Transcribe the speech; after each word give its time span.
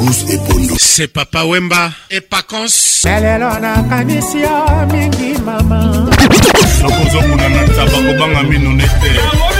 Gus 0.00 0.24
Ebondo 0.30 0.74
c'est 0.78 1.08
papa 1.08 1.44
Wemba 1.44 1.90
et 2.10 2.22
Pacons 2.22 3.04
lelo 3.04 3.52
nakanisi 3.60 4.40
yo 4.40 4.56
mingi 4.88 5.36
mama 5.44 6.08
nakozokuna 6.82 7.48
na 7.48 7.62
taba 7.76 7.98
kobanga 8.08 8.42
mino 8.48 8.70
ne 8.72 8.84
te 8.84 9.59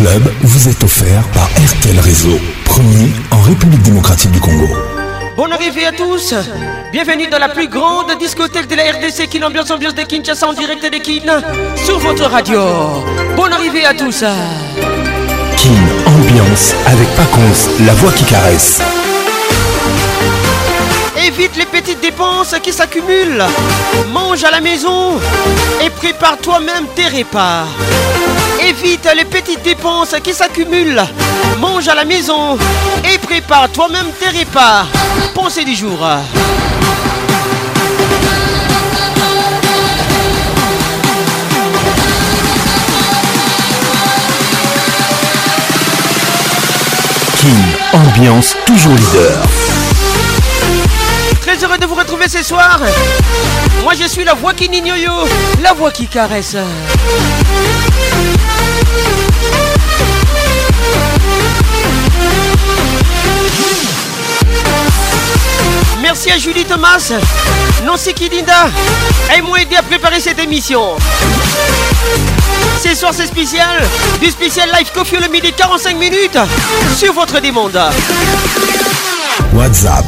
club 0.00 0.32
vous 0.40 0.66
est 0.70 0.82
offert 0.82 1.22
par 1.34 1.46
RTL 1.62 2.00
Réseau, 2.00 2.38
premier 2.64 3.10
en 3.32 3.40
République 3.42 3.82
démocratique 3.82 4.30
du 4.30 4.40
Congo. 4.40 4.66
Bonne 5.36 5.52
arrivée 5.52 5.84
à 5.84 5.92
tous, 5.92 6.32
bienvenue 6.90 7.26
dans 7.28 7.38
la 7.38 7.50
plus 7.50 7.68
grande 7.68 8.10
discothèque 8.18 8.66
de 8.68 8.76
la 8.76 8.84
RDC 8.92 9.28
qui 9.28 9.44
Ambiance 9.44 9.70
ambiance 9.70 9.94
de 9.94 10.00
Kinshasa 10.00 10.48
en 10.48 10.54
direct 10.54 10.82
de 10.84 10.96
Kin 10.96 11.42
sur 11.84 11.98
votre 11.98 12.24
radio. 12.30 12.64
Bonne 13.36 13.52
arrivée 13.52 13.84
à 13.84 13.92
tous. 13.92 14.20
Kin 14.20 15.82
ambiance 16.06 16.72
avec 16.86 17.08
Pacons, 17.14 17.86
la 17.86 17.92
voix 17.92 18.12
qui 18.12 18.24
caresse. 18.24 18.80
Évite 21.26 21.56
les 21.56 21.66
petites 21.66 22.00
dépenses 22.00 22.54
qui 22.62 22.72
s'accumulent. 22.72 23.44
Mange 24.14 24.44
à 24.44 24.50
la 24.50 24.62
maison 24.62 25.20
et 25.84 25.90
prépare 25.90 26.38
toi-même 26.38 26.86
tes 26.96 27.06
repas. 27.18 27.66
Évite 28.70 29.08
les 29.16 29.24
petites 29.24 29.62
dépenses 29.64 30.14
qui 30.22 30.32
s'accumulent. 30.32 31.02
Mange 31.58 31.88
à 31.88 31.94
la 31.96 32.04
maison 32.04 32.56
et 33.04 33.18
prépare 33.18 33.68
toi-même 33.70 34.06
tes 34.20 34.28
repas. 34.38 34.86
Pensez 35.34 35.64
du 35.64 35.74
jour. 35.74 35.98
King, 47.38 47.64
ambiance 47.92 48.54
toujours 48.66 48.94
leader. 48.94 49.36
Très 51.42 51.64
heureux 51.64 51.76
de 51.78 51.86
vous 51.86 51.96
retrouver 51.96 52.28
ce 52.28 52.44
soir. 52.44 52.78
Moi 53.82 53.94
je 54.00 54.06
suis 54.06 54.22
la 54.24 54.34
voix 54.34 54.54
qui 54.54 54.66
yo. 54.66 55.12
la 55.60 55.72
voix 55.72 55.90
qui 55.90 56.06
caresse. 56.06 56.54
Merci 66.12 66.32
à 66.32 66.38
Julie 66.38 66.64
Thomas, 66.64 67.12
Nancy 67.86 68.12
Kidinda. 68.12 68.66
Elles 69.32 69.44
m'ont 69.44 69.54
aidé 69.54 69.76
à 69.76 69.82
préparer 69.82 70.18
cette 70.18 70.40
émission. 70.40 70.96
Ce 72.82 72.96
soir, 72.96 73.12
c'est 73.14 73.28
spécial. 73.28 73.78
Du 74.20 74.28
spécial 74.28 74.68
live 74.76 74.90
Coffee 74.92 75.18
le 75.22 75.28
midi, 75.28 75.52
45 75.56 75.94
minutes 75.96 76.36
sur 76.98 77.12
votre 77.12 77.38
demande. 77.40 77.80
WhatsApp 79.54 80.04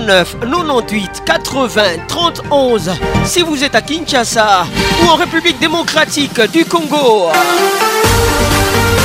11 0.00 0.06
09 0.10 0.36
98 0.44 1.10
80 1.24 1.82
31 2.08 3.24
si 3.24 3.42
vous 3.42 3.62
êtes 3.62 3.76
à 3.76 3.80
Kinshasa 3.82 4.66
ou 5.04 5.08
en 5.08 5.14
République 5.14 5.60
démocratique 5.60 6.40
du 6.52 6.64
Congo. 6.64 7.28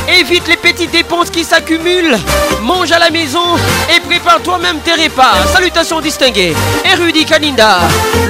Évite 0.07 0.47
les 0.49 0.57
petites 0.57 0.91
dépenses 0.91 1.29
qui 1.29 1.43
s'accumulent. 1.45 2.17
Mange 2.61 2.91
à 2.91 2.99
la 2.99 3.09
maison 3.09 3.55
et 3.95 3.99
prépare 4.01 4.41
toi-même 4.43 4.79
tes 4.79 4.91
repas. 4.91 5.45
Salutations 5.53 6.01
distinguées. 6.01 6.53
Erudi 6.83 7.23
Kaninda 7.25 7.79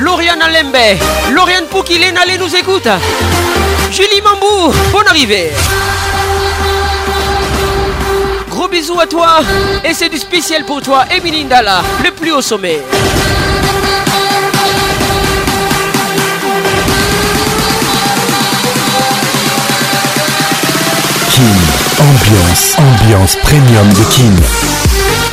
Lauriane 0.02 0.42
Alembe, 0.42 1.00
Lauriane 1.32 1.64
nous 2.40 2.56
écoute. 2.56 2.88
Julie 3.92 4.22
Mambou, 4.24 4.72
bonne 4.92 5.08
arrivée. 5.08 5.50
Gros 8.50 8.68
bisous 8.68 9.00
à 9.00 9.08
toi 9.08 9.40
et 9.84 9.94
c'est 9.94 10.10
du 10.10 10.18
spécial 10.20 10.66
pour 10.66 10.82
toi, 10.82 11.06
Et 11.12 11.20
le 11.20 12.10
plus 12.12 12.32
haut 12.32 12.42
sommet. 12.42 12.82
Ambiance, 22.04 22.76
ambiance 22.78 23.38
premium 23.44 23.88
de 23.94 24.04
Kin. 24.14 24.36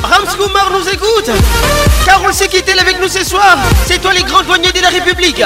Rams 0.05 0.37
Goumar 0.37 0.71
nous 0.73 0.89
écoute 0.89 1.31
car 2.05 2.21
on 2.25 2.33
sait 2.33 2.47
qu'il 2.47 2.61
est 2.61 2.79
avec 2.81 3.01
nous 3.01 3.09
ce 3.09 3.25
soir 3.25 3.57
C'est 3.89 4.01
toi 4.01 4.13
les 4.13 4.23
grands 4.23 4.43
douaniers 4.45 4.71
de 4.73 4.81
la 4.81 4.89
République 4.91 5.43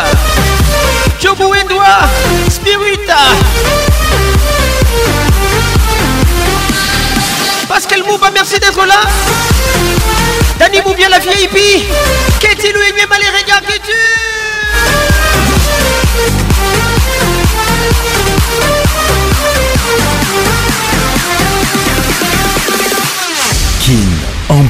Jobu 1.22 1.44
Endoua 1.44 2.08
Spirita 2.50 3.16
Pascal 7.68 8.02
Mouba, 8.06 8.30
merci 8.32 8.54
d'être 8.60 8.84
là 8.84 9.00
Dani 10.58 10.80
Moubia 10.84 11.08
la 11.08 11.18
vieille 11.20 11.44
hippie. 11.46 11.84
Katie 12.38 12.72
Louis, 12.74 13.06
mal 13.08 13.18
les 13.20 13.42
regards 13.42 13.62
que 13.62 13.72
tu 13.78 13.94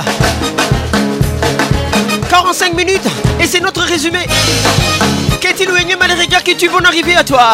en 2.45 2.53
5 2.53 2.75
minutes 2.75 3.05
et 3.39 3.47
c'est 3.47 3.59
notre 3.59 3.81
résumé. 3.81 4.19
Qu'est-il 5.41 5.69
ou 5.71 5.75
Malériga 5.99 6.39
qui 6.41 6.55
tu 6.55 6.67
vont 6.67 6.83
arriver 6.83 7.15
à 7.15 7.23
toi 7.23 7.47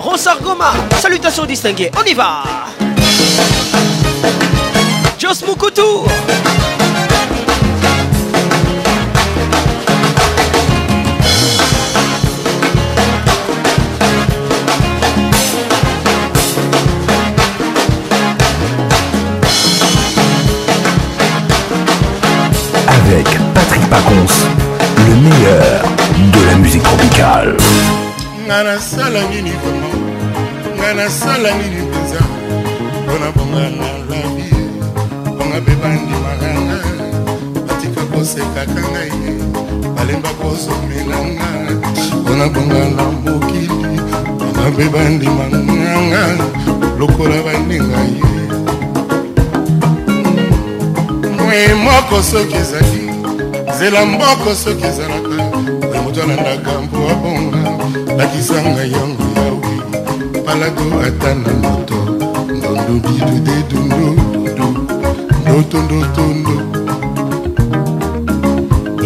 Ronsard 0.00 0.40
Goma, 0.40 0.72
salutations 1.00 1.44
distinguées, 1.44 1.90
on 2.00 2.04
y 2.04 2.14
va 2.14 2.42
Jos 5.18 5.44
Moukoutou 5.46 6.04
fréquences, 24.14 24.46
le 24.96 25.14
meilleur 25.16 25.82
de 26.32 26.40
la 26.46 26.54
musique 26.58 26.82
tropicale. 26.82 27.56
kosekaka 38.14 38.82
ngai 38.92 39.10
balemba 39.96 40.30
kozomelanga 40.40 41.48
mpona 42.20 42.44
bongala 42.54 43.04
mokili 43.24 43.68
bana 44.52 44.62
mpe 44.74 44.84
bandimanganga 44.92 46.24
lokola 46.98 47.38
baninga 47.46 47.98
ye 48.06 48.12
mwe 51.40 51.56
moko 51.84 52.16
soki 52.28 52.56
ezali 52.62 53.03
zela 53.78 54.06
mboko 54.06 54.54
soki 54.54 54.84
ezalaka 54.86 55.28
oyo 55.90 56.00
moto 56.02 56.22
alandaka 56.22 56.72
mpo 56.84 56.96
abonga 57.12 57.60
lakisa 58.18 58.56
ngai 58.62 58.90
yango 58.94 59.24
yawe 59.36 59.58
palado 60.44 60.84
ata 61.06 61.30
na 61.42 61.50
moto 61.62 61.94
ndondu 62.54 62.92
bidude 63.04 63.54
dundu 63.70 64.06
dudu 64.56 64.66
ndotondotondo 65.40 66.54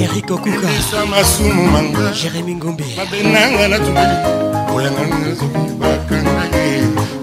erik 0.03 0.29
okukaisa 0.37 0.99
masumu 1.11 1.62
manga 1.73 2.06
jérémi 2.19 2.55
ngombe 2.61 2.85
mabenanga 2.97 3.65
natungeli 3.73 4.17
oyanganga 4.75 5.31
soki 5.41 5.70
bakangaki 5.81 6.67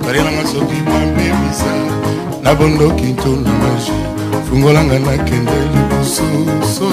baliananga 0.06 0.44
soki 0.54 0.76
bamemisa 0.90 1.72
na 2.44 2.52
bondoki 2.58 3.04
ntona 3.14 3.52
maji 3.62 3.98
fungolanga 4.50 4.98
nakende 5.00 5.58
libososo 5.72 6.86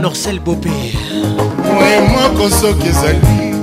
norcel 0.00 0.40
bopé 0.40 0.70
moye 1.62 2.00
moko 2.14 2.50
soki 2.50 2.88
ezali 2.88 3.54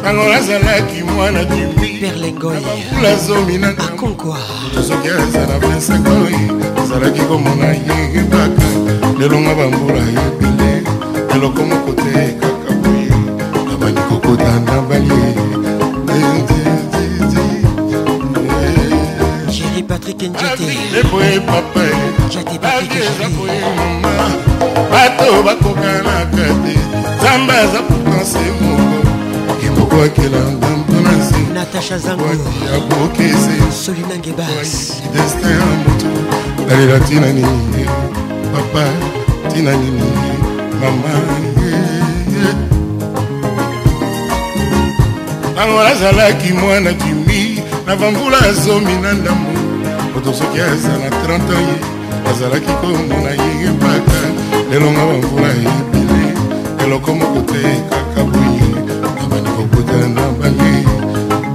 ntango 0.01 0.23
nazalaki 0.27 1.03
mwana 1.15 1.39
kimbiabambula 1.45 3.15
zomi 3.27 3.57
na 3.57 3.73
soki 4.87 5.07
azala 5.09 5.59
pesakoi 5.59 6.51
azalaki 6.83 7.21
komona 7.21 7.65
ye 7.67 8.23
baka 8.29 8.72
nelonga 9.19 9.55
bambula 9.55 9.99
ebele 9.99 10.83
eloko 11.35 11.63
moko 11.65 11.93
te 12.01 12.35
kaka 12.39 12.73
boye 12.81 13.09
na 13.69 13.73
banikokota 13.77 14.51
na 14.59 14.59
balie 14.81 15.29
eh, 16.09 16.15
eh, 19.53 19.61
eh, 19.77 19.83
Patrick 19.87 20.21
Njete 22.27 22.59
bato 24.91 25.29
bakokanaka 25.43 26.45
te 26.45 26.45
nzambe 27.17 27.53
aza 27.53 27.79
putanse 27.81 28.39
moko 28.61 28.99
kemoko 29.61 29.95
akela 30.01 30.39
nzambo 30.41 30.97
na 31.03 31.11
nzeya 31.67 32.13
bokese 32.89 33.55
destin 35.13 35.51
ya 35.51 35.55
motu 35.83 36.07
alelatinani 36.73 37.43
papa 38.53 38.85
ntina 39.47 39.71
nini 39.81 40.07
mama 40.81 41.13
ntango 45.53 45.79
eh. 45.79 45.83
nazalaki 45.87 46.53
mwana 46.53 46.93
kimi 46.93 47.59
na 47.87 47.95
bambula 47.95 48.37
ya 48.45 48.53
zomi 48.53 48.93
na 49.03 49.13
ndambo 49.13 49.51
moto 50.13 50.33
soki 50.33 50.59
aza 50.61 50.91
na 51.01 51.09
30 51.09 51.33
ans 51.33 51.51
ye 51.51 51.77
azalaki 52.29 52.71
komona 52.81 53.31
ye 53.61 53.69
mpaka 53.75 54.17
elonga 54.75 55.03
bambula 55.09 55.47
ebele 55.53 56.23
eloko 56.83 57.09
moko 57.19 57.39
te 57.51 57.61
kaka 57.89 58.23
boye 58.31 58.61
nabani 59.15 59.49
kokota 59.57 59.97
na 60.15 60.23
bange 60.39 60.73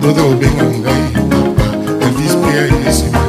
dodo 0.03 0.23
obenga 0.33 0.65
ngai 0.79 1.05
papa 1.31 1.65
elvis 2.05 2.35
mpe 2.41 2.51
ayesima 2.65 3.28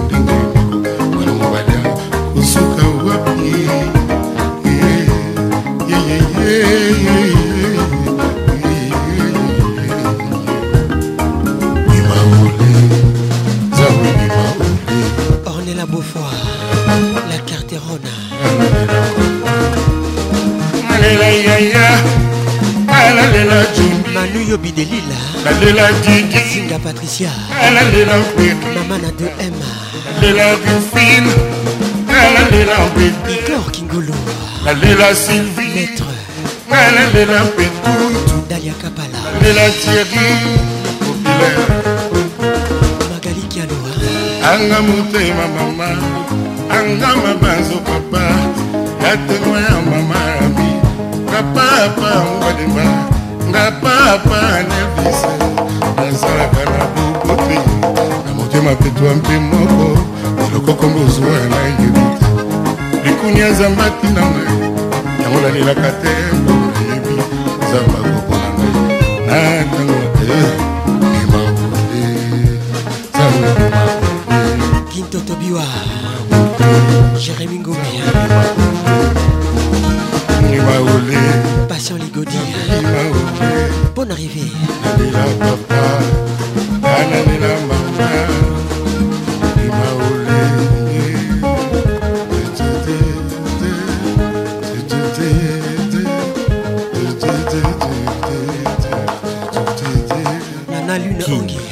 oyobi 24.49 24.71
de 24.71 24.83
lila 24.83 25.17
nalela 25.43 25.87
didi 26.01 26.39
singa 26.51 26.77
patricia 26.79 27.29
nalela 27.73 28.17
kweri 28.33 28.55
mama 28.75 28.97
na 28.97 29.11
de 29.11 29.25
ema 29.45 29.69
nalela 30.15 30.51
rufine 30.55 31.33
nalela 32.07 32.77
bebe 32.95 33.33
igor 33.33 33.71
kingolo 33.71 34.15
nalela 34.65 35.15
sylvie 35.15 35.69
maître 35.75 36.05
nalela 36.97 37.39
petutu 37.55 38.35
dalia 38.49 38.73
kapala 38.81 39.19
nalela 39.33 39.65
thierry 39.69 40.27
populaire 40.99 41.65
magali 43.11 43.43
kialoa 43.49 44.01
anga 44.51 44.79
motema 44.87 45.45
mama 45.57 45.89
anga 46.77 47.09
mabanzo 47.23 47.77
papa 47.89 48.23
yatengo 49.05 49.53
ya 49.65 49.75
mama 49.91 50.21
abi 50.41 50.69
papa 51.31 51.65
pangwalemba 51.99 53.18
nga 53.49 53.65
papa 53.81 54.39
nervis 54.69 55.19
nazalaka 55.97 56.63
na 56.71 56.81
bobote 56.93 57.59
na 58.25 58.31
motema 58.37 58.73
petwa 58.81 59.09
mpe 59.19 59.35
moko 59.49 59.87
eloko 60.45 60.71
kombo 60.79 60.99
ozwa 61.09 61.35
na 61.51 61.59
yebi 61.79 62.03
te 62.19 62.27
likuni 63.07 63.39
ya 63.43 63.49
zamba 63.57 63.85
ntina 63.95 64.23
ngai 64.31 64.51
yango 65.21 65.37
nalelaka 65.43 65.89
te 66.01 66.13
mpo 66.43 66.53
nayebi 66.77 67.13
zamba 67.71 67.99
kopona 68.13 68.65
ngai 68.69 69.17
na 69.27 69.39
ntango 69.67 69.97
te 70.17 70.23
emakote 71.19 72.05
zamba 73.17 73.51
emakote 73.61 74.89
kintotobiwa 74.91 75.65
jérémi 77.23 77.57
ngobia 77.63 78.03
King, 84.27 84.49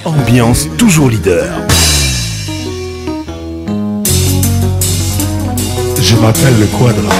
ambiance 0.05 0.67
toujours 0.77 1.09
leader. 1.09 1.43
Je 5.99 6.15
m'appelle 6.15 6.57
le 6.61 6.65
Quadra. 6.77 7.13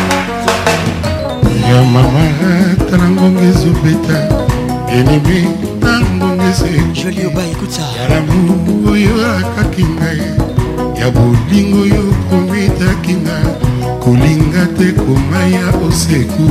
enemi 4.89 5.43
nangomesejoli 5.83 7.27
oba 7.27 7.41
écoute 7.51 7.71
ça 7.75 7.83
ya 7.99 8.05
lamour 8.09 8.59
oyo 8.91 9.11
akaki 9.35 9.83
ngai 9.95 10.23
ya 10.99 11.07
bolingo 11.11 11.81
oyo 11.83 12.01
komitaki 12.29 13.13
nga 13.23 13.37
kolinga 14.03 14.63
te 14.77 14.87
komaya 15.03 15.65
oseku 15.85 16.47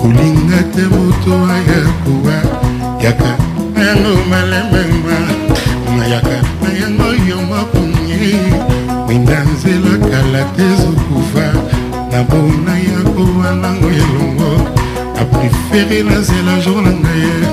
kolinga 0.00 0.60
te 0.74 0.82
moto 0.92 1.32
aya 1.56 1.80
kowa 2.04 2.36
yaka 3.02 3.32
na 3.74 3.80
yango 3.88 4.12
malemema 4.30 5.18
nayaka 5.96 6.36
na 6.60 6.68
yango 6.82 7.08
yo 7.28 7.36
mokonye 7.48 8.36
mwinda 9.06 9.38
nzela 9.50 9.94
kala 10.10 10.42
te 10.56 10.62
ezokufa 10.72 11.46
nabona 12.12 12.74
ya 12.92 13.00
kowanango 13.16 13.88
elongo 14.02 14.52
na 15.16 15.22
prefere 15.32 15.98
na 16.08 16.14
nzela 16.22 16.52
jour 16.64 16.80
na 16.84 16.92
ngai 17.00 17.49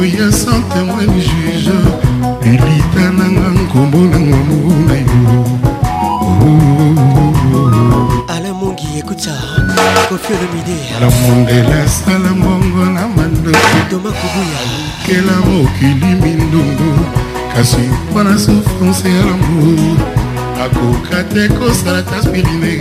alleluya 0.00 0.32
sans 0.32 0.60
témoin 0.74 1.04
juge 1.28 1.68
elita 2.42 3.04
nanga 3.12 3.48
nkombo 3.60 3.98
nango 4.06 4.34
amour 4.34 4.78
na 4.88 4.96
yo 5.08 5.20
alamongi 8.34 8.86
ekuta 8.98 9.36
kofiolomidemondela 10.08 11.78
sala 11.88 12.30
mbongo 12.38 12.84
na 12.96 13.02
mandokidoma 13.16 14.10
kobuya 14.20 14.60
kela 15.06 15.36
mokili 15.46 16.10
mindungu 16.22 16.92
kasi 17.54 17.82
mpona 18.10 18.34
souffrance 18.38 19.08
ya 19.08 19.22
lamour 19.28 19.98
akoka 20.64 21.18
te 21.32 21.44
kosala 21.48 22.00
taspirine 22.02 22.74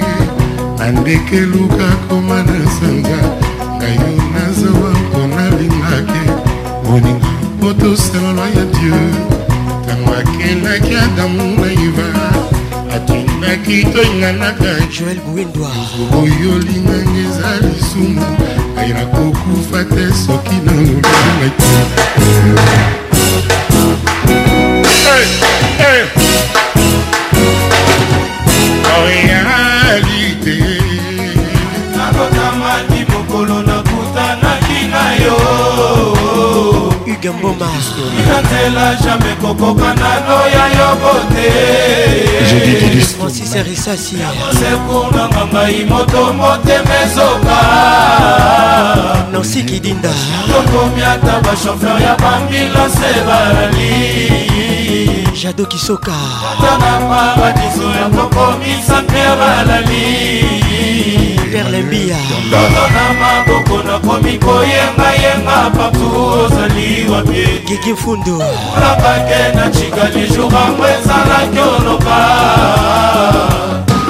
na 0.79 0.85
ndeke 0.91 1.39
luka 1.41 1.87
koma 2.07 2.37
na 2.43 2.57
sanza 2.79 3.19
ngai 3.77 3.95
yo 4.03 4.09
nazawa 4.33 4.89
olingo 6.93 7.27
otosalelwa 7.69 8.45
ya 8.57 8.65
dieu 8.73 9.01
ntango 9.85 10.11
akendaki 10.19 10.95
adamu 11.05 11.45
na 11.61 11.69
iva 11.85 12.07
atindaki 12.95 13.77
toinganaka 13.93 14.69
oyo 16.21 16.51
linganga 16.65 17.15
eza 17.25 17.51
lisumu 17.63 18.25
ngai 18.73 18.89
nakokufa 18.97 19.81
te 19.93 20.03
soki 20.25 20.55
nalobelaki 20.65 21.71
oyalite 29.03 30.57
nalokamaki 31.97 32.99
mokolo 33.11 33.57
nakutanaki 33.67 34.79
na 34.91 35.03
yo 35.25 35.68
mboma 37.33 37.69
natela 38.27 38.95
jamai 39.03 39.35
kokoka 39.41 39.93
nano 39.93 40.35
ya 40.47 40.65
yo 40.77 40.95
bote 41.01 41.49
francis 43.17 43.53
risasi 43.53 44.15
sekour 44.59 45.11
nanga 45.15 45.45
ngai 45.53 45.85
moto 45.89 46.33
motema 46.33 46.95
ezoka 47.05 47.59
nansi 49.31 49.63
kidinda 49.63 50.11
tokomi 50.47 51.01
ata 51.03 51.41
bashofer 51.41 52.01
ya 52.01 52.15
bambilanse 52.15 53.09
balali 53.27 53.95
jado 55.41 55.65
kisoka 55.65 56.11
ata 56.13 56.71
na 56.77 56.91
paradiso 57.35 57.85
ya 58.01 58.07
kokomisa 58.15 59.01
mpe 59.01 59.23
balali 59.39 60.68
pater 61.49 61.69
lembia 61.71 62.15
ndono 62.47 62.87
na 62.95 63.13
maboko 63.19 63.83
nakomi 63.83 64.37
koyengayenga 64.37 65.69
partu 65.77 66.11
ozali 66.15 67.09
wapie 67.11 67.61
gigi 67.67 67.95
fundu 67.95 68.43
nabake 68.81 69.55
na 69.55 69.69
chikali 69.69 70.27
jurango 70.27 70.85
ezalaki 70.87 71.59
oloba 71.59 72.19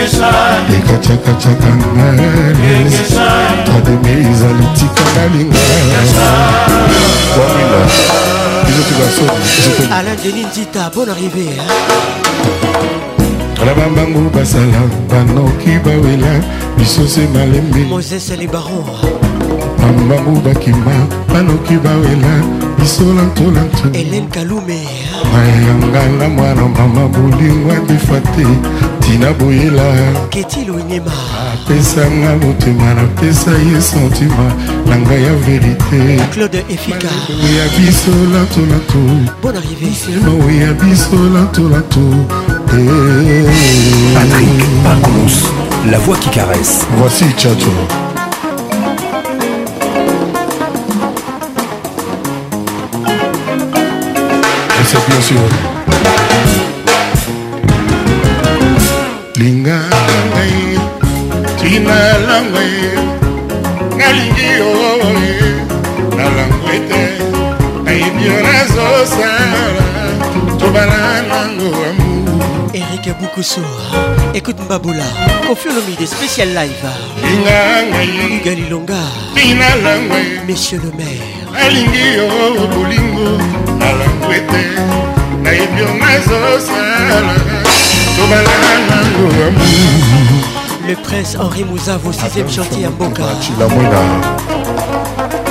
ekacakacaka 0.74 1.70
ngales 1.96 3.08
tademe 3.66 4.10
ezali 4.30 4.66
tika 4.74 5.04
na 5.16 5.24
linga 5.36 5.58
wamila 7.36 8.45
alain 9.92 10.14
denis 10.22 10.46
dita 10.52 10.90
bonne 10.94 11.10
arrivée 11.10 11.50
na 13.64 13.74
bambangu 13.74 14.30
basala 14.30 14.78
banoki 15.08 15.78
bawela 15.84 16.32
biso 16.78 17.06
se 17.06 17.26
malembe 17.32 17.84
moses 17.88 18.30
libaro 18.38 18.84
bambangu 19.78 20.40
bakima 20.40 20.94
banoki 21.28 21.76
bawela 21.76 22.65
bisolantolantolelen 22.78 24.28
kalume 24.30 24.80
mayanganga 25.32 26.28
mwana 26.28 26.68
mama 26.68 27.08
bolingo 27.08 27.72
akefa 27.72 28.20
te 28.20 28.46
tina 29.00 29.32
boyela 29.32 29.84
ketilonyema 30.30 31.12
apesanga 31.54 32.36
motema 32.36 32.94
napesa 32.94 33.50
ye 33.50 33.80
sentima 33.82 34.52
na 34.88 34.96
ngai 34.98 35.22
ya 35.22 35.34
verité 35.34 36.26
claude 36.34 36.64
efika 36.70 37.08
ya 37.58 37.68
biso 37.78 38.12
lantolanto 38.32 39.02
bon 39.42 39.54
arrivé 39.54 40.60
ya 40.64 40.72
biso 40.72 41.16
lantolanto 41.34 42.06
eh. 42.78 43.44
Patrick 44.14 44.64
Pacons, 44.84 45.44
la 45.90 45.98
voix 45.98 46.16
qui 46.18 46.30
caresse. 46.30 46.84
Voici 46.98 47.24
Tchato. 47.36 47.70
cette 54.96 55.08
nation 55.08 55.46
lingana 59.36 60.02
ngai 60.28 60.56
ntina 61.54 61.98
lango 62.28 62.60
ye 62.74 62.88
nalingi 63.98 64.46
yo 64.58 64.70
oh, 64.88 65.04
oh, 65.06 65.06
oh. 65.10 66.16
nalango 66.18 66.66
ete 66.76 67.02
nayebi 67.84 68.22
yo 68.28 68.36
nazosala 68.46 69.84
tobala 70.60 70.98
nango 71.30 71.68
amour 71.88 72.72
erik 72.78 73.06
bukusu 73.20 73.64
écoute 74.38 74.60
mbabola 74.64 75.06
kofiolomide 75.46 76.06
spécial 76.06 76.48
live 76.56 76.84
linga 77.26 77.60
ngai 77.92 78.10
galilonga 78.44 79.02
tina 79.36 79.68
lango 79.84 80.16
ye 80.24 80.38
monsieur 80.48 80.78
le 80.84 80.90
maire 80.96 81.35
alingi 81.64 82.04
yo 82.16 82.66
bolingo 82.74 83.30
nalangu 83.78 84.26
ete 84.38 84.62
nayebi 85.42 85.80
yo 85.80 85.88
nazosala 86.00 87.34
tobalanango 88.16 89.26
Le 90.86 90.94
prince 90.94 91.36
Henri 91.36 91.64
Mouza, 91.64 91.96
vos 91.96 92.12
sixième 92.12 92.48
chantier 92.48 92.84
à 92.86 92.90
Boca. 92.90 93.24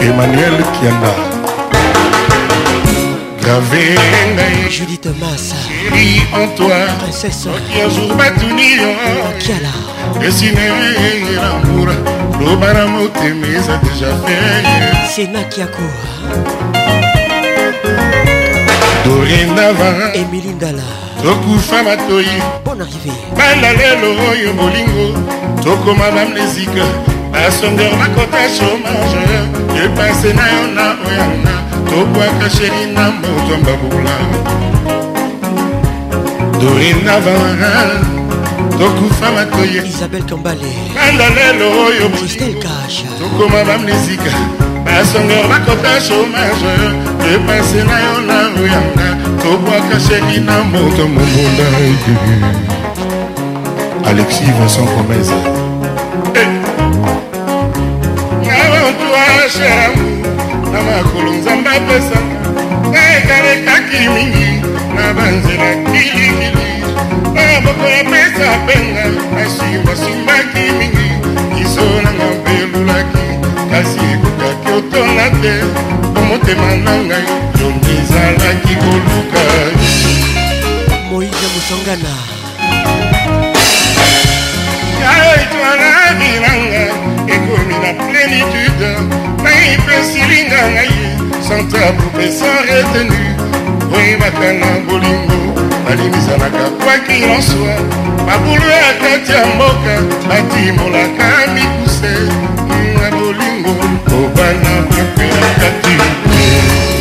Emmanuel 0.01 0.63
Kianda. 0.79 1.34
travers 3.45 3.99
ngai 4.35 4.67
Julie 4.71 4.97
Thomas 4.97 5.53
Chérie 5.67 6.23
en 6.33 6.47
toi 6.57 6.75
Princesse 6.99 7.45
Oki 7.45 7.81
un 7.81 7.89
jour 7.95 8.15
batuni 8.15 8.71
Akiala 9.29 9.73
Dessiner 10.19 10.71
l'amour 11.43 11.87
Loba 12.41 12.73
na 12.73 12.85
motema 12.87 13.45
eza 13.45 13.79
déjà 13.85 14.09
fait 14.25 14.71
Sena 15.13 15.43
Kiako 15.43 15.83
hein. 15.83 16.41
Dorénavant 19.05 20.13
Emilie 20.15 20.53
Ndala 20.55 20.89
tokufa 21.21 21.83
matoyi 21.83 22.37
banda 23.31 23.71
lelo 23.77 24.09
oyo 24.31 24.53
bolingo 24.53 25.13
tokoma 25.63 26.09
bamnesika 26.11 26.85
basongeur 27.31 27.91
chômage 27.93 28.57
chomage 28.57 29.85
epase 29.85 30.33
na 30.33 30.43
yo 30.53 30.67
na 30.73 30.83
oyana 31.07 31.74
tobwaka 31.89 32.49
sheri 32.49 32.85
na 32.93 33.11
motomba 33.11 33.73
bula 33.81 34.15
dorinavara 36.61 37.73
tokufama 38.79 39.45
toyekanda 39.53 41.27
lelo 41.35 41.67
oyo 41.87 42.05
tokoma 43.19 43.63
bamizika 43.67 44.31
basongor 44.85 45.45
bakota 45.49 45.91
chômage 46.05 46.77
depase 47.23 47.79
na 47.89 47.97
yo 48.05 48.15
na 48.27 48.37
ruyanga 48.55 49.09
tobwaka 49.43 49.95
sheri 50.07 50.39
na 50.47 50.55
moto 50.71 51.03
momunda 51.15 51.67
alexis 54.09 54.47
vincent 54.57 54.89
comese 54.95 55.37
eh. 56.39 56.47
ngabantu 58.41 59.07
asheramu 59.45 60.14
na 60.75 60.81
makolo 60.89 61.29
nzambe 61.39 61.69
apesaka 61.77 63.01
ekalekaki 63.17 64.01
mingi 64.15 64.49
na 64.95 65.05
banzela 65.17 65.69
kilikili 65.89 66.47
oyo 67.43 67.57
boko 67.65 67.85
yapesa 67.95 68.47
penga 68.67 69.05
nasimbasimbaki 69.35 70.63
mingi 70.79 71.07
iso 71.63 71.85
nanga 72.03 72.27
mpelulaki 72.35 73.25
kasi 73.71 73.99
ekokaki 74.13 74.67
otonga 74.77 75.27
te 75.41 75.53
po 76.13 76.21
motema 76.29 76.69
na 76.85 76.93
ngai 77.07 77.25
longi 77.61 77.93
ezalaki 78.01 78.73
koluka 78.83 79.43
moija 81.09 81.47
mosangana 81.53 82.13
yaetwana 85.01 85.94
plénitude 87.97 88.89
naye 89.43 89.69
mpe 89.83 89.95
silinga 90.11 90.61
ngai 90.73 90.95
sans 91.47 91.63
tabou 91.71 92.07
mpe 92.13 92.25
sans 92.39 92.59
retenu 92.71 93.19
oyebaka 93.95 94.49
na 94.61 94.69
bolingo 94.87 95.37
balimisanaka 95.85 96.63
kwaki 96.83 97.13
nyonso 97.25 97.61
mabulu 98.27 98.67
ya 98.81 98.91
kati 99.01 99.31
ya 99.35 99.41
mboka 99.55 99.93
batimolaka 100.29 101.27
mikuse 101.55 102.13
na 102.95 103.05
bolingo 103.17 103.73
kobana 104.09 104.71
mpe 105.17 105.27
na 105.41 105.49
kati 105.61 105.93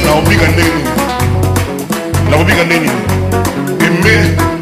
nakobika 0.04 0.46
ndeni 0.52 0.82
nakobika 2.30 2.62
ndeni 2.64 2.90
eme 3.86 4.53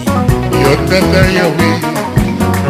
yo 0.64 0.72
tata 0.90 1.22
yawe 1.38 1.70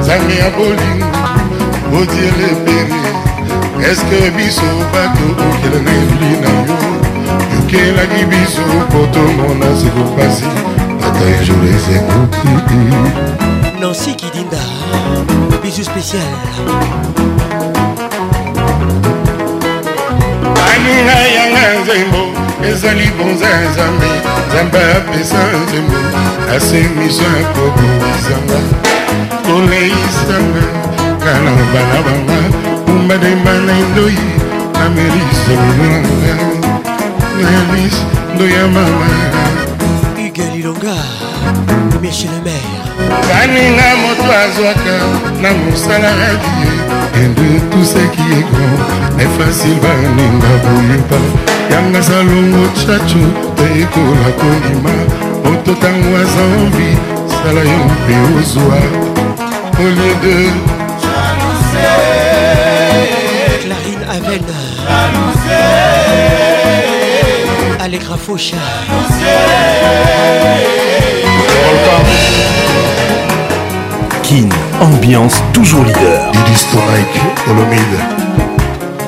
nzambe 0.01 0.35
ya 0.35 0.49
bolingo 0.49 1.99
odiele 1.99 2.47
pere 2.65 3.28
eske 3.83 4.29
biso 4.37 4.61
bato 4.93 5.23
okelanga 5.49 5.91
ebili 5.91 6.37
na 6.43 6.49
yo 6.55 6.75
yokelaki 7.55 8.25
biso 8.25 8.61
mpo 8.79 8.99
tomona 9.13 9.65
sekopasi 9.81 10.43
ata 11.07 11.25
ejour 11.29 11.65
ezengoki 11.75 12.83
nansi 13.79 14.13
kidinda 14.13 14.61
bisu 15.61 15.83
spécial 15.85 16.31
baninga 20.55 21.19
yanga 21.35 21.65
nzembo 21.81 22.21
ezali 22.71 23.07
bonza 23.17 23.47
ya 23.49 23.59
nzambe 23.69 24.09
nzambe 24.47 24.79
apesa 24.97 25.39
nzembo 25.63 25.97
asemiso 26.55 27.23
ya 27.37 27.43
kobebisanga 27.53 28.59
koleisanga 29.45 30.63
na 31.25 31.33
na 31.55 31.63
bana 31.73 31.99
banga 32.05 32.68
mbademba 32.93 33.53
na 33.53 33.79
ndoyi 33.89 34.25
na 34.73 34.89
merise 34.89 35.53
na 37.41 37.49
elis 37.59 37.95
ndoya 38.35 38.67
mama 38.67 39.07
igelilonga 40.27 40.95
michelemer 42.01 42.63
baninga 43.29 43.87
moto 44.01 44.29
azwaka 44.43 44.93
na 45.41 45.49
mosala 45.63 46.09
radie 46.21 46.69
ende 47.23 47.59
tuseki 47.71 48.21
yeko 48.35 48.63
efasile 49.25 49.75
baninga 49.83 50.51
boyeba 50.63 51.19
yanga 51.71 52.03
salongo 52.03 52.63
chacho 52.79 53.23
tekola 53.57 54.27
kondima 54.39 54.93
moto 55.43 55.71
ntango 55.71 56.09
aza 56.23 56.43
envi 56.61 56.97
sala 57.33 57.61
yo 57.71 57.79
mpe 57.91 58.15
ozwa 58.39 58.77
au 59.79 59.85
lieu 59.95 60.15
de 60.23 60.78
Clavel 64.29 64.45
Allegra 67.79 68.15
Faucha 68.15 68.55
Kin, 74.21 74.47
ambiance 74.81 75.41
toujours 75.51 75.83
leader 75.83 76.21
Idistonique, 76.31 76.85
Olomide 77.49 77.79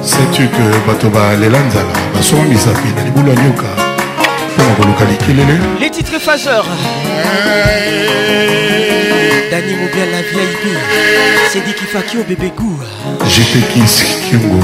Sais-tu 0.01 0.47
que 0.47 0.87
Batoba 0.91 1.35
Lelanzala 1.35 1.93
basongisa 2.15 2.71
mpe 2.71 2.95
na 2.99 3.03
libula 3.05 3.33
nyoka 3.35 3.67
mpo 4.57 4.63
na 4.63 4.73
koluka 4.75 5.05
likelele 5.05 5.57
les 5.79 5.91
titres 5.91 6.19
faseurs 6.19 6.65
dani 9.51 9.73
mobia 9.79 10.05
la 10.11 10.21
vieille 10.23 10.81
C'est 11.53 11.63
dit 11.65 11.73
qu'il 11.75 11.89
b 11.89 12.21
au 12.21 12.23
bébé 12.23 12.51
goua 12.57 12.85
J'étais 13.27 13.59
qui, 13.73 13.81
kingo 14.29 14.59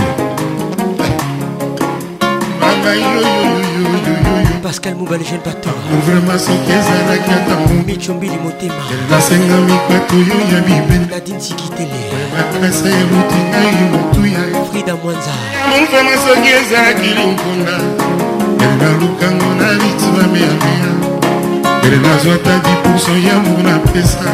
pascal 4.63 4.95
mobale 4.95 5.23
jeune 5.29 5.41
batoramasoki 5.45 6.71
ezalaki 6.79 7.31
ata 7.37 7.55
micombili 7.85 8.37
motema 8.43 8.83
nasenga 9.11 9.55
mikwato 9.67 10.15
yo 10.15 10.39
ya 10.55 10.61
bibende 10.61 11.15
nadin 11.15 11.39
sikitele 11.39 11.99
bakresa 12.33 12.89
eluti 12.89 13.35
ngai 13.49 13.83
motuya 13.91 14.39
frida 14.71 14.95
mwanza 14.95 15.33
moframa 15.69 16.11
soki 16.25 16.49
ezalaki 16.59 17.09
lonkunda 17.17 17.71
elinga 18.65 18.89
lukango 19.01 19.49
na 19.59 19.73
litima 19.73 20.23
meyameya 20.33 20.89
ele 21.85 21.97
nazwata 21.97 22.51
10 22.51 23.27
ya 23.27 23.35
mor 23.39 23.63
na 23.63 23.79
pesa 23.79 24.27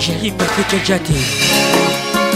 Jerry 0.00 0.32
Patrick 0.36 0.84
Jate 0.84 1.14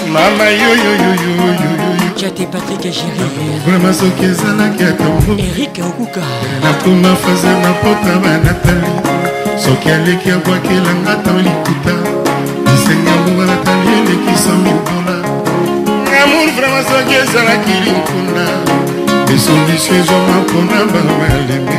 Mama 0.09 0.45
yo 0.51 0.71
yo 0.77 0.97
yo 1.05 1.15
yo 1.25 1.33
yo 1.57 1.71
Jate 2.19 2.47
Patrick 2.53 2.81
Jerry 2.83 3.81
soki 3.95 4.25
ezalaki 4.25 4.85
atambo 4.85 5.33
Eric 5.41 5.79
Okuka 5.87 6.21
nakoma 6.63 7.17
faze 7.23 7.47
na 7.65 7.73
pota 7.81 8.13
banatali 8.25 8.95
soki 9.65 9.89
aleki 9.91 10.31
abwakelanga 10.31 11.15
ta 11.25 11.33
likuta 11.45 11.95
lisengango 12.71 13.31
natali 13.49 13.91
elekisa 13.99 14.53
mibola 14.65 15.17
amour 16.25 16.49
vraimen 16.57 16.85
soki 16.91 17.15
ezalaki 17.15 17.73
linkuna 17.85 18.47
esondisi 19.35 19.91
ezoma 20.01 20.35
mpona 20.45 20.79
bango 20.93 21.23
ya 21.31 21.37
lebe 21.49 21.77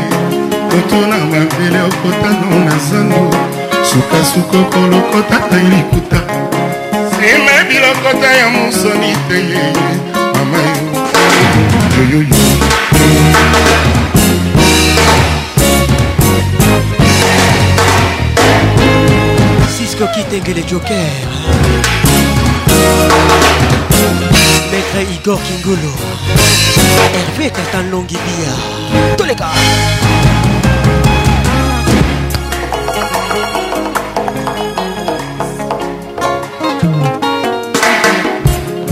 kotona 0.69 1.17
mabele 1.31 1.79
okotano 1.89 2.55
na 2.67 2.75
zango 2.87 3.29
sukasuka 3.89 4.57
okolokotaka 4.63 5.55
likuta 5.71 6.19
nsima 7.03 7.53
bilokota 7.69 8.29
ya 8.39 8.49
mosoni 8.49 9.11
te 9.27 9.37
yeye 9.51 9.89
mama 10.35 10.61
yoyoyo 11.95 12.41
sisko 19.75 20.05
kitenge 20.15 20.53
le 20.53 20.63
joker 20.63 21.09
maître 24.95 25.11
igor 25.11 25.39
kingolo 25.43 25.93
herve 27.15 27.49
katan 27.49 27.89
longi 27.91 28.15
bia 28.17 29.15
toleka 29.17 29.47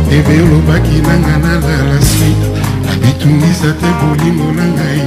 bebe 0.09 0.35
olobaki 0.43 1.01
nanga 1.07 1.35
nalala 1.47 1.99
suite 2.01 2.60
etungisa 3.09 3.73
te 3.79 3.87
bolingo 3.99 4.51
na 4.57 4.65
ngai 4.75 5.01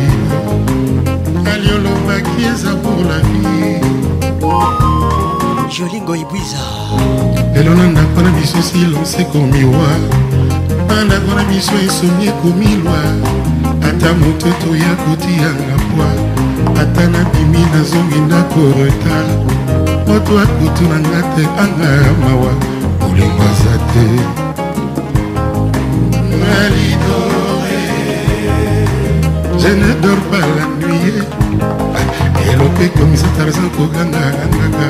aliolobaki 1.52 2.37
eza 2.54 2.72
pour 2.82 3.00
la 3.10 3.18
vie 3.28 3.80
jolingo 5.76 6.14
ibwiza 6.22 6.60
lelo 7.54 7.74
na 7.74 7.84
ndako 7.87 8.18
na 8.22 8.30
biso 8.38 8.62
silence 8.62 9.22
ekomiwa 9.22 9.88
na 10.88 11.04
ndako 11.04 11.30
na 11.38 11.44
biso 11.50 11.72
esomi 11.87 12.24
ekomilwa 12.28 12.98
ata 13.88 14.08
moto 14.20 14.46
etoya 14.52 14.92
kotiyanga 15.02 15.74
pwa 15.90 16.08
ata 16.82 17.02
nabimi 17.08 17.62
nazongi 17.74 18.18
ndako 18.26 18.60
retard 18.78 19.38
moto 20.08 20.32
akutu 20.38 20.84
na 20.90 20.96
nga 21.02 21.20
te 21.34 21.42
anga 21.62 21.92
mawa 22.22 22.52
bolingo 23.00 23.42
aza 23.52 23.74
te 23.92 24.04
na 26.42 26.56
lido 26.76 27.33
je 29.58 29.68
ne 29.76 29.92
dors 30.02 30.20
pas 30.30 30.46
la 30.58 30.66
nuit 30.82 31.18
elope 32.50 32.86
komisa 32.98 33.26
tarzan 33.38 33.68
kogangagangaka 33.76 34.88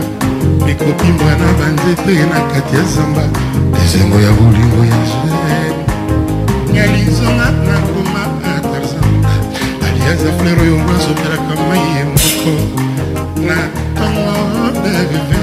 ekopimbwa 0.72 1.32
na 1.40 1.48
banzete 1.58 2.14
na 2.32 2.38
kati 2.52 2.72
ya 2.76 2.82
zamba 2.94 3.24
ezengo 3.84 4.18
ya 4.26 4.30
bolingo 4.38 4.80
ya 4.92 4.98
gene 5.10 5.56
yalizonga 6.78 7.48
na 7.66 7.76
koma 7.90 8.22
ah, 8.50 8.58
tarzan 8.70 9.08
aliaza 9.86 10.30
fleur 10.38 10.58
oyo 10.64 10.74
ngo 10.80 10.92
azopelaka 10.96 11.54
mai 11.68 11.82
ye 11.96 12.02
moko 12.12 12.52
na 13.48 13.58
tongo 13.96 14.66
de 14.84 14.94
vive 15.10 15.42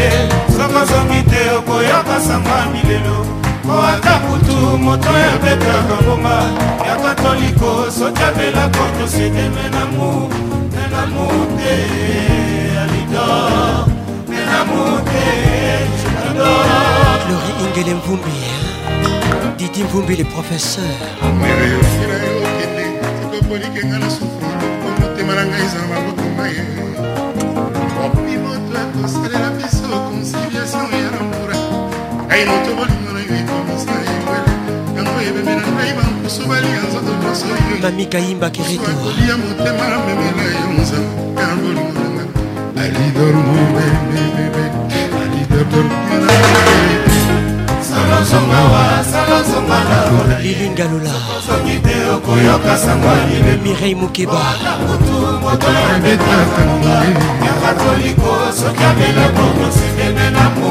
ye 0.00 0.08
songozongi 0.56 1.20
te 1.30 1.40
okoyoka 1.58 2.16
sango 2.26 2.52
ya 2.60 2.66
milelo 2.74 3.16
po 3.66 3.74
ata 3.92 4.14
kutu 4.24 4.56
moto 4.86 5.08
oyo 5.16 5.30
abetaka 5.36 5.94
ngoma 6.04 6.36
ya 6.88 6.94
katoliko 7.02 7.68
soki 7.96 8.22
abelaka 8.28 8.82
tosede 8.98 9.44
menamu 9.56 10.08
menamu 10.74 11.24
te 11.58 11.72
alidor 12.82 13.76
menamu 14.30 14.80
te 15.10 15.26
lori 16.38 17.34
ingele 17.64 17.92
mvumbi 17.98 18.34
didi 19.58 19.80
mvumbi 19.84 20.16
le 20.16 20.24
professeur 20.24 21.08
motema 25.00 25.34
na 25.36 25.42
ngai 25.48 25.62
ezala 25.66 25.86
maboko 25.94 26.19
ngai 32.46 32.48
notobolingo 32.48 33.10
na 33.14 33.18
yo 33.24 33.32
ekomisa 33.42 33.94
ekwele 34.12 34.50
yango 34.96 35.18
ebemela 35.28 35.64
ngai 35.76 35.92
bankusu 35.98 36.42
balinga 36.48 36.80
nzoto 36.88 37.12
nyonso 37.20 37.44
yokolia 37.52 39.34
motema 39.42 39.84
memela 40.06 40.48
yo 40.60 40.68
nzambe 40.78 41.12
kaka 41.36 41.54
bolingo 41.60 42.00
nanga 42.00 42.24
alidor 42.82 43.34
mobebebebe 43.46 44.64
alidor 45.20 45.88
lilinga 50.42 50.84
lolasongi 50.92 51.76
te 51.84 51.94
okoyoka 52.14 52.72
sango 52.84 53.12
libe 53.28 53.52
mirei 53.64 53.94
mokeba 54.00 54.40
kutu 54.88 55.16
moto 55.44 55.68
ebetatango 55.94 56.92
yaka 57.44 57.70
koliko 57.80 58.30
soki 58.58 58.82
abelako 58.90 59.44
mosindeme 59.60 60.26
na 60.34 60.44
mo 60.56 60.70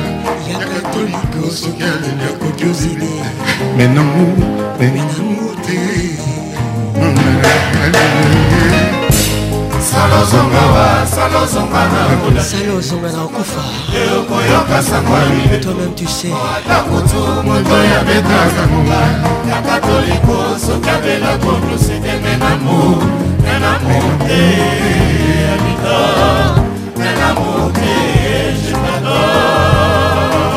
menango 3.77 4.25
menango 4.79 5.55
te 5.63 5.79
salozonga 11.09 11.83
na 13.09 13.21
okufa 13.23 13.65
toi-même 15.61 15.95
tu 15.95 16.07
sais 16.07 16.29
moto 16.29 17.21
ya 17.93 17.99
betaka 18.07 18.63
monga 18.71 19.03
yaka 19.49 19.75
toliko 19.87 20.37
soki 20.65 20.89
abela 20.89 21.33
koblosete 21.43 22.13
menamo 22.23 22.79
menamo 23.43 23.97
te 24.27 24.41
abita 25.53 25.97
menamo 26.97 27.51
te 27.73 27.93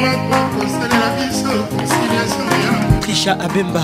trisha 3.02 3.32
abemba 3.32 3.80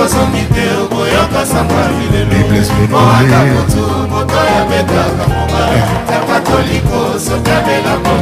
ozongi 0.00 0.42
te 0.54 0.64
okoyoka 0.82 1.40
sango 1.46 1.74
ya 1.74 1.88
milelomoaka 1.96 3.38
kutu 3.50 3.84
moto 4.10 4.38
ya 4.38 4.40
betaka 4.68 5.24
mobala 5.32 5.84
taka 6.08 6.36
toliko 6.40 6.98
soki 7.18 7.50
abelango 7.50 8.12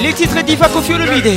Les 0.00 0.12
titres 0.12 0.40
d'Iva 0.44 0.68
Kofiolomide. 0.68 1.36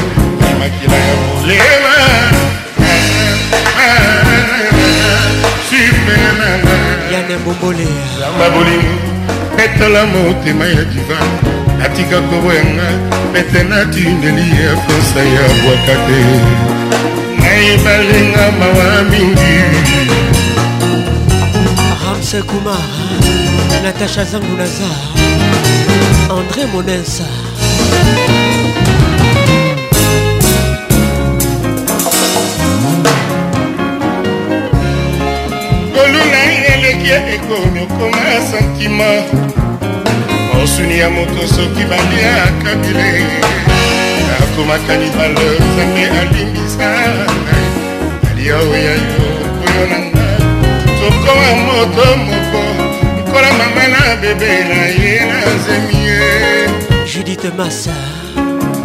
emakila 0.50 0.96
ya 1.06 1.14
molema 1.22 1.94
yane 7.14 7.34
bombole 7.44 7.88
lamba 8.20 8.46
bolingo 8.54 8.96
etola 9.64 10.06
motema 10.06 10.66
ya 10.66 10.84
diva 10.90 11.18
natika 11.78 12.20
koboyanga 12.20 12.88
pete 13.32 13.62
natindeli 13.62 14.50
ya 14.64 14.72
fosa 14.82 15.20
ya 15.34 15.46
bwaka 15.62 15.94
te 16.06 16.75
ngai 17.56 17.76
balinga 17.84 18.46
mawa 18.60 18.88
mingi 19.10 19.54
ramse 22.02 22.40
kumar 22.48 22.84
natasha 23.82 24.24
zangu 24.30 24.54
naza 24.60 24.90
andré 26.36 26.64
monensa 26.72 27.26
koluna 35.94 36.34
eleki 36.52 37.08
ya 37.10 37.18
ekonokoma 37.34 38.24
santima 38.50 39.10
mosuni 40.54 40.98
ya 40.98 41.08
moto 41.10 41.40
soki 41.56 41.82
baliaka 41.90 42.70
bilenge 42.84 43.64
ekomakani 44.56 45.10
malheur 45.16 45.56
nzambe 45.68 46.02
alimbisa 46.20 46.94
alia 48.30 48.56
oya 48.56 48.92
yo 48.92 49.06
koyo 49.64 49.84
na 49.90 49.98
nga 49.98 50.28
tokowa 51.00 51.50
moto 51.66 52.06
moko 52.16 52.62
lokola 53.16 53.52
mama 53.52 53.88
na 53.88 54.16
bebe 54.16 54.48
na 54.68 54.86
ye 55.02 55.20
na 55.26 55.40
nzemi 55.54 55.96
ye 56.06 56.22
judite 57.14 57.48
masa 57.58 57.96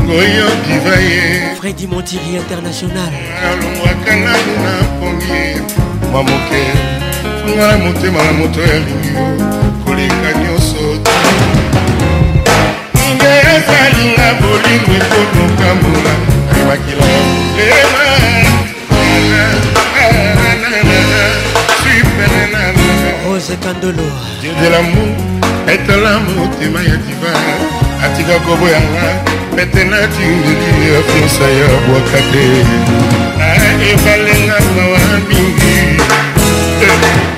ngoyo 0.06 0.46
diva 0.68 0.96
ye 1.10 1.24
fredi 1.60 1.88
montiri 1.88 2.30
international 2.42 3.14
alongwaka 3.48 4.12
nanu 4.24 4.54
na 4.66 4.74
premier 5.00 5.62
mwa 6.12 6.24
moke 6.24 6.62
fungana 7.46 7.78
motema 7.78 8.24
na 8.24 8.34
moto 8.34 8.62
ya 8.62 8.80
lingi 8.80 9.08
yo 9.16 9.28
koleka 9.86 10.30
nyonso 10.40 11.11
ezalinga 13.56 14.28
bolingo 14.42 14.94
ekonokambola 15.06 16.14
ebakila 16.60 17.06
rose 23.24 23.56
kandolo 23.64 24.08
dieu 24.42 24.54
de 24.62 24.68
lamour 24.74 25.12
etala 25.74 26.12
motema 26.36 26.80
ya 26.90 26.96
diva 27.06 27.34
atika 28.06 28.36
koboyanga 28.46 29.10
petenati 29.56 30.26
ndeli 30.38 30.88
ya 30.94 31.02
fiansa 31.10 31.46
ya 31.60 31.68
bwaka 31.86 32.20
te 32.32 32.46
ah, 33.44 33.88
ebalenga 33.92 34.58
mawa 34.76 35.02
mingi 35.30 35.72
eh. 36.86 37.38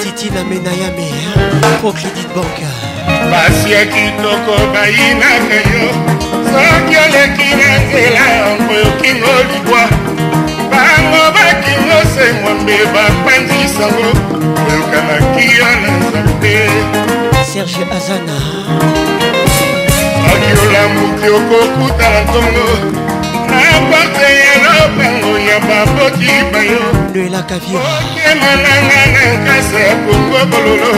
titina 0.00 0.44
menayame 0.44 1.08
procredit 1.80 2.26
banka 2.34 2.70
pasi 3.30 3.72
ya 3.72 3.84
kitoko 3.86 4.54
bayinaka 4.72 5.58
yo 5.68 5.88
soki 6.48 6.96
oleki 6.96 7.48
na 7.56 7.70
nzela 7.82 8.24
yango 8.30 8.74
yokingo 8.74 9.32
libwa 9.50 9.82
bango 10.70 11.22
bakingo 11.34 11.98
sengwambe 12.14 12.76
bapanzisango 12.94 14.10
oyokanaki 14.68 15.46
yo 15.56 15.66
na 15.80 15.90
nzambe 15.98 16.56
serge 17.52 17.80
azana 17.96 18.36
soki 19.52 20.56
olamuki 20.64 21.26
okokutana 21.36 22.20
ntongo 22.24 23.07
bakeyela 23.90 24.76
bango 24.96 25.32
ya 25.38 25.58
baboti 25.60 26.32
bayo 26.52 26.84
okema 27.76 28.52
nanga 28.64 29.02
na 29.10 29.24
nkasa 29.38 29.82
kongo 30.04 30.40
bololo 30.50 30.92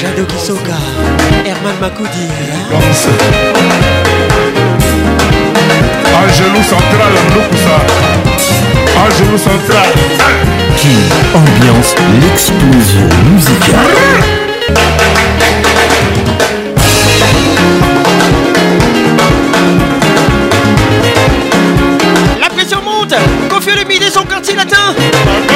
Jado 0.00 0.24
Kisoka, 0.24 0.72
Herman 1.46 1.74
Makoudi. 1.82 2.26
Élégance. 2.40 3.08
genou 6.34 6.62
Central, 6.62 7.12
Un 8.96 9.18
genou 9.18 9.36
Central. 9.36 9.92
Qui 10.78 10.96
ambiance 11.34 11.94
l'explosion 12.22 13.08
musicale. 13.34 14.00
Chinatown. 24.56 25.55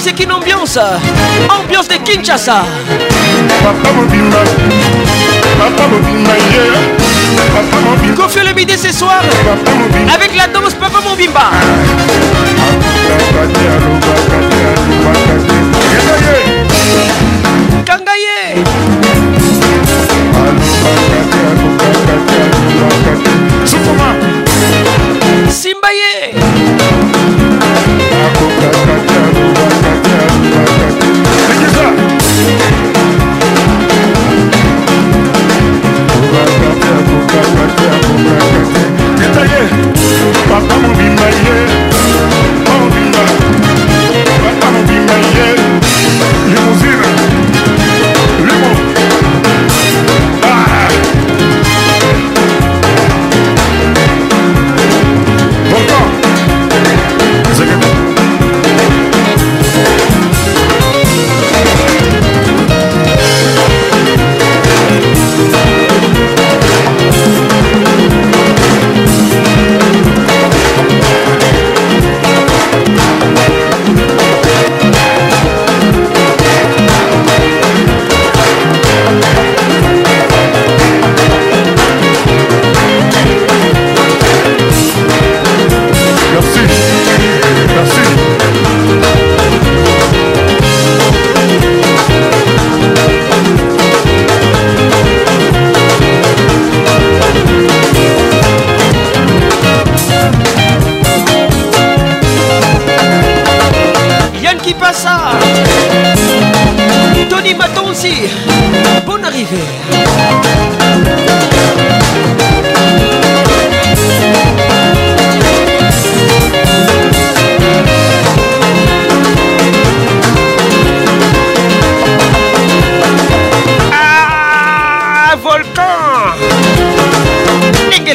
c'est 0.00 0.14
qu'une 0.14 0.32
ambiance 0.32 0.78
Ambiance 1.60 1.88
de 1.88 1.96
Kinshasa 1.96 2.64
Papa 3.62 3.92
Mobimba 3.94 4.36
Papa 5.58 5.88
Mobimba 5.88 6.30
Papa 7.54 7.76
Mobimba 7.84 8.22
Confie 8.22 8.46
le 8.46 8.54
midi 8.54 8.78
ce 8.78 8.92
soir 8.92 9.20
Papa 9.20 9.76
Mobimba 9.76 10.14
Avec 10.14 10.34
la 10.36 10.46
danse 10.46 10.74
Papa 10.74 11.00
Mobimba 11.06 11.50
Kangaye 17.84 18.64
Simbaye 25.50 26.39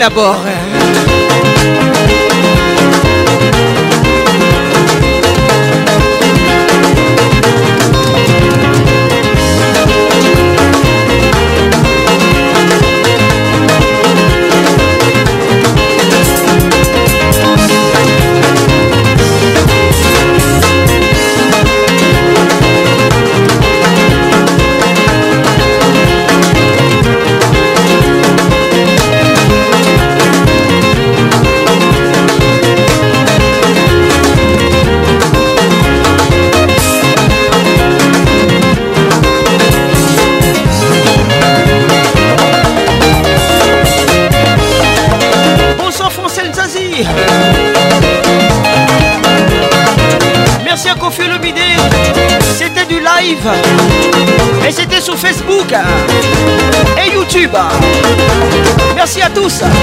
Borra. 0.09 0.54
Medusa. 59.35 59.74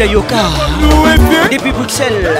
Patrice 0.00 0.12
Yoka 0.14 0.44
depuis 1.52 1.72
Bruxelles. 1.72 2.38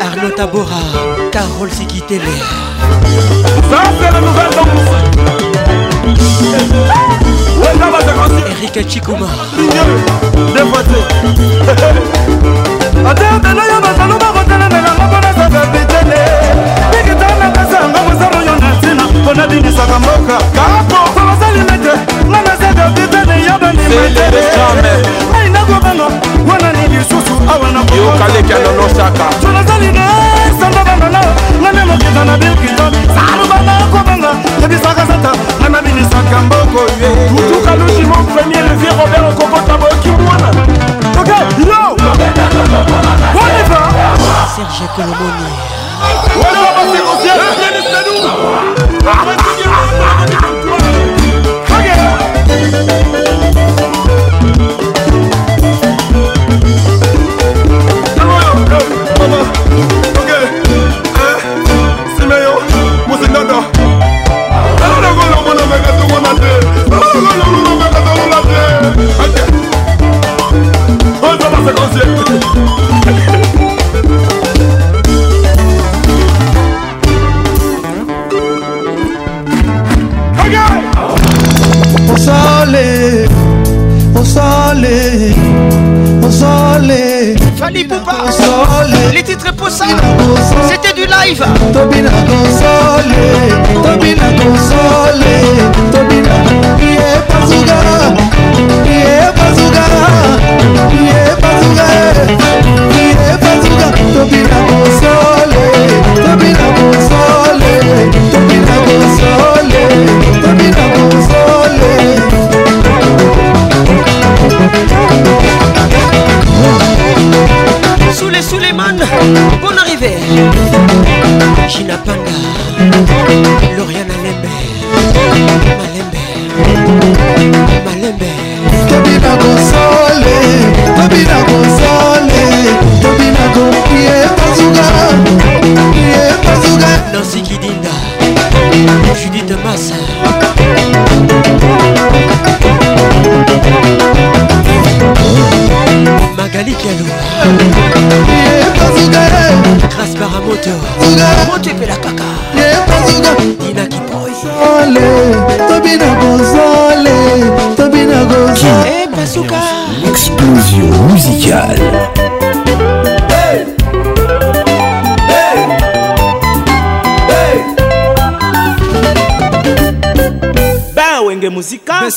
Arnaud 0.00 0.30
Tabora, 0.30 0.80
Carole 1.30 1.70
Kaçikuma 8.74 9.26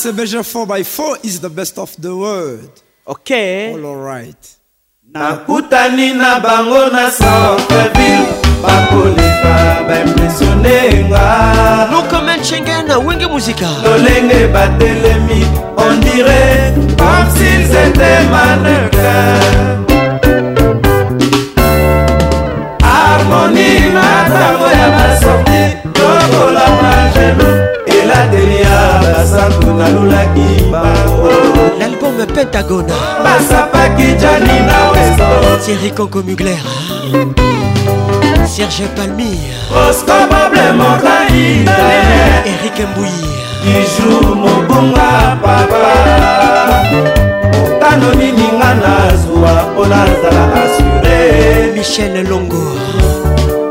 blessed 0.03 0.13
measure 0.15 0.43
4 0.43 0.67
by 0.67 0.83
4 0.83 1.17
is 1.23 1.39
the 1.41 1.49
best 1.49 1.79
of 1.79 1.95
the 1.99 2.15
world. 2.15 2.69
Okay. 3.07 3.73
All 3.73 3.85
alright. 3.85 4.57
Nakutani 5.11 6.13
na 6.13 6.39
bango 6.39 6.89
na 6.91 7.09
Centreville 7.09 8.27
bakoleka 8.61 9.83
baimpresione 9.87 11.07
nga 11.07 11.89
Lokomen 11.91 12.41
Chengena 12.41 12.97
wenge 12.97 13.27
muzika 13.27 13.65
lolenge 13.83 14.47
batelemi 14.53 15.45
on 15.77 15.99
dirait 15.99 16.73
comme 16.97 17.29
s'ils 17.35 17.69
étaient 17.69 18.25
mannequins 18.29 19.39
harmonie 22.83 23.89
na 23.93 24.27
ntango 24.27 24.67
ya 24.67 24.89
basortie 24.89 25.96
basantu 29.01 29.73
nalulaki 29.77 30.47
bango 30.71 31.29
l'album 31.79 32.13
pentagone 32.35 32.93
basapaki 33.23 34.07
jani 34.21 34.57
na 34.67 34.77
westo 34.91 35.27
thierry 35.63 35.91
conco 35.97 36.19
mugler 36.27 36.61
serge 38.55 38.85
palmi 38.95 39.31
oscobable 39.83 40.65
montaide 40.79 41.89
erik 42.51 42.77
mbui 42.91 43.15
iju 43.77 44.35
mobunga 44.35 45.09
papa 45.43 45.87
tano 47.81 48.09
nini 48.19 48.47
nga 48.57 48.71
nazwa 48.83 49.53
mpo 49.71 49.83
nazala 49.91 50.43
asure 50.61 51.21
michel 51.75 52.27
longo 52.29 52.63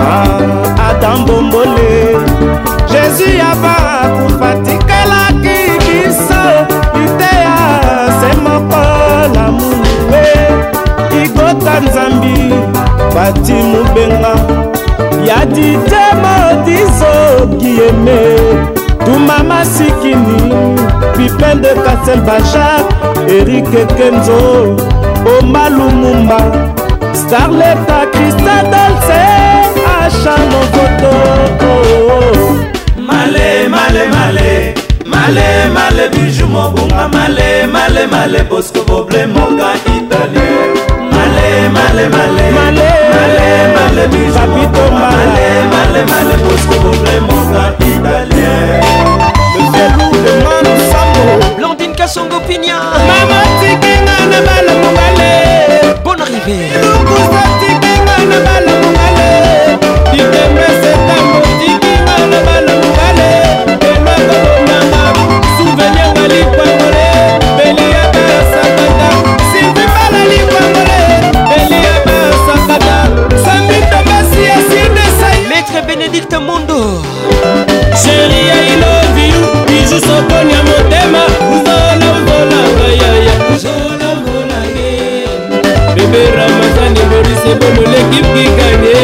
ah, 0.00 0.88
adam 0.88 1.24
bombole 1.26 2.16
jésus 2.88 3.40
ava 3.52 3.76
fatikelaki 4.38 5.58
biso 5.84 6.42
liteya 6.94 7.58
se 8.20 8.36
moko 8.36 8.82
lamulu 9.34 10.22
igota 11.24 11.80
nzambi 11.80 12.36
bati 13.14 13.52
mobenga 13.72 14.32
ya 15.26 15.44
dite 15.46 16.06
modizokieme 16.22 18.20
mama 19.18 19.64
sikini 19.64 20.40
pipen 21.16 21.62
de 21.62 21.74
kasel 21.84 22.20
bachar 22.20 22.80
erike 23.36 23.82
kenzo 23.98 24.40
omalumumba 25.38 26.38
starleta 27.20 27.98
kristadalse 28.12 29.22
achanokoto 30.02 31.12
male 33.08 33.68
male 33.74 34.04
male 34.14 34.74
male 35.12 35.48
male 35.76 36.04
biju 36.14 36.46
mobunga 36.54 37.08
male 37.14 37.66
male 37.72 38.06
male 38.06 38.42
bosco 38.48 38.82
boble 38.84 39.26
moka 39.34 39.70
italien 39.96 40.70
male 41.12 41.68
male 41.76 42.04
male 42.14 42.46
male 42.56 42.90
male 43.14 43.48
male 43.76 44.04
biju 44.12 44.40
mobunga 44.54 45.02
male 45.02 45.48
male 45.72 46.00
male 46.12 46.36
bosco 46.46 46.76
boble 46.84 47.16
moka 47.28 47.64
italien 47.92 48.99
Blandine 51.56 51.94
Kasongo 51.94 52.40
Pigna 52.48 52.80
Mama 53.08 53.38
tikinga 53.60 54.16
na 54.32 54.40
bala 54.40 54.72
mongale 54.74 55.94
Bonne 56.04 56.22
arrivée 56.22 56.70
Lukusa 56.80 57.42
tikinga 57.60 58.16
na 58.30 58.38
bala 58.44 58.72
mongale 58.80 59.28
Ditembe 60.12 60.66
setambo 60.80 61.36
tikinga 61.60 62.16
na 62.32 62.40
bala 62.46 62.72
mongale 62.80 63.28
Elwa 63.90 64.16
kobomama 64.26 65.02
Souvenir 65.58 66.08
nga 66.16 66.24
likwangole 66.32 67.06
Beliaba 67.56 68.24
sakata 68.52 69.10
Sylvie 69.52 69.88
bala 69.96 70.20
likwangole 70.30 70.98
Beliaba 71.50 72.18
sakata 72.46 72.98
Sambita 73.44 73.98
basi 74.08 74.40
asine 74.56 75.04
sayo 75.20 75.44
Maître 75.52 75.80
Bénédicte 75.86 76.38
Mondo 76.40 77.02
Chérie 78.04 78.59
c'est 87.50 87.58
bon 87.74 87.90
l'équipe 87.90 88.26
qui 88.34 88.44
gagne 88.44 88.96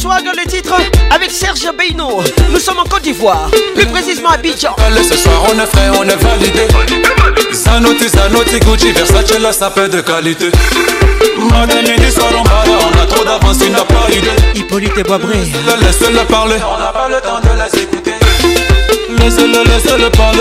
Swag, 0.00 0.24
le 0.24 0.46
titre 0.48 0.74
avec 1.14 1.30
Serge 1.30 1.68
Beino 1.76 2.22
Nous 2.50 2.58
sommes 2.58 2.78
en 2.78 2.84
Côte 2.84 3.02
d'Ivoire, 3.02 3.50
plus 3.76 3.84
précisément 3.86 4.30
à 4.30 4.34
Abidjan 4.34 4.74
Ce 5.08 5.16
soir 5.16 5.44
on 5.52 5.62
est 5.62 5.66
frais, 5.66 5.90
on 5.90 6.02
est 6.04 6.16
validé 6.16 6.66
Zanotti, 7.52 8.08
Zanotti, 8.08 8.58
Gucci, 8.60 8.90
Versace, 8.92 9.38
la 9.38 9.52
sapeur 9.52 9.90
de 9.90 10.00
qualité 10.00 10.50
Matin, 11.50 11.82
midi, 11.82 12.10
soir, 12.10 12.28
on 12.36 12.42
parle, 12.42 12.70
on 12.70 12.98
a 13.00 13.06
trop 13.06 13.24
d'avance, 13.24 13.58
il 13.64 13.70
n'a 13.70 13.84
pas 13.84 14.08
idée 14.10 14.58
Hippolyte 14.58 14.96
et 14.96 15.02
laisse-le 15.02 16.24
parler, 16.26 16.56
on 16.66 16.80
n'a 16.80 16.86
pas 16.92 17.08
le 17.08 17.20
temps 17.20 17.40
de 17.40 17.76
les 17.76 17.82
écouter 17.82 18.12
Laissez-le, 19.18 19.62
laissez-le 19.64 20.10
parler. 20.10 20.38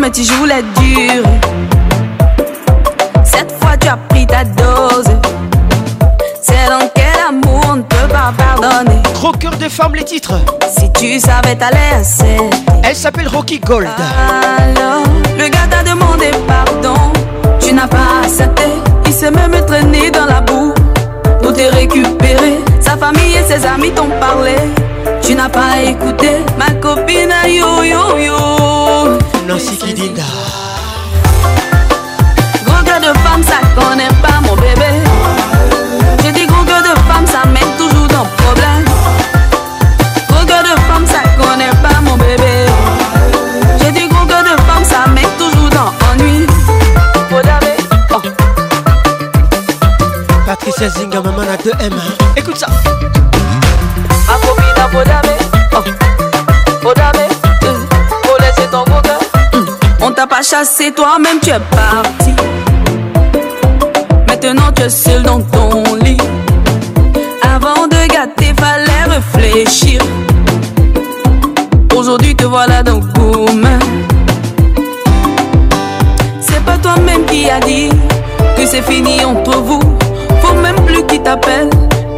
tu 0.10 0.24
joues 0.24 0.46
la 0.46 0.56
Cette 3.26 3.52
fois, 3.60 3.76
tu 3.78 3.88
as 3.90 3.98
pris 4.10 4.26
ta 4.26 4.44
dose. 4.46 5.06
C'est 6.42 6.70
dans 6.70 6.88
quel 6.94 7.06
amour 7.28 7.62
on 7.72 7.76
ne 7.78 7.82
peut 7.82 8.08
pas 8.10 8.32
pardonner. 8.38 9.02
cœur 9.40 9.52
de 9.58 9.68
femme, 9.68 9.96
les 9.96 10.06
titres. 10.06 10.34
Si 10.70 10.92
tu 10.94 11.20
savais, 11.20 11.56
t'allais 11.56 11.96
assez. 12.00 12.38
Elle 12.84 12.96
s'appelle 12.96 13.28
Rocky 13.28 13.60
Gold. 13.60 13.88
Alors, 14.58 15.04
le 15.38 15.48
gars 15.50 15.68
t'a 15.70 15.84
demandé 15.84 16.32
pardon. 16.48 17.12
Tu 17.60 17.74
n'as 17.74 17.88
pas 17.88 18.22
accepté. 18.24 18.64
Il 19.06 19.12
s'est 19.14 19.32
même 19.32 19.56
traîné 19.66 20.10
dans 20.10 20.26
la 20.26 20.40
boue. 20.40 20.74
Tout 21.42 21.54
est 21.60 21.70
récupérer 21.70 22.60
Sa 22.80 22.96
famille 22.98 23.34
et 23.36 23.44
ses 23.44 23.66
amis 23.66 23.92
t'ont 23.92 24.10
parlé. 24.22 24.56
Tu 25.22 25.36
n'as 25.36 25.50
pas 25.50 25.82
écouté. 25.84 26.30
Ma 26.58 26.72
copine, 26.76 27.34
yo 27.46 27.84
yo 27.84 28.18
yo. 28.18 28.57
Nancy 29.58 29.92
dit 29.96 30.12
Gros 32.64 32.84
gars 32.86 33.00
de 33.00 33.06
femme, 33.24 33.42
ça 33.42 33.58
connaît 33.74 34.04
pas 34.22 34.40
mon 34.44 34.56
bébé. 34.56 35.02
J'ai 36.24 36.32
dit 36.32 36.46
gros 36.46 36.64
gars 36.64 36.82
de 36.82 36.90
femme, 37.10 37.26
ça 37.26 37.44
mène 37.50 37.64
toujours 37.76 38.08
dans 38.10 38.28
problème. 38.38 38.86
Gros 40.30 40.46
gars 40.46 40.62
de 40.62 40.80
femme, 40.82 41.08
ça 41.08 41.22
connaît 41.42 41.72
pas 41.82 42.00
mon 42.04 42.16
bébé. 42.18 42.68
J'ai 43.82 43.92
dit 43.94 44.08
gros 44.08 44.26
gars 44.28 44.44
de 44.44 44.62
femme, 44.62 44.84
ça 44.86 45.08
mène 45.10 45.26
toujours 45.40 45.70
dans 45.72 45.92
ennui. 46.12 46.46
Oh. 48.14 48.20
Patricia 50.46 50.88
Zinga, 50.90 51.20
maman 51.22 51.40
a 51.42 51.56
2M. 51.56 51.94
Hein. 51.94 52.26
Écoute 52.36 52.58
ça. 52.58 52.68
Ma 53.98 54.34
copine, 54.38 55.08
oh. 56.00 56.07
chasser 60.42 60.92
toi-même 60.92 61.40
tu 61.42 61.50
es 61.50 61.60
parti. 61.72 62.34
Maintenant 64.28 64.72
tu 64.76 64.84
es 64.84 64.90
seul 64.90 65.24
dans 65.24 65.42
ton 65.42 65.96
lit. 65.96 66.18
Avant 67.44 67.88
de 67.88 68.08
gâter, 68.14 68.54
fallait 68.60 69.16
réfléchir. 69.16 70.00
Aujourd'hui 71.96 72.36
te 72.36 72.44
voilà 72.46 72.84
dans 72.84 73.00
mains 73.54 73.80
C'est 76.40 76.64
pas 76.66 76.78
toi-même 76.78 77.26
qui 77.26 77.50
a 77.50 77.60
dit 77.62 77.90
que 78.56 78.66
c'est 78.66 78.84
fini 78.84 79.24
entre 79.26 79.60
vous. 79.62 79.80
Faut 80.42 80.54
même 80.56 80.76
plus 80.86 81.06
qu'il 81.08 81.22
t'appelle. 81.24 81.70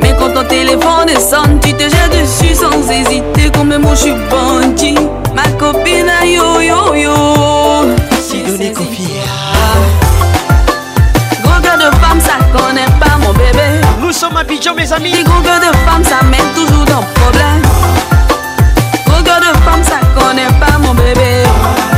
Mais 0.01 0.13
quand 0.19 0.33
ton 0.33 0.43
téléphone 0.47 1.05
descend 1.07 1.59
tu 1.61 1.73
te 1.73 1.83
jettes 1.83 2.11
dessus 2.21 2.53
sans 2.55 2.91
hésiter. 2.91 3.49
Comme 3.55 3.75
moi 3.77 3.91
je 3.95 4.01
suis 4.01 4.13
bandit. 4.29 4.95
Ma 5.33 5.47
copine, 5.57 6.09
a 6.09 6.25
yo 6.25 6.59
yo 6.59 6.95
yo 6.95 7.58
bébé 8.77 9.23
Gros 11.43 11.59
de 11.61 11.95
femmes, 12.01 12.19
ça 12.21 12.35
connaît 12.57 12.85
pas 12.99 13.17
mon 13.19 13.31
bébé 13.31 13.81
Nous 14.01 14.11
sommes 14.11 14.37
à 14.37 14.43
Pigeon 14.43 14.73
mes 14.75 14.91
amis 14.91 15.11
Les 15.11 15.23
de 15.23 15.77
femmes, 15.85 16.03
ça 16.03 16.21
mène 16.23 16.39
toujours 16.53 16.85
dans 16.85 17.03
problème 17.21 17.61
Gros 19.07 19.21
de 19.21 19.29
femmes, 19.29 19.83
ça 19.83 19.99
connaît 20.19 20.47
pas 20.59 20.77
mon 20.79 20.93
bébé 20.93 21.43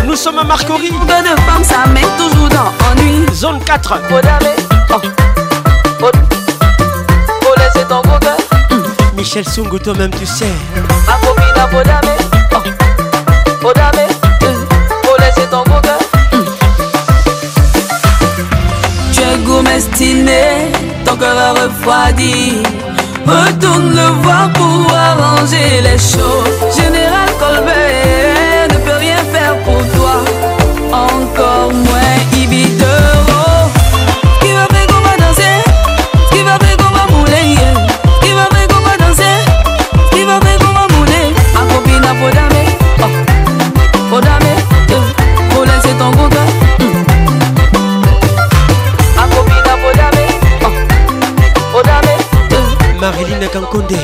Nous 0.06 0.16
sommes 0.16 0.40
à 0.40 0.44
Marcory 0.44 0.92
Gros 0.92 1.06
de 1.06 1.12
femmes, 1.42 1.64
ça 1.64 1.88
mène 1.90 2.04
toujours 2.18 2.50
dans 2.50 2.72
ennui 2.92 3.26
Zone 3.34 3.60
4 3.66 4.00
oh. 4.12 4.96
Faut 6.00 7.56
laisser 7.58 7.88
ton 7.88 8.02
gros 8.02 8.20
Michel 9.16 9.48
Sungu, 9.48 9.80
toi-même 9.80 10.12
tu 10.20 10.26
sais 10.26 10.48
Ma 11.08 11.14
copine, 11.28 11.54
Bodame 11.72 12.18
Oh, 12.54 13.04
Bodame 13.62 14.01
ton 21.06 21.16
cœur 21.16 21.36
a 21.38 21.52
refroidi. 21.54 22.64
Retourne 23.26 23.92
le 23.96 24.22
voir 24.24 24.50
pour 24.54 24.94
arranger 24.94 25.82
les 25.84 25.98
choses. 26.00 26.76
Général 26.76 27.30
Colbert 27.40 28.68
ne 28.74 28.78
peut 28.86 28.98
rien 29.00 29.22
faire 29.32 29.56
pour 29.66 29.80
toi, 29.96 30.16
encore 30.92 31.72
moins 31.72 32.16
Ibidoro. 32.34 33.50
Qui 34.42 34.52
va 34.54 34.66
faire 34.74 34.88
qu'on 34.88 35.04
va 35.08 35.16
danser 35.24 35.56
Qui 36.32 36.42
va 36.42 36.58
faire 36.66 36.78
qu'on 36.78 36.94
va 36.98 37.06
mouler 37.16 37.56
Qui 38.22 38.32
va 38.40 38.46
faire 38.56 38.68
qu'on 38.72 38.82
va 38.90 38.96
danser 38.98 39.36
Qui 40.12 40.24
va 40.24 40.40
faire 40.42 40.58
qu'on 40.58 40.74
va 40.80 40.88
mouler 40.96 41.36
Ma 41.54 41.62
copine 41.74 42.06
a 42.10 42.51
Kankonde 53.52 53.98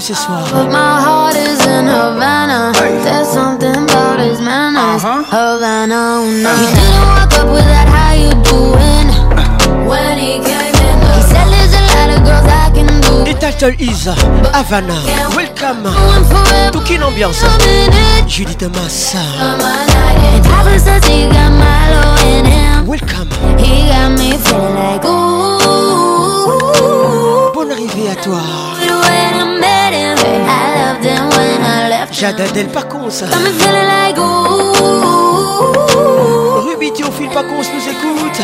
ce 0.00 0.14
soir. 0.14 0.42
My 0.70 1.00
heart 1.04 1.34
is 1.36 1.64
in 1.66 1.86
Havana. 1.86 2.72
There's 3.04 3.28
something 3.28 3.74
about 3.76 4.18
his 4.20 4.40
manner. 4.40 4.80
Uh-huh. 4.98 5.22
Havana, 5.24 5.94
oh 5.96 6.24
no. 6.24 6.50
He 6.50 6.66
didn't 6.74 7.00
walk 7.08 7.32
up 7.40 7.46
with 7.50 7.64
that 7.66 7.86
how 7.88 8.12
you 8.14 8.32
doing 8.44 9.08
when 9.88 10.18
he 10.18 10.32
came 10.40 10.74
in. 10.74 11.00
He 11.00 11.20
said 11.32 11.48
there's 11.48 11.72
a 11.80 11.84
lot 11.96 12.08
of 12.16 12.20
girls 12.28 12.48
I 12.64 12.68
can 12.74 13.00
do. 13.02 13.22
The 13.24 13.34
title 13.40 13.74
is 13.80 14.04
Havana. 14.52 14.98
Welcome. 15.34 15.86
Tout 16.72 16.82
qu'une 16.84 17.02
ambiance. 17.04 17.42
Julie 18.28 18.54
Damas. 18.56 19.14
Papa 19.14 20.72
says 20.78 21.04
he 21.06 21.24
got 21.28 21.50
Milo 21.50 22.16
in 22.36 22.44
him. 22.44 22.86
Welcome. 22.86 23.30
He 23.58 23.88
got 23.88 24.10
me 24.18 24.36
feeling 24.36 24.74
like 24.76 25.04
ooh. 25.04 25.58
Bonne 27.54 27.70
arrivée 27.72 28.10
à 28.10 28.16
toi. 28.16 28.42
Jade 32.10 32.40
le 32.56 32.64
pas 32.66 32.82
con 32.82 33.08
ça. 33.10 33.26
Ruby 36.66 36.90
pas 37.32 37.42
con, 37.44 37.56
nous 37.58 37.88
écoute. 37.90 38.40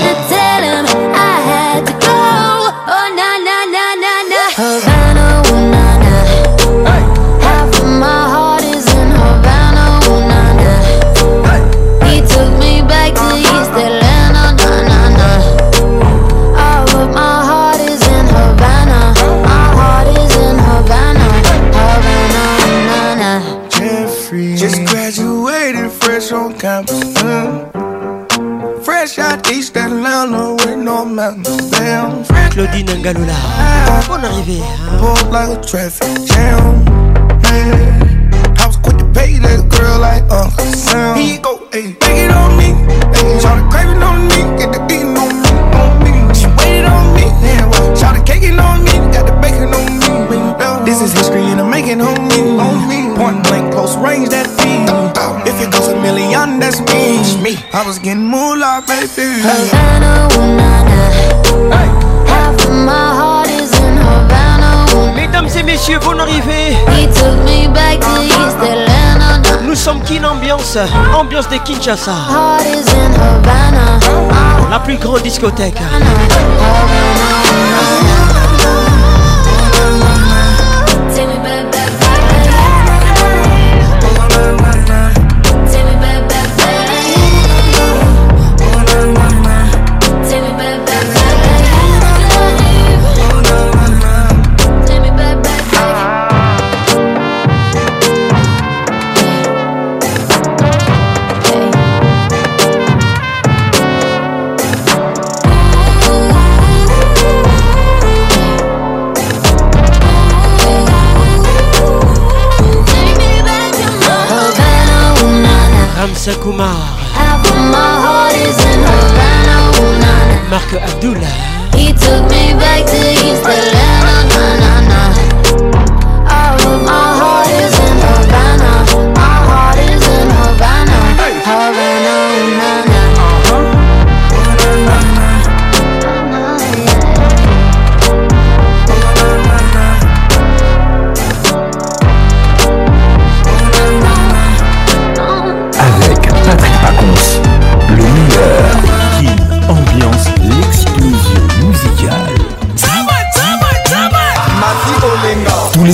Galola. 33.02 33.32
Bonne 34.08 34.24
arrivée. 34.28 34.62
Pulled 34.98 35.32
like 35.32 35.48
a 35.48 35.56
traffic 35.60 36.24
jam. 36.26 36.84
Man, 37.42 38.30
I 38.60 38.66
was 38.66 38.76
quick 38.76 38.96
to 38.98 39.04
pay 39.06 39.38
that 39.38 39.68
girl 39.68 39.98
like 39.98 40.22
Uncle 40.30 40.64
Sam. 40.66 41.16
Here 41.18 41.34
you 41.34 41.40
go, 41.40 41.58
ayy. 41.74 41.98
Take 41.98 42.28
it 42.28 42.30
on 42.30 42.56
me. 42.56 42.70
Ayy, 43.18 43.42
shout 43.42 43.58
the 43.58 43.66
craving 43.74 44.00
on 44.04 44.28
me. 44.30 44.38
Get 44.56 44.70
the 44.70 44.78
eating 44.94 45.18
on 45.18 45.34
me. 45.34 45.50
On 45.82 45.94
me. 46.06 46.32
She 46.34 46.46
waited 46.58 46.86
on 46.86 47.10
me. 47.16 47.26
Yeah, 47.42 47.66
well, 47.72 47.90
shout 47.96 48.14
the 48.14 48.22
caking 48.22 48.60
on 48.60 48.84
me. 48.86 48.92
Got 49.10 49.26
the 49.26 49.32
bacon 49.42 49.74
on 49.74 50.30
me. 50.30 50.84
This 50.86 51.02
is 51.02 51.12
history 51.12 51.42
in 51.50 51.56
the 51.58 51.64
making, 51.64 51.98
homie. 51.98 52.54
On 52.60 52.86
me. 52.88 53.16
Point 53.18 53.42
blank, 53.50 53.72
close 53.72 53.96
range, 53.96 54.28
that 54.30 54.46
feed. 54.46 54.78
If 55.50 55.58
it 55.60 55.72
goes 55.72 55.88
a 55.88 56.00
million, 56.00 56.60
that's 56.60 56.78
me. 56.78 57.18
I 57.74 57.84
was 57.84 57.98
getting 57.98 58.28
moolah, 58.30 58.84
baby. 58.86 59.42
Havana, 59.42 60.28
hey. 60.86 61.68
hey. 61.68 62.21
Mesdames 65.14 65.48
et 65.58 65.62
messieurs, 65.62 65.98
bonne 66.04 66.20
arrivée. 66.20 66.76
Nous 69.66 69.74
sommes 69.76 70.02
qu'une 70.02 70.24
ambiance, 70.26 70.76
ambiance 71.16 71.48
de 71.48 71.56
Kinshasa. 71.58 72.12
La 74.70 74.78
plus 74.80 74.96
grande 74.96 75.22
discothèque. 75.22 75.78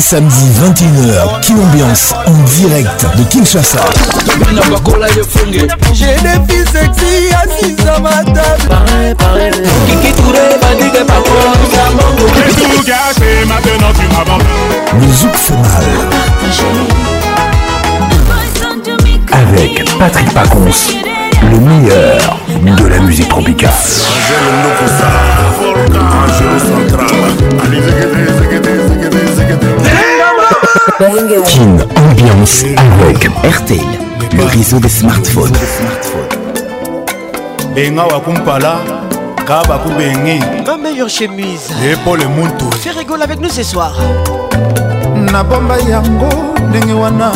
Samedi 0.00 0.34
21h, 0.60 1.40
Kin 1.42 1.58
Ambiance 1.58 2.14
en 2.26 2.42
direct 2.56 3.04
de 3.16 3.24
Kinshasa. 3.24 3.80
J'ai 5.92 6.14
des 6.14 6.66
Avec 19.32 19.98
Patrick 19.98 20.32
Pacons, 20.32 20.60
le 21.50 21.58
meilleur 21.60 22.38
de 22.76 22.86
la 22.86 22.98
musique 23.00 23.28
tropicale. 23.28 23.72
Kin 31.46 31.78
Ambiance 31.96 32.64
avec 33.00 33.24
RTL, 33.24 33.80
le 34.36 34.44
réseau 34.44 34.78
des 34.80 34.88
smartphones. 34.88 35.52
benga 37.74 38.02
wakumpala 38.06 38.80
ka 39.46 39.62
bakubengi 39.68 40.40
ma 40.66 40.76
meilleure 40.76 41.08
chemise 41.08 41.70
le 41.80 41.96
muntu 42.28 42.64
fais 42.80 42.90
rigole 42.90 43.22
avec 43.22 43.40
nous 43.40 43.48
ce 43.50 43.62
soir 43.62 43.92
nabomba 45.14 45.76
yango 45.88 46.28
ndenge 46.68 46.92
wana 47.02 47.30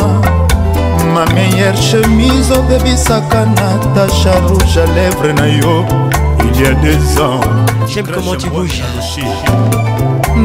ma 1.13 1.23
meilleure 1.33 1.77
chemise 1.77 2.51
obebisaka 2.51 3.41
oh 3.43 3.59
natasha 3.59 4.31
rouge 4.47 4.77
à 4.77 4.85
lèvre 4.95 5.33
na 5.39 5.47
il 5.47 6.61
y 6.61 6.65
a 6.67 6.73
deux 6.73 7.21
ans 7.21 7.39
j'aime 7.87 8.07
comment 8.13 8.35
tu 8.35 8.49
bouges 8.49 8.83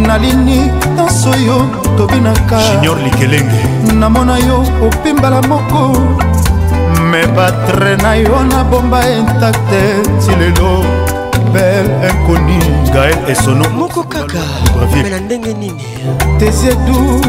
nalini 0.07 0.71
nyonso 0.97 1.35
yo 1.47 1.59
tobinakajunior 1.97 2.99
likelenge 3.03 3.63
namona 3.95 4.39
yo 4.39 4.61
opimbala 4.87 5.41
moko 5.43 5.93
me 7.11 7.27
batre 7.27 7.97
na 8.03 8.15
yo 8.15 8.45
nabomba 8.45 9.01
intakte 9.11 9.83
ti 10.27 10.33
lelo 10.39 10.85
bel 11.53 11.87
inconi 12.11 12.59
gael 12.93 13.17
esono 13.29 13.69
moko 13.71 14.03
kaka 14.03 14.39
na 15.11 15.19
ndenge 15.21 15.55
nini 15.55 15.85
tesiedu 16.39 17.21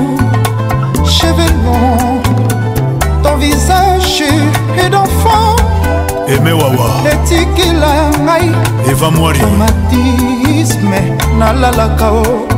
chevelon 1.06 2.22
ton 3.24 3.36
visage 3.40 4.24
et 4.78 4.90
d'enfant 4.90 5.56
eme 6.28 6.52
wawa 6.54 6.88
etikila 7.12 8.10
ngai 8.24 8.52
eva 8.92 9.12
mwari 9.12 9.40
traumatisme 9.40 11.02
nalalaka 11.40 12.12
o 12.12 12.22
oh. 12.22 12.49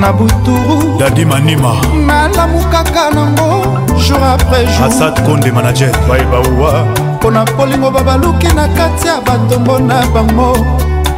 na 0.00 0.12
buturu 0.12 0.96
dadi 0.98 1.24
manima 1.24 1.72
nalamu 2.08 2.60
kaka 2.72 3.10
nango 3.12 3.60
jour 4.04 4.22
après 4.32 4.64
jour 4.74 4.86
asad 4.88 5.14
konde 5.26 5.52
manager 5.52 5.90
baibawa 6.08 6.86
mpo 7.18 7.30
na 7.30 7.44
polingo 7.44 7.90
babaluki 7.90 8.48
na 8.56 8.64
kati 8.68 9.08
ya 9.08 9.20
batombo 9.20 9.78
na 9.78 10.00
bango 10.06 10.52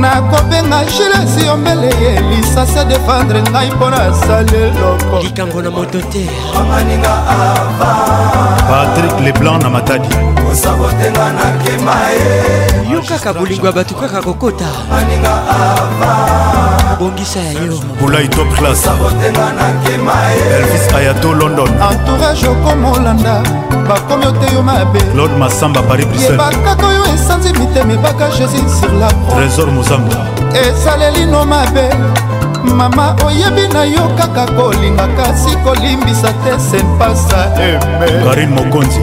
nakobenga 0.00 0.80
gilesi 0.84 1.46
yombele 1.46 1.86
ye 2.02 2.12
lisasi 2.36 2.78
adefendre 2.78 3.42
ngai 3.42 3.70
mpo 3.70 3.90
nasali 3.90 4.56
eloko 4.68 5.18
likambo 5.22 5.62
na 5.62 5.70
moto 5.70 5.98
te 6.12 6.24
patrik 8.68 9.20
leblanc 9.24 9.62
na 9.62 9.70
matadi 9.70 10.08
kosabotenga 10.48 11.26
nakema 11.38 11.94
ye 12.16 12.92
yo 12.92 13.02
kaka 13.08 13.32
bolingo 13.34 13.66
ya 13.66 13.72
bato 13.72 13.94
kaka 13.94 14.22
kokota 14.22 14.66
bongisa 16.98 17.40
ya 17.40 17.52
yo 17.52 17.78
bulai 18.00 18.28
top 18.28 18.58
classesabotenga 18.58 19.46
nakema 19.58 20.12
ye 20.12 20.56
elvis 20.56 20.94
ayato 20.94 21.32
london 21.34 21.70
entourage 21.90 22.46
okomolanda 22.48 23.42
bakomi 23.88 24.26
ote 24.26 24.54
yo 24.54 24.62
mabe 24.62 25.00
claude 25.12 25.36
masamba 25.38 25.82
paris 25.82 26.06
bruxelles 26.06 26.30
yebakaka 26.40 26.86
oyo 26.86 27.02
esanzi 27.14 27.52
mitema 27.58 27.92
ebaka 27.92 28.28
jésus 28.30 28.66
sur 28.80 28.92
la 28.92 29.08
trésor 29.36 29.70
kozanga 29.84 30.16
esalelino 30.66 31.44
mabe 31.44 31.88
mama 32.74 33.16
oyebi 33.26 33.68
na 33.72 33.84
yo 33.84 34.08
kaka 34.18 34.46
kolinga 34.52 35.06
kasi 35.16 35.56
kolimbisa 35.64 36.32
te 36.42 36.52
senpasa 36.58 37.52
karin 38.24 38.50
mokonzi 38.50 39.00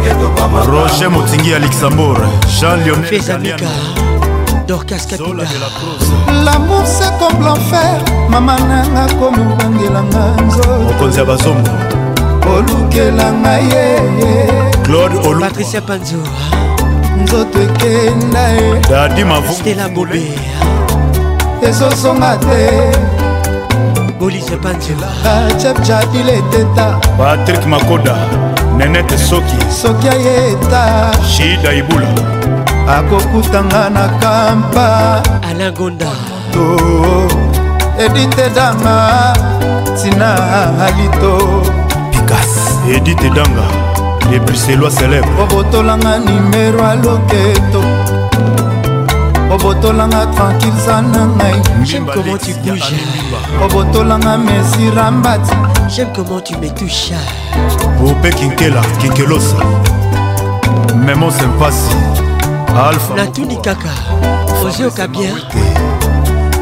eh, 0.00 0.70
roger 0.70 1.08
motingi 1.08 1.50
ya 1.50 1.58
luxembourg 1.58 2.18
jean 2.58 2.76
lionelfesanika 2.84 3.66
dorcas 4.66 5.06
lamour 6.44 6.86
se 6.86 7.04
comme 7.18 7.44
l'enfer 7.44 8.02
mama 8.30 8.56
nanga 8.58 9.06
komi 9.14 9.42
obangelanga 9.52 10.42
nzomokonzi 10.46 11.18
ya 11.18 11.24
bazongo 11.24 11.70
olukelanga 12.56 13.52
ye 13.52 13.94
eh, 13.96 14.00
eh. 14.22 14.84
claude 14.84 15.40
patricia 15.40 15.80
panzo 15.80 16.16
ah. 16.26 17.16
nzoto 17.22 17.58
ekenda 17.62 18.48
ye 18.48 18.68
eh. 18.76 18.84
dadi 18.90 19.24
mavustela 19.24 19.88
bobe 19.88 20.22
ah. 21.62 21.68
ezosonga 21.68 22.36
te 22.36 22.70
bolise 24.20 24.56
panzela 24.62 25.08
ah, 25.26 25.52
chepchadil 25.60 26.28
eteta 26.28 26.86
patrik 27.18 27.66
makoda 27.66 28.16
nenete 28.78 29.18
soki 29.18 29.56
soki 29.82 30.08
ayeta 30.08 31.10
shida 31.36 31.72
ibula 31.74 32.33
akokutanga 32.88 33.90
na 33.90 34.08
kampa 34.08 35.22
alagonda 35.48 36.10
to 36.52 37.28
edite 37.98 38.50
danga 38.54 39.32
tina 40.02 40.34
alito 40.86 41.62
pikas 42.10 42.74
edite 42.96 43.30
danga 43.34 43.64
lebuselwa 44.30 44.90
célèbre 44.90 45.32
obotolanga 45.42 46.18
nimero 46.18 46.84
aloketo 46.86 47.80
obotolanga 49.54 50.26
tranquille 50.36 50.80
za 50.86 51.00
na 51.02 51.24
ngai 51.26 51.62
j'aime 51.84 52.06
comment 52.12 52.36
tu 52.38 52.52
bouges 52.64 52.94
obotolanga 53.64 54.36
mesira 54.38 55.10
mbati 55.10 55.52
j'aime 55.88 56.10
comment 56.14 56.40
tu 56.44 56.54
me 56.58 56.68
touches 56.68 57.12
bope 58.00 58.30
kinkela 58.30 58.80
kinkelosa 59.00 59.56
memo 60.94 61.30
sempasi 61.30 62.23
alpha 62.76 63.14
natuni 63.14 63.56
kaka 63.62 63.90
ose 64.66 64.82
okabien 64.84 65.32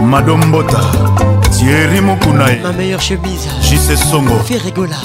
madame 0.03 0.45
bota 0.53 0.81
thierry 1.57 2.01
mokunai 2.03 2.59
ma 2.63 2.73
meilleure 2.73 3.01
chemise 3.01 3.49
jise 3.71 3.97
songo 3.97 4.39
ferigola 4.45 4.97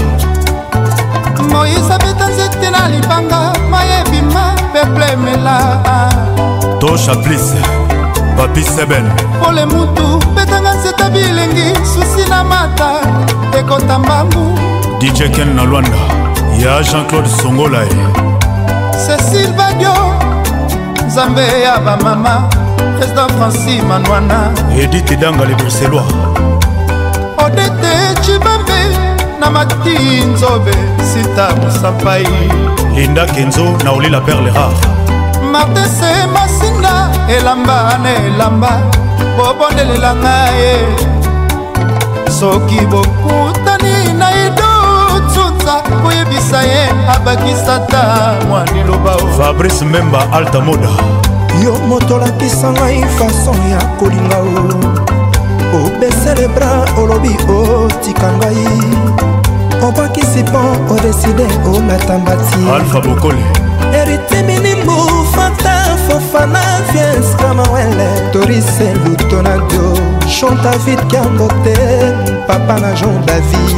moïse 1.52 1.92
abeta 1.94 2.28
nzete 2.34 2.70
na 2.72 2.90
libanga 2.90 3.54
mayebima 3.72 4.44
peple 4.74 5.06
emela 5.06 5.58
tosha 6.80 7.16
plise 7.16 7.77
papi 8.38 8.64
sebel 8.64 9.04
pole 9.42 9.66
mutu 9.66 10.06
betanga 10.36 10.74
nzeta 10.78 11.10
bilengi 11.10 11.68
susi 11.94 12.30
na 12.30 12.44
mata 12.44 12.90
ekota 13.60 14.00
mbangu 14.00 14.46
dj 15.00 15.20
ken 15.36 15.56
na 15.56 15.64
lwanda 15.64 16.00
ya 16.64 16.74
jean-claude 16.84 17.30
songola 17.42 17.80
ye 17.82 17.98
cécile 19.04 19.52
badio 19.58 19.94
nzambe 21.08 21.42
ya 21.66 21.78
bamama 21.86 22.36
président 23.00 23.32
franci 23.38 23.82
manwana 23.90 24.40
edite 24.82 25.16
danga 25.16 25.46
le 25.46 25.56
bruxellois 25.56 26.10
odete 27.46 27.94
cibambe 28.26 28.82
na 29.40 29.50
mati 29.52 29.98
nzobe 30.34 30.76
sita 31.12 31.48
mosapai 31.62 32.28
linda 32.96 33.26
kenzo 33.26 33.66
na 33.84 33.92
olila 33.92 34.22
perle 34.22 34.52
rare 34.52 35.07
martese 35.58 36.28
masinga 36.34 37.10
elamba 37.30 37.98
na 38.04 38.16
elamba 38.16 38.72
bobondelela 39.38 40.16
ngaye 40.16 40.74
soki 42.40 42.82
bokutani 42.86 44.14
na 44.20 44.28
idotsutsa 44.46 45.74
koyebisa 46.04 46.62
ye 46.64 46.90
abakisa 47.16 47.76
ta 47.90 48.04
mwa 48.50 48.66
liloba 48.74 49.18
fabrice 49.38 49.86
memba 49.86 50.32
alta 50.32 50.60
moda 50.62 50.90
yo 51.66 51.74
motolakisa 51.90 52.72
ngai 52.72 53.02
fason 53.20 53.58
ya 53.74 53.80
kolinga 54.00 54.38
o 54.38 55.86
obesele 55.88 56.48
bra 56.56 56.72
olobi 57.02 57.34
otika 57.58 58.32
ngai 58.38 58.68
obakisi 59.88 60.44
mpo 60.44 60.62
odeside 60.94 61.48
olata 61.76 62.18
mbati 62.20 62.62
alfa 62.76 63.00
bokole 63.02 63.67
teminimbu 64.30 65.26
fata 65.36 65.76
fofana 66.08 66.64
viens 66.92 67.30
kamawele 67.40 68.10
torise 68.34 68.88
lutonadio 69.06 69.88
chantavid 70.40 71.00
kambote 71.12 71.78
papa 72.48 72.76
na 72.82 72.92
jean 73.00 73.16
david 73.26 73.76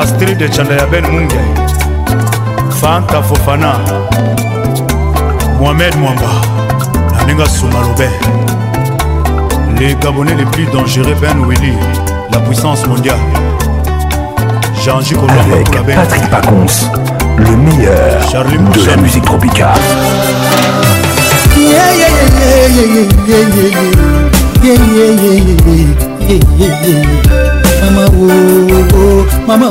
astrid 0.00 0.42
canda 0.54 0.74
ya 0.80 0.86
ben 0.92 1.06
munge 1.12 1.40
fanta 2.80 3.22
fofana 3.28 3.72
mohamed 5.60 5.94
mwamba 5.96 6.30
na 7.16 7.24
ninga 7.26 7.46
suma 7.48 7.80
lobe 7.80 8.10
Les 9.78 9.94
Gabonais 9.96 10.34
les 10.34 10.44
plus 10.46 10.64
dangereux, 10.72 11.14
Ben 11.20 11.36
Willy, 11.46 11.74
la 12.32 12.38
puissance 12.40 12.86
mondiale. 12.86 13.18
Jean-J. 14.82 15.14
Avec 15.52 15.70
Patrick 15.94 16.30
Pacons, 16.30 16.64
le 17.36 17.56
meilleur 17.56 18.20
de 18.32 18.86
la 18.88 18.96
musique 18.96 19.24
tropicale. 19.24 19.74
Yeah, 21.58 21.92
yeah, 26.56 27.36
Mama, 29.46 29.70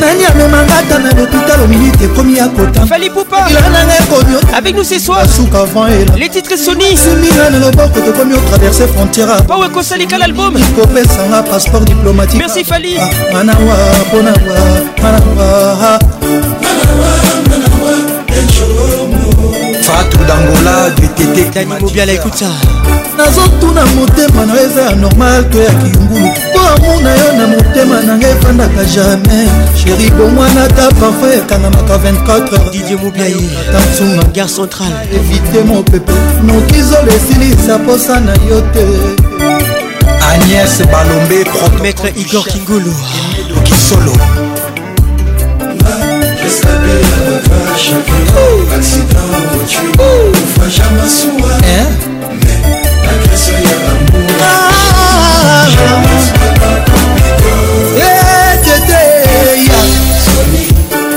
nani 0.00 0.24
amemanga 0.24 0.76
ata 0.78 0.98
na 0.98 1.10
lopitalo 1.12 1.66
minute 1.66 2.04
ekomi 2.04 2.36
ya 2.38 2.48
kotaananga 2.48 3.94
ekomiavec 4.02 4.74
nous 4.76 4.84
ce 4.92 4.98
soir 4.98 5.22
suka 5.36 5.64
vent 5.74 5.86
ela 5.90 6.14
les 6.16 6.28
titres 6.28 6.56
soni 6.56 6.96
simina 7.02 7.50
na 7.50 7.58
loboko 7.58 7.98
tokomi 8.06 8.34
otraverse 8.34 8.84
frontiera 8.94 9.42
pawe 9.42 9.66
ekosalika 9.66 10.18
l'album 10.18 10.54
ikopesanga 10.56 11.42
passeport 11.50 11.84
diplomatique 11.84 12.38
merci 12.38 12.62
fali 12.64 12.94
ah, 13.02 13.10
manawa 13.32 13.74
mponawa 14.00 14.58
manawa 15.02 15.46
ah. 15.90 15.98
fatou 19.88 20.22
dangola 20.28 20.74
dutete 20.96 21.42
dani 21.54 21.74
mobiala 21.84 22.12
écoute 22.12 22.36
ça 22.36 22.97
nazotuna 23.18 23.84
motema 23.98 24.46
na 24.46 24.54
yo 24.54 24.60
eza 24.66 24.80
ya 24.82 24.96
normal 24.96 25.50
to 25.50 25.62
ya 25.62 25.74
kingulu 25.74 26.26
mpo 26.26 26.60
amuna 26.68 27.14
yo 27.14 27.32
na 27.32 27.46
motema 27.46 28.00
na 28.00 28.18
ngai 28.18 28.30
efandaka 28.32 28.84
jamais 28.84 29.50
sheri 29.84 30.10
bomwana 30.10 30.68
ta 30.68 30.88
parfum 30.90 31.30
ekangamaka 31.38 31.94
24heurtansunga 31.96 34.24
gare 34.34 34.48
centrale 34.48 34.94
evite 35.14 35.62
mopepe 35.66 36.12
nokizolo 36.44 37.12
esilisa 37.12 37.78
posa 37.78 38.20
na 38.20 38.32
yo 38.32 38.60
te 38.72 38.86
agnès 40.30 40.82
balombe 40.86 41.44
maître 41.82 42.12
igor 42.20 42.44
kingulu 42.44 42.94
okisolo 43.58 44.14
Accident, 48.76 49.32
voiture, 49.54 49.92
on 50.00 50.06
fera 50.54 50.68
jamais 50.68 51.10
soin. 51.20 51.52
Hein? 51.64 51.88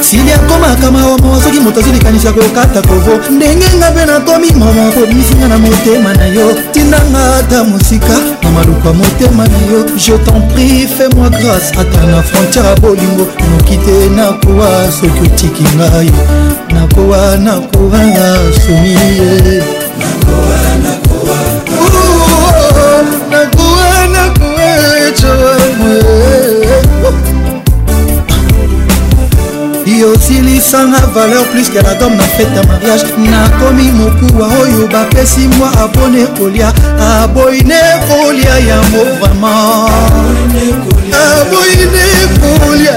sili 0.01 0.31
akomaka 0.33 0.91
maomo 0.91 1.41
soki 1.43 1.59
moto 1.59 1.79
azolikanisa 1.79 2.31
kokata 2.31 2.81
kovo 2.81 3.19
ndenge 3.31 3.65
nga 3.77 3.91
mpe 3.91 4.05
nakomi 4.05 4.51
mama 4.51 4.91
kobisinga 4.91 5.47
na 5.47 5.57
motema 5.57 6.13
na 6.13 6.25
yo 6.25 6.53
tindanga 6.71 7.35
ata 7.39 7.63
mosika 7.63 8.17
na 8.43 8.51
maluku 8.51 8.87
ya 8.87 8.93
motema 8.93 9.47
na 9.47 9.57
yo 9.71 9.83
je 9.97 10.11
t'en 10.11 10.41
prie 10.53 10.87
fais 10.97 11.13
moi 11.15 11.29
grâce 11.29 11.71
ata 11.79 12.01
na 12.07 12.21
frontière 12.21 12.65
ya 12.65 12.75
bolingo 12.81 13.27
noki 13.51 13.77
te 13.77 14.09
nakowa 14.15 14.69
soki 15.01 15.19
otiki 15.23 15.63
ngai 15.77 16.11
nakowa 16.73 17.37
nakowa 17.37 17.99
somi 18.65 18.89
ye 18.89 19.63
nakowa 19.99 20.60
esilisanga 30.31 30.99
valeur 31.15 31.45
pluske 31.51 31.81
la 31.81 31.93
dome 31.99 32.15
na 32.17 32.23
fete 32.23 32.55
ya 32.55 32.63
mariage 32.63 33.05
nakomi 33.31 33.83
mokuwa 33.91 34.47
oyo 34.61 34.87
bapesi 34.87 35.47
mwa 35.47 35.71
abone 35.83 36.27
kolia 36.37 36.73
aboyine 37.21 37.79
kolia 38.07 38.57
yango 38.59 39.01
vraimen 39.19 40.61
aboyine 41.23 42.05
kolia 42.35 42.93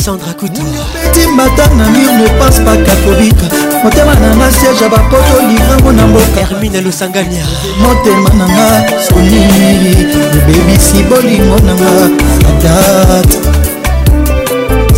sandra 0.01 0.33
kutobeti 0.33 1.29
mata 1.37 1.67
na 1.77 1.85
mur 1.91 2.11
ne 2.17 2.25
passe 2.39 2.61
pas 2.65 2.75
katobika 2.79 3.45
motema 3.85 4.15
nanga 4.15 4.51
siège 4.61 4.83
ya 4.83 4.89
bapoto 4.89 5.35
livrango 5.51 5.93
na 5.93 6.07
mboka 6.07 6.41
hermine 6.49 6.81
losangania 6.81 7.45
motema 7.83 8.31
nanga 8.31 8.89
sonili 9.09 10.07
ebebisi 10.39 11.03
bolingo 11.09 11.59
nanga 11.59 12.11
adat 12.49 13.37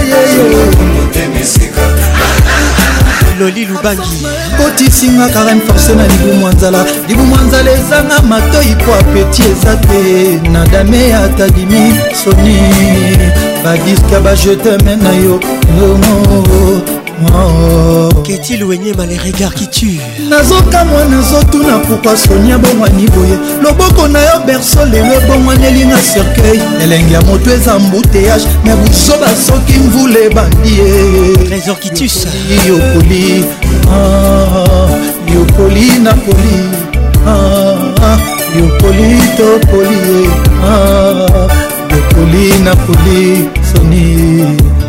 loli 3.39 3.65
lubangi 3.65 4.25
otisinga 4.65 5.29
karen 5.29 5.61
force 5.61 5.93
na 5.95 6.07
libumwa 6.07 6.51
nzala 6.53 6.85
libumwa 7.07 7.39
nzala 7.41 7.71
ezanga 7.71 8.21
matoi 8.21 8.75
mpo 8.75 8.93
apeti 8.95 9.41
eza 9.43 9.75
te 9.77 10.49
na 10.49 10.65
dame 10.65 11.09
ya 11.09 11.27
tadimi 11.29 11.93
soni 12.23 12.57
badiske 13.63 14.15
bajete 14.23 14.83
me 14.83 14.95
na 14.95 15.11
yo 15.13 15.39
yongo 15.79 16.96
Oh. 17.19 18.09
Qu'est-il 18.23 18.63
ouéniema 18.63 19.07
les 19.07 19.17
regards 19.17 19.55
qui 19.55 19.67
tuent 19.69 19.99
nazokamwa 20.29 21.05
nazotuna 21.05 21.79
pourkoi 21.87 22.15
sonia 22.15 22.59
bongwani 22.59 23.07
boye 23.07 23.39
loboko 23.63 24.07
na 24.07 24.19
yo 24.19 24.39
berso 24.45 24.85
lelo 24.85 25.15
ebongwanelinga 25.23 25.97
cercueil 25.97 26.61
elenge 26.83 27.13
ya 27.13 27.21
moto 27.21 27.49
eza 27.51 27.79
mbuteyage 27.79 28.45
me 28.63 28.73
buso 28.75 29.13
basoki 29.19 29.73
mvula 29.79 30.19
ebandi 30.27 30.69
ye 30.79 31.37
trésor 31.47 31.79
kitus 31.79 32.27
yokoli 32.67 33.45
ah, 33.89 34.93
yokoli 35.33 35.99
nakoli 35.99 36.55
ah, 37.27 38.17
yokoli 38.59 39.17
tokoli 39.37 40.29
ah, 40.69 41.47
yokoli 41.93 42.59
nakoli 42.63 43.49
soni 43.73 44.86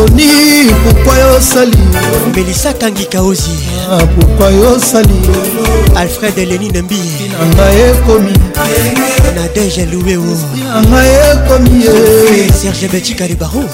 soni 0.00 0.64
pourkui 0.84 1.18
yosali 1.18 1.78
melisa 2.36 2.72
tangika 2.72 3.22
ozi 3.22 3.50
ah, 3.92 3.98
pourkui 4.06 4.54
yosali 4.60 5.28
alfred 5.96 6.36
lenine 6.38 6.82
mbiyenanga 6.82 7.66
ekomi 7.88 8.32
nadege 9.36 9.86
luweo 9.86 10.36
yanga 10.74 11.06
ekomi 11.32 11.70
ye 11.84 11.90
serge 12.62 12.88
betika 12.92 13.26
libaro 13.26 13.64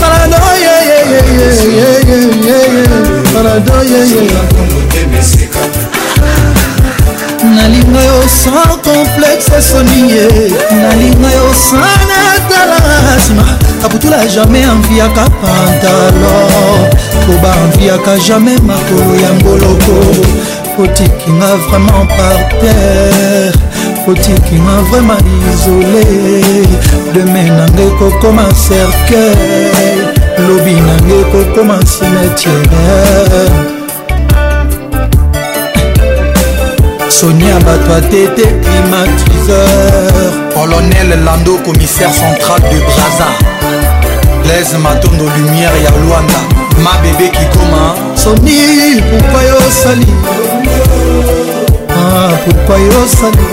parado 0.00 0.38
yeyeyeyeyeyeyeye 0.64 2.86
parado 3.34 3.72
yeyeye 3.94 4.38
nalinga 7.56 8.00
yo 8.04 8.22
sans 8.42 8.76
complexe 8.84 9.52
sonie 9.60 10.28
nalinga 10.82 11.30
yo 11.36 11.46
sans 11.66 12.00
natala 12.08 12.78
nsima 13.16 13.44
kaputula 13.82 14.18
jamai 14.34 14.62
anviaka 14.72 15.24
pantalon 15.40 16.82
koba 17.26 17.50
anviaka 17.64 18.12
jamai 18.26 18.58
makolo 18.68 19.12
ya 19.24 19.30
ngoloko 19.40 19.94
fotikinga 20.76 21.50
vraiment 21.68 22.06
par 22.16 22.38
terre 22.60 23.54
fotikinga 24.04 24.76
vraiment 24.90 25.22
isolé 25.52 26.06
demain 27.14 27.48
nangai 27.58 27.90
kokoma 27.98 28.48
cercueil 28.66 30.00
lobi 30.46 30.74
nangai 30.88 31.22
kokoma 31.32 31.78
cimetiere 31.92 33.73
sonia 37.20 37.54
bato 37.60 37.94
atete 37.94 38.46
climatiseur 38.58 40.52
colonel 40.52 41.22
lando 41.24 41.58
commissaire 41.60 42.12
central 42.12 42.60
de 42.70 42.80
braza 42.80 43.28
blaise 44.42 44.76
matondo 44.78 45.24
lumière 45.24 45.78
ya 45.84 45.90
lwanda 45.90 46.40
mabebe 46.84 47.28
kikoma 47.30 47.94
soni 48.24 49.02
pourkua 49.10 49.42
yo 49.42 49.54
osali 49.68 50.06
ah, 51.90 52.32
pourkua 52.44 52.78
yo 52.78 53.02
osali 53.04 53.46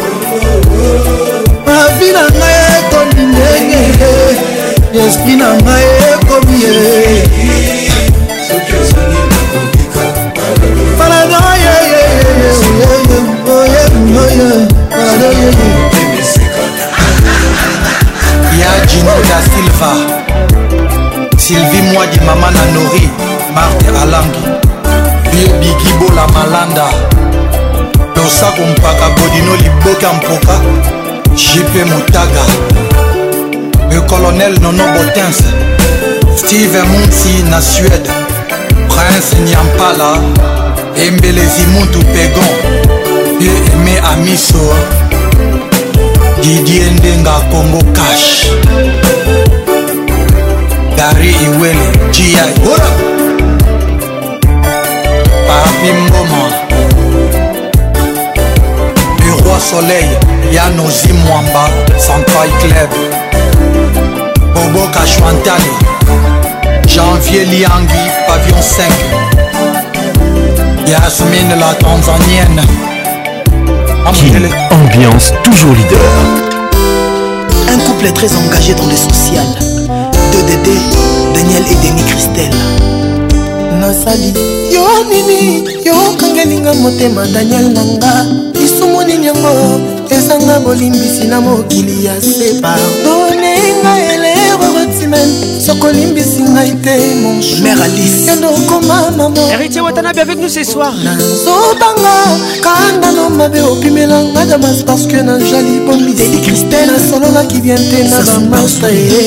mavi 1.66 2.12
na 2.12 2.24
ngai 2.38 2.66
ekomi 2.78 3.24
ndenge 3.32 4.12
esprit 5.08 5.40
na 5.40 5.54
ngai 5.54 5.84
ekomi 6.14 6.64
ye 6.64 7.70
ya 18.60 18.86
jino 18.86 19.12
da 19.30 19.40
silva 19.44 21.30
sylvie 21.38 21.82
mwadi 21.82 22.20
mama 22.26 22.52
na 22.52 22.66
nori 22.74 23.10
marte 23.56 23.86
alangi 24.04 24.40
biebikibola 25.32 26.28
malanda 26.28 26.86
losako 28.16 28.62
mpaka 28.78 29.10
bodino 29.10 29.56
liboka 29.56 30.14
mpoka 30.14 30.60
jp 31.36 31.86
motaga 31.94 32.44
le 33.92 34.02
colonel 34.02 34.60
nono 34.62 34.84
botins 34.88 35.40
steve 36.38 36.82
munsi 36.84 37.44
na 37.50 37.62
suède 37.62 38.12
prince 38.88 39.36
nyampala 39.50 40.18
embelezi 41.06 41.62
muntu 41.66 42.00
pegon 42.14 43.11
ye 43.41 43.53
eme 43.73 43.97
amiso 44.13 44.63
didie 46.41 46.91
ndenga 46.91 47.34
congo 47.51 47.80
cash 47.95 48.47
dari 50.97 51.30
iwele 51.45 51.88
gi 52.13 52.27
ora 52.73 52.91
papi 55.47 55.89
mboma 56.01 56.41
roi 59.43 59.59
soleil 59.69 60.11
ya 60.53 60.65
nozi 60.77 61.13
mwamba 61.13 61.63
central 62.05 62.49
club 62.61 62.91
boboka 64.53 65.01
chwantali 65.11 65.72
janvier 66.93 67.47
liangi 67.47 68.03
pavillon 68.27 68.63
5 70.30 70.91
yasmine 70.91 71.55
la 71.55 71.73
tanzanienne 71.73 72.90
Kin, 74.14 74.34
ambiance 74.72 75.32
toujours 75.44 75.72
leader. 75.74 76.00
Un 77.74 77.80
couple 77.88 78.12
très 78.12 78.28
engagé 78.36 78.74
dans 78.74 78.86
le 78.86 78.96
social. 78.96 79.46
De 80.32 80.38
Dédé, 80.48 80.78
Daniel 81.34 81.64
et 81.64 81.76
Denis 81.76 82.04
Christelle. 82.04 82.62
nasali 83.80 84.34
yo 84.74 84.84
nini 85.10 85.64
yokangelinga 85.86 86.74
motema 86.74 87.26
daniel 87.34 87.68
na 87.76 87.84
nga 87.92 88.14
lisumu 88.60 89.02
nini 89.08 89.26
yango 89.28 89.54
ezanga 90.16 90.60
bolimbisi 90.64 91.26
na 91.30 91.42
mokili 91.42 92.06
ya 92.06 92.16
se 92.22 92.48
pardone 92.62 93.56
ngai 93.82 94.11
soko 95.72 95.88
olimbisi 95.88 96.41
ngai 96.53 96.72
te 96.84 96.95
monchmeraliyondo 97.23 98.48
okoma 98.49 99.02
mamoheritier 99.18 99.81
watanabi 99.84 100.19
avec 100.19 100.38
nous 100.41 100.49
ce 100.49 100.64
soir 100.64 100.91
nazobanga 101.06 102.15
kanda 102.65 103.11
no 103.11 103.30
mabe 103.30 103.60
opimelanga 103.72 104.45
damas 104.45 104.84
parce 104.85 105.07
que 105.07 105.22
na 105.23 105.39
jali 105.39 105.80
bomideli 105.88 106.41
cristel 106.41 106.89
nasololaki 106.91 107.61
bien 107.61 107.77
te 107.77 108.03
na 108.03 108.19
bamasa 108.22 108.89
ye 108.91 109.23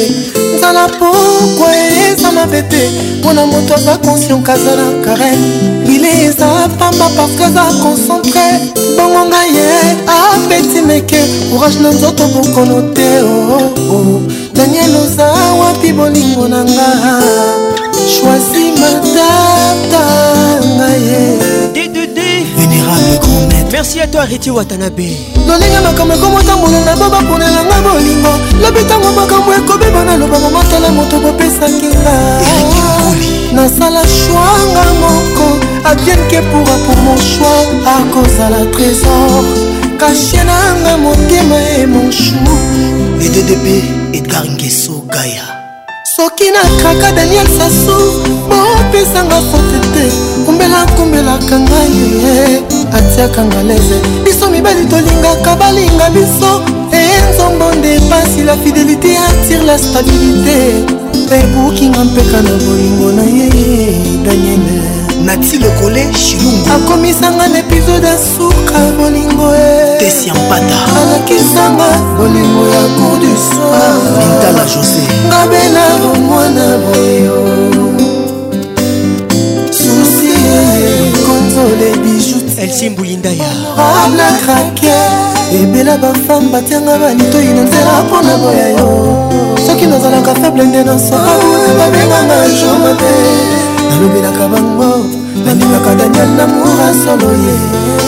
nzala 0.58 0.86
pokwa 0.98 1.68
eza 2.12 2.30
mabe 2.32 2.62
te 2.70 2.82
mpona 3.20 3.46
moto 3.46 3.74
aza 3.74 3.96
conscient 4.04 4.42
kaza 4.44 4.76
na 4.76 5.04
karene 5.04 5.48
ile 5.94 6.08
eza 6.26 6.46
pamba 6.78 7.08
parce 7.16 7.34
que 7.38 7.44
aza 7.44 7.62
concentre 7.82 8.44
bongo 8.96 9.24
ngai 9.28 9.50
ye 9.56 9.68
apeti 10.06 10.82
meke 10.86 11.20
courage 11.50 11.78
na 11.82 11.88
nzoto 11.90 12.24
bokono 12.28 12.92
te 12.94 13.22
oo 13.22 13.56
oh, 13.56 13.92
oh. 13.92 13.94
oh. 13.96 14.43
daniel 14.54 14.96
oza 15.02 15.26
wapi 15.32 15.92
bolingo 15.92 16.48
na 16.48 16.64
nga 16.64 16.88
shwazi 18.10 18.72
matata 18.80 20.06
ngaye 20.76 21.38
vénérable 22.58 23.18
grand 23.24 23.48
maître 23.50 23.70
merci 23.72 24.00
à 24.00 24.06
toi 24.06 24.22
riti 24.24 24.50
watanabe 24.50 25.08
lolinga 25.48 25.80
makambo 25.82 26.14
ekomotambola 26.14 26.80
na 26.84 26.94
bo 26.96 27.06
baponelanga 27.14 27.76
bolingo 27.86 28.32
lobi 28.62 28.80
ntango 28.84 29.10
makambo 29.12 29.50
ekobeba 29.58 30.04
na 30.04 30.16
lobango 30.16 30.50
motala 30.50 30.88
moto 30.90 31.16
bopesaki 31.24 31.88
nga 31.90 32.16
nasala 33.56 34.02
shwanga 34.08 34.82
moko 35.00 35.46
abienke 35.90 36.38
pura 36.50 36.74
pour 36.86 36.96
mon 37.06 37.18
shwa 37.18 37.54
akozala 37.96 38.60
trésor 38.72 39.44
kashe 40.00 40.40
nanga 40.46 40.94
motema 40.96 41.56
e 41.80 41.86
monshu 41.86 42.36
ededebe 43.20 44.03
edgar 44.16 44.46
ngeso 44.46 45.02
gaya 45.10 45.42
soki 46.16 46.46
nakaka 46.54 47.10
daniel 47.18 47.46
sasu 47.58 47.96
bopesanga 48.48 49.40
fote 49.50 49.80
te 49.94 50.04
kumbelakumbelaka 50.46 51.56
ngai 51.66 52.62
atiaka 52.96 53.42
ngalese 53.50 53.96
biso 54.24 54.46
mibali 54.50 54.84
tolingaka 54.90 55.52
balinga 55.60 56.06
biso 56.14 56.50
enzongo 56.94 57.74
nde 57.74 57.92
pasi 58.10 58.40
la 58.46 58.56
fidelité 58.62 59.12
attire 59.28 59.64
la 59.66 59.76
stabilité 59.78 60.58
ebukinga 61.38 62.04
mpeka 62.04 62.38
na 62.46 62.54
bolingo 62.64 63.08
na 63.18 63.24
ye 63.36 63.48
daniele 64.24 64.93
nati 65.24 65.58
lokole 65.58 66.06
shilungu 66.14 66.68
akomisanga 66.74 67.48
na 67.48 67.58
epizode 67.58 68.06
ya 68.06 68.18
suka 68.18 68.78
bolingo 68.98 69.54
e. 69.56 69.98
tesi 69.98 70.28
ya 70.28 70.34
mpata 70.34 70.78
alakisanga 71.02 71.88
bolingo 72.16 72.66
ya 72.68 72.82
cour 72.96 73.18
du 73.20 73.26
soir 73.36 73.96
mintala 74.16 74.64
josé 74.64 75.02
ngabela 75.26 75.86
bomwana 76.02 76.76
boyo 76.78 77.46
susi 79.70 80.28
e, 80.52 81.10
konzole 81.26 81.96
bijute 82.02 82.62
elsimbuyindayarabla 82.62 84.28
krake 84.44 84.94
ebela 85.60 85.96
bafame 85.96 86.48
batianga 86.52 86.98
balitoi 86.98 87.44
na 87.44 87.62
nzela 87.62 88.02
mpona 88.06 88.36
boya 88.36 88.68
yo 88.68 89.28
soki 89.66 89.86
nazalaka 89.86 90.34
fable 90.34 90.64
nde 90.64 90.84
nasoka 90.84 91.34
babenganga 91.78 92.48
jomabe 92.48 93.73
lobelaka 94.00 94.48
bango 94.48 95.06
nalingaka 95.44 95.94
daniel 95.94 96.30
namoura 96.38 96.88
solo 97.02 97.30
ye 97.44 97.56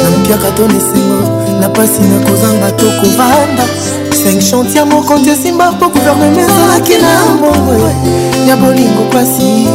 nampiaka 0.03 0.51
to 0.57 0.63
nesengo 0.69 1.21
na 1.61 1.69
mpasi 1.69 2.03
nakozanga 2.03 2.71
to 2.79 2.87
kovanda 3.01 3.65
5 4.11 4.51
chantier 4.51 4.87
moko 4.87 5.19
nte 5.19 5.35
simba 5.43 5.73
mpo 5.73 5.89
guverneme 5.89 6.43
ezalaki 6.43 6.95
na 7.03 7.35
mbongo 7.35 7.73
ya 8.49 8.57
bolingo 8.57 9.03
mpasi 9.11 9.67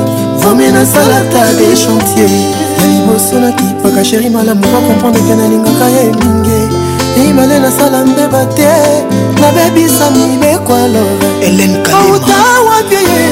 vome 0.41 0.71
nasalata 0.71 1.53
de 1.57 1.75
chantier 1.83 2.29
ya 2.79 2.85
liboso 2.91 3.39
nakipaka 3.39 4.05
sheri 4.05 4.29
malamu 4.29 4.61
bakomprendre 4.61 5.21
ke 5.21 5.35
nalingaka 5.35 5.87
ye 5.95 6.03
mingi 6.03 6.61
imale 7.29 7.59
nasala 7.59 8.05
mbeba 8.05 8.45
te 8.45 8.73
nabebisa 9.41 10.11
mibekwalo 10.11 11.05
elenkauta 11.43 12.37
wapie 12.67 13.29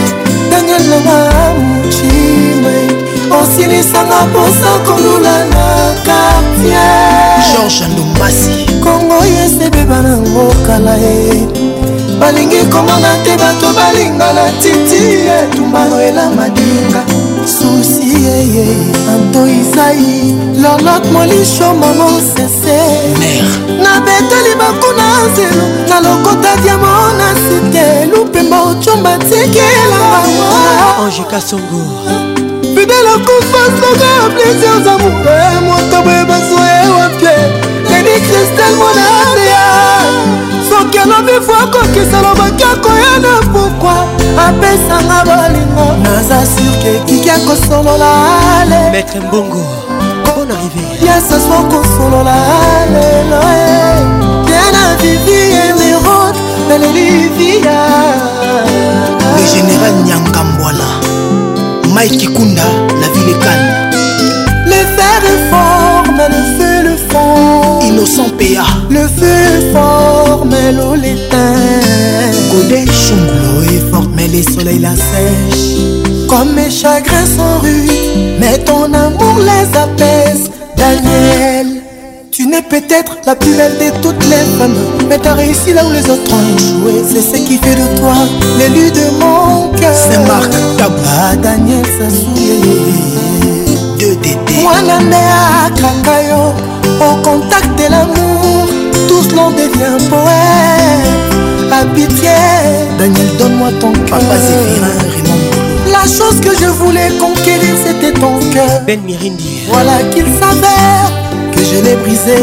daniel 0.51 0.83
nanga 0.91 1.29
muchi 1.59 2.28
osilisanga 3.41 4.17
mposa 4.25 4.73
kolula 4.85 5.45
na 5.45 5.93
kartier 6.03 7.43
george 7.51 7.83
ndomasi 7.93 8.65
kongo 8.83 9.25
yesebeba 9.25 10.01
nango 10.01 10.53
kala 10.67 10.95
ye 10.95 11.47
balingi 12.19 12.65
komona 12.71 13.15
te 13.23 13.37
bato 13.37 13.67
balingana 13.75 14.51
titi 14.61 15.01
etumbano 15.39 16.01
elamadinga 16.01 17.01
susi 17.55 18.23
yeye 18.23 18.65
anto 19.13 19.47
izai 19.47 20.35
lolot 20.61 21.05
molisho 21.13 21.73
momo 21.75 22.09
sese 22.35 22.77
nabeteli 23.83 24.53
bakuna 24.59 25.07
nzelo 25.31 25.67
na 25.89 25.99
lokota 25.99 26.55
diamo 26.63 26.87
na 27.19 27.29
site 27.43 27.85
lupemba 28.11 28.61
ocomba 28.61 29.17
tikelanga 29.17 31.01
ange 31.03 31.23
kasongo 31.31 31.79
fidele 32.79 33.09
akufa 33.09 33.63
soka 33.77 34.09
plesir 34.35 34.83
zamuka 34.83 35.61
moto 35.67 36.01
boye 36.03 36.25
bazwa 36.25 36.65
ewapie 36.83 37.35
leni 37.89 38.15
kristel 38.21 38.73
monaria 38.81 39.63
soki 40.69 40.97
alobi 40.99 41.31
fo 41.45 41.53
akokisa 41.63 42.21
lobaki 42.21 42.63
akoya 42.63 43.15
na 43.19 43.37
pokwa 43.51 43.95
apesanga 44.47 45.23
bolingo 45.27 45.87
naza 46.03 46.39
sirke 46.51 46.95
ekiki 46.97 47.29
akosolola 47.29 48.11
ale 48.61 48.89
maître 48.91 49.19
mbongo 49.27 49.63
bon 50.35 50.49
arrivé 50.55 50.83
yasaswa 51.07 51.57
kosolola 51.71 52.35
lelo 52.93 53.41
yana 54.55 54.83
vivi 55.01 55.39
enerode 55.65 56.39
belelivia 56.67 57.79
le 59.35 59.43
général 59.53 59.93
nyang 60.07 60.28
mike 61.99 62.17
kikunda 62.17 62.63
la 63.01 63.07
ville 63.13 63.29
est 63.35 63.39
calme 63.43 64.65
les 64.65 64.87
fer 64.95 65.21
est 65.33 65.49
fort 65.49 66.05
mais 66.17 66.29
le 66.29 66.43
feu 66.55 66.89
le 66.91 66.95
fond 67.11 67.79
innocent 67.81 68.29
pa 68.39 68.65
le 68.89 69.05
feu 69.17 69.39
est 69.57 69.73
fort 69.73 70.45
mais 70.51 70.71
l'eau 70.71 70.95
l'éteint 70.95 72.37
godé 72.53 72.85
chumbu 73.01 73.35
l'eau 73.43 73.61
est 73.73 73.91
forte 73.91 74.09
mais 74.15 74.29
le 74.29 74.41
soleil 74.43 74.79
la 74.79 74.95
sèche 74.95 75.79
comme 76.29 76.53
mes 76.53 76.71
chagrins 76.71 77.25
sont 77.37 77.57
rudes 77.63 78.37
mais 78.39 78.57
ton 78.59 78.85
amour 78.93 79.35
les 79.49 79.77
apaise 79.77 80.43
daniel 80.77 81.68
n'est 82.49 82.61
peut-être 82.63 83.17
la 83.25 83.35
plus 83.35 83.53
belle 83.53 83.73
de 83.77 83.97
toutes 84.01 84.23
les 84.25 84.43
femmes 84.57 84.75
Mais 85.07 85.17
t'as 85.17 85.33
réussi 85.33 85.73
là 85.73 85.85
où 85.85 85.91
les 85.91 86.03
autres 86.09 86.31
ont 86.33 86.57
joué 86.57 86.93
C'est 87.07 87.21
ce 87.21 87.41
qui 87.43 87.57
fait 87.57 87.75
de 87.75 87.99
toi 87.99 88.13
l'élu 88.57 88.91
de 88.91 89.19
mon 89.19 89.69
cœur 89.77 89.91
C'est 89.93 90.17
Marc 90.27 90.51
Tabla 90.77 91.35
Daniel 91.41 91.83
Sassouye 91.85 93.77
De 93.99 94.15
Dédé 94.15 94.63
la 94.63 94.95
à 94.95 95.69
Kakayo 95.69 96.53
Au 96.99 97.15
contact 97.23 97.77
de 97.77 97.91
l'amour 97.91 98.67
Tous 99.07 99.23
cela 99.29 99.49
devient 99.55 100.03
poète 100.09 101.69
La 101.69 101.85
pitié 101.93 102.29
Daniel 102.97 103.27
donne-moi 103.37 103.69
ton 103.79 103.91
cœur 103.91 104.19
la 105.91 106.03
chose 106.05 106.39
que 106.39 106.51
je 106.57 106.67
voulais 106.67 107.09
conquérir, 107.19 107.75
c'était 107.85 108.13
ton 108.17 108.39
cœur. 108.53 108.83
Ben 108.87 109.01
Mirindi. 109.01 109.63
Voilà 109.69 109.97
qu'il 110.13 110.23
s'avère 110.23 111.11
je 111.71 111.81
l'ai 111.83 111.95
brisé 111.97 112.37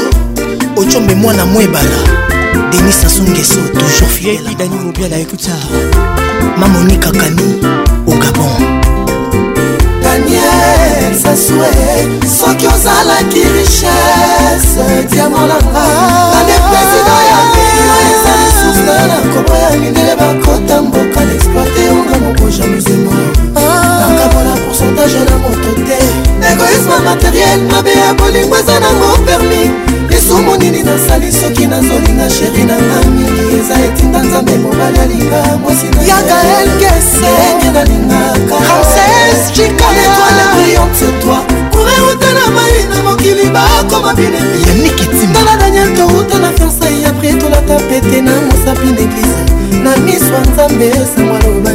ocombe 0.76 1.14
mwana 1.14 1.46
mwebala 1.46 1.90
denis 2.72 3.00
sasungeso 3.02 3.60
toujours 3.74 4.12
fidèledani 4.14 4.76
mobiala 4.84 5.16
ekuta 5.18 5.54
mamoni 6.56 6.96
kakani 6.96 7.48
au 8.06 8.12
gabon 8.18 8.56
daniel 10.02 11.14
sasue 11.22 11.70
soki 12.38 12.66
ozalaki 12.66 13.42
richesse 13.54 14.86
diamolanga 15.10 15.84
ane 16.40 16.54
président 16.68 17.20
ya 17.32 17.38
mio 17.50 17.94
eza 18.08 18.32
lisusu 18.44 18.82
na 18.86 19.32
kobo 19.32 19.56
ya 19.58 19.70
mindele 19.80 20.14
bakota 20.16 20.82
mboka 20.82 21.20
naexploite 21.26 21.88
onga 21.90 22.18
mokoja 22.24 22.64
ah. 22.64 22.66
muzemo 22.66 23.12
nakabola 24.00 24.52
pourcentage 24.64 25.18
na 25.30 25.36
moto 25.38 25.72
te 25.86 25.98
égoïsme 26.50 27.04
materiel 27.04 27.60
mabe 27.70 27.90
ya 27.90 28.14
bolingo 28.14 28.56
eza 28.56 28.80
nango 28.80 29.18
permis 29.26 29.91
omonini 30.42 30.82
nasali 30.82 31.32
soki 31.32 31.66
nazolinga 31.66 32.26
sheri 32.30 32.62
na 32.68 32.76
nga 32.84 32.98
mingi 33.10 33.44
eza 33.58 33.74
etinda 33.86 34.18
nzambe 34.26 34.54
mobali 34.62 34.98
alinga 35.04 35.40
mwasi 35.62 35.86
yagael 36.10 36.68
gesenye 36.80 37.70
nalingaka 37.74 38.56
etoile 39.58 40.06
brillante 40.16 41.08
toi 41.22 41.40
kure 41.72 41.96
uta 42.10 42.30
na 42.38 42.46
mai 42.56 42.76
na 42.90 42.96
mokili 43.04 43.44
bakoma 43.54 44.14
binemiyetala 44.14 45.56
daniel 45.60 45.88
touta 45.96 46.38
na 46.38 46.48
fiansai 46.56 47.02
ya 47.02 47.12
pri 47.12 47.32
tolata 47.40 47.76
pete 47.88 48.20
na 48.22 48.32
mosapi 48.48 48.88
neglise 48.98 49.42
na 49.84 49.96
miswa 49.96 50.40
nzambe 50.50 50.86
esangwa 50.86 51.38
loba 51.44 51.71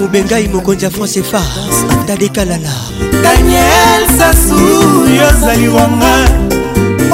mobengai 0.00 0.48
mokonzi 0.48 0.84
ya 0.84 0.90
france 0.90 1.16
efa 1.20 1.42
tadekalala 2.06 2.72
daniel 3.22 4.02
sasu 4.18 4.58
yozali 5.10 5.68
wanga 5.68 6.16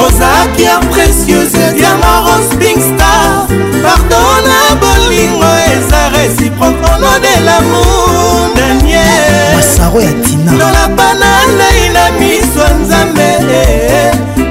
ozalaki 0.07 0.63
ya 0.63 0.79
précieuse 0.91 1.73
diamarose 1.79 2.57
big 2.59 2.77
star 2.83 3.47
pardo 3.83 4.21
na 4.47 4.75
bolingo 4.83 5.47
eza 5.77 6.09
réciproque 6.11 6.85
ono 6.95 7.13
de 7.23 7.35
lamour 7.47 8.51
daniel 8.57 9.55
masaro 9.55 10.01
ya 10.01 10.13
tina 10.13 10.53
tolapa 10.53 11.15
na 11.23 11.31
ndai 11.55 11.89
na 11.95 12.05
miso 12.19 12.61
ya 12.67 12.75
nzambe 12.79 13.29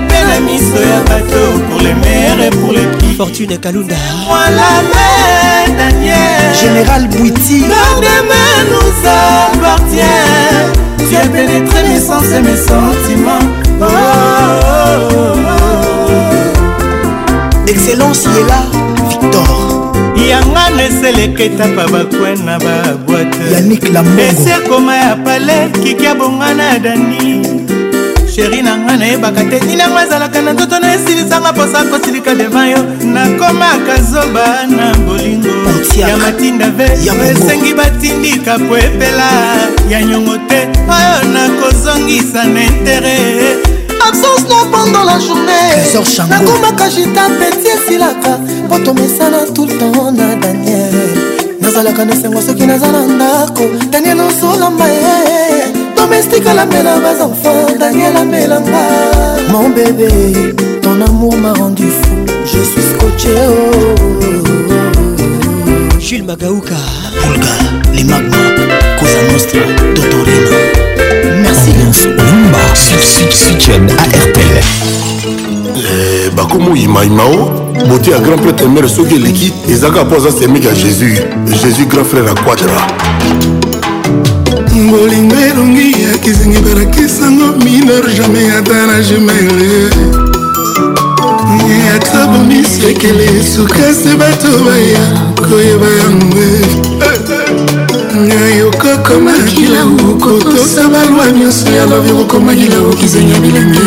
mpe 0.06 0.20
na 0.28 0.40
miso 0.40 0.80
ya 0.92 1.00
bato 1.10 1.42
pour 1.70 1.82
les 1.82 1.94
mare 2.00 2.48
et 2.48 2.56
pour 2.62 2.72
les 2.74 2.88
pi 2.98 3.11
fortune 3.22 3.54
kalunda 3.60 3.96
général 6.60 7.08
bwiti 7.08 7.64
Tu 11.10 11.16
as 11.18 11.28
pénétré 11.28 11.84
mes 11.90 12.00
sens 12.00 12.24
et 12.26 12.42
mes 12.42 12.56
sentiments. 12.56 13.46
Oh, 13.82 13.84
oh, 13.84 13.88
oh, 15.14 15.18
oh. 15.52 17.68
Excellence 17.68 18.26
est 18.26 18.46
là, 18.48 18.62
Victor. 19.10 19.58
yanga 20.16 20.64
leseleketa 20.78 21.66
pa 21.76 21.84
bakwe 21.92 22.32
na 22.46 22.56
babwate 22.60 23.46
esi 24.30 24.50
akoma 24.52 24.94
ya 24.96 25.16
pale 25.26 25.58
kiki 25.84 26.08
abonga 26.08 26.50
na 26.54 26.68
dani 26.80 27.32
sheri 28.36 28.62
na 28.66 28.74
ngai 28.86 28.98
nayebaka 29.02 29.44
te 29.52 29.58
ninango 29.68 29.98
azalaka 30.04 30.40
na 30.46 30.52
nzoto 30.56 30.78
na 30.84 30.88
esilisanga 30.96 31.50
mposa 31.54 31.80
kosilika 31.90 32.32
devan 32.40 32.68
yo 32.74 32.80
nakomaka 33.16 33.96
zoba 34.12 34.46
na 34.76 34.86
bolingo 35.04 35.52
ya 36.10 36.16
matinda 36.22 36.68
ve 36.78 36.88
esengi 37.32 37.72
batindika 37.80 38.54
po 38.68 38.74
epela 38.86 39.28
ya 39.92 40.00
nyongo 40.08 40.36
te 40.50 40.60
oyo 40.96 41.16
nakozongisa 41.34 42.42
na 42.54 42.62
intere 42.70 43.18
absence 44.06 44.46
no 44.52 44.60
pendant 44.74 45.04
la 45.10 45.18
journée 45.20 46.30
nakomaka 46.32 46.86
jita 46.94 47.26
peti 47.38 47.68
esilaka 47.76 48.32
mpo 48.66 48.80
tomesana 48.86 49.40
tout 49.54 49.66
le 49.70 49.76
temps 49.78 50.12
na 50.12 50.28
daniel 50.36 50.96
nazalaka 51.62 52.06
na 52.06 52.16
sengo 52.16 52.40
soki 52.42 52.64
naza 52.66 52.88
na 52.92 53.04
ndako 53.06 53.64
daniel 53.92 54.20
osolamba 54.22 54.88
ye 54.88 55.81
domestique 56.02 56.48
alamela 56.48 57.00
bas 57.00 57.22
enfants 57.22 57.78
danielamelanga 57.78 58.86
mon 59.52 59.70
bébé 59.70 60.54
ton 60.82 61.00
amour 61.06 61.38
m'a 61.38 61.54
rendu 61.54 61.84
fou 62.00 62.16
je 62.46 62.60
suis 62.70 62.86
scotché 62.92 63.36
oh. 63.48 64.42
jules 66.00 66.24
magaouka 66.24 66.76
pulga 67.22 67.56
les 67.94 68.04
magma 68.04 68.44
cosa 69.00 69.20
nostra 69.32 69.62
totorina 69.96 70.58
merci 71.44 71.72
lumba 72.30 72.64
subsubsichen 72.84 73.86
arpl 74.04 74.54
eh, 75.78 76.30
bakomoyimaimao 76.36 77.52
bote 77.90 78.08
ya 78.12 78.18
grand 78.20 78.42
prêtre 78.42 78.68
mere 78.68 78.90
soki 78.90 79.16
eleki 79.16 79.54
ezalaka 79.72 80.04
mpo 80.06 80.16
aza 80.16 80.32
semike 80.32 80.68
ya 80.68 80.74
jésus 80.74 81.16
jésus 81.64 81.86
grand 81.86 82.06
frère 82.06 82.28
akwatra 82.32 83.01
elongi 85.52 85.92
yakisingi 86.12 86.60
balakisango 86.60 87.48
minor 87.64 88.04
jamai 88.16 88.48
ata 88.60 88.86
na 88.88 89.00
jumele 89.04 89.90
ata 91.96 92.28
bomisekele 92.28 93.28
sukasi 93.56 94.16
bato 94.20 94.48
baya 94.66 95.04
koyeba 95.50 95.88
yango 96.00 96.46
yokokoma 98.60 99.32
kilau 99.52 100.18
kotosa 100.20 100.88
balwa 100.88 101.28
nyonso 101.32 101.70
ya 101.70 101.86
lobi 101.86 102.12
okokoma 102.12 102.56
kilau 102.56 102.90
kisenga 102.96 103.40
bilenge 103.40 103.80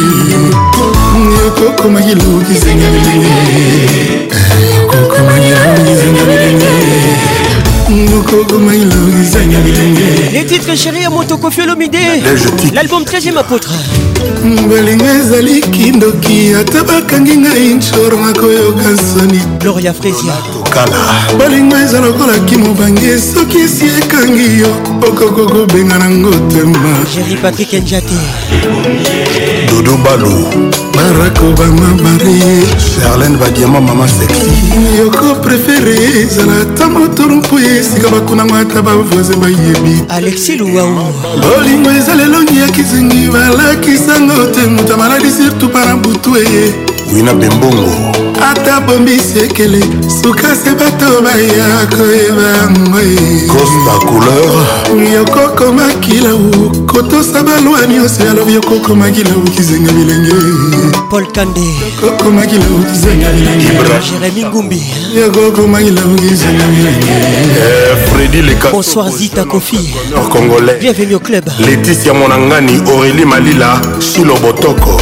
yokokoma 1.45 2.01
kilau 2.03 2.41
kisenga 2.45 2.87
bilenge 2.93 3.57
yokokoma 4.77 5.33
kilau 5.33 5.77
kisenga 5.85 6.25
bilenge 6.29 7.14
les 10.33 10.45
titres 10.47 10.75
chéri 10.75 11.03
ya 11.03 11.11
motokofiolomide 11.11 11.97
l'album 12.73 13.03
13e 13.03 13.37
apôtre 13.37 13.73
balinga 14.71 15.13
ezali 15.21 15.61
kindoki 15.61 16.55
ata 16.61 16.83
bakangi 16.89 17.37
ngai 17.43 17.75
nshor 17.79 18.15
nakoyoka 18.21 18.91
soni 19.13 19.41
gloria 19.61 19.93
fresia 19.93 20.64
kala 20.75 21.39
balingo 21.39 21.77
eza 21.77 21.99
lokola 22.01 22.39
kimobange 22.49 23.19
soki 23.19 23.59
esi 23.65 23.85
ekangi 24.03 24.49
yo 24.61 24.69
okoko 25.09 25.43
kobenga 25.53 25.99
nango 25.99 26.31
tema 26.51 26.91
jeri 27.15 27.37
patrik 27.43 27.73
enjate 27.79 28.15
dodo 29.71 29.95
balu 30.05 30.35
barak 30.97 31.39
obama 31.49 31.89
marie 32.05 32.67
charlene 33.03 33.37
badiama 33.37 33.81
mama 33.81 34.07
sexi 34.17 34.51
yoko 34.99 35.35
prefere 35.45 35.95
ezala 36.21 36.55
ata 36.63 36.87
motolo 36.89 37.37
mpo 37.37 37.61
ye 37.61 37.71
esika 37.79 38.09
bakunango 38.15 38.55
ata 38.55 38.83
bavoisin 38.83 39.37
bayebi 39.43 39.97
alexi 40.09 40.57
luwau 40.59 40.91
bolingo 41.43 41.91
eza 41.91 42.15
lelongi 42.15 42.59
ya 42.59 42.69
kizengi 42.69 43.29
balakisango 43.35 44.47
te 44.55 44.63
moto 44.77 44.95
amaladi 44.95 45.31
surtout 45.39 45.63
mpana 45.71 45.97
butu 45.97 46.31
eye 46.37 46.67
wina 47.15 47.33
bembongo 47.35 48.34
ata 48.51 48.81
bombisi 48.81 49.39
ekele 49.39 49.81
sukasi 50.23 50.71
bato 50.79 51.21
baya 51.23 51.87
koyeba 51.97 52.71
ngoyecosta 52.89 53.93
couleur 54.07 55.07
yokokomakilau 55.15 56.51
kotosa 56.87 57.43
balwa 57.43 57.87
nyonso 57.87 58.25
ya 58.25 58.35
lobi 58.35 58.55
yokokomakilau 58.55 59.41
kizenga 59.57 59.93
bilenge 59.93 60.33
paul 61.11 61.27
kande 61.33 61.75
yokokomakilau 62.01 62.79
kizenga 62.93 63.29
bilengejeremi 63.33 64.45
ngumbi 64.45 64.81
yokokomakilau 65.21 66.15
kizenga 66.17 66.65
bilenge 66.65 67.13
eh, 67.63 67.97
fredi 68.13 68.43
leka 68.43 68.69
bonsoir 68.71 69.11
zita 69.13 69.45
kofi 69.45 69.95
congolais 70.33 70.77
bienvenue 70.81 71.15
au 71.15 71.21
club 71.21 71.45
leticia 71.67 72.15
monangani 72.15 72.83
aurélie 72.95 73.25
malila 73.27 73.81
shilo 74.01 74.35
botoko 74.37 74.99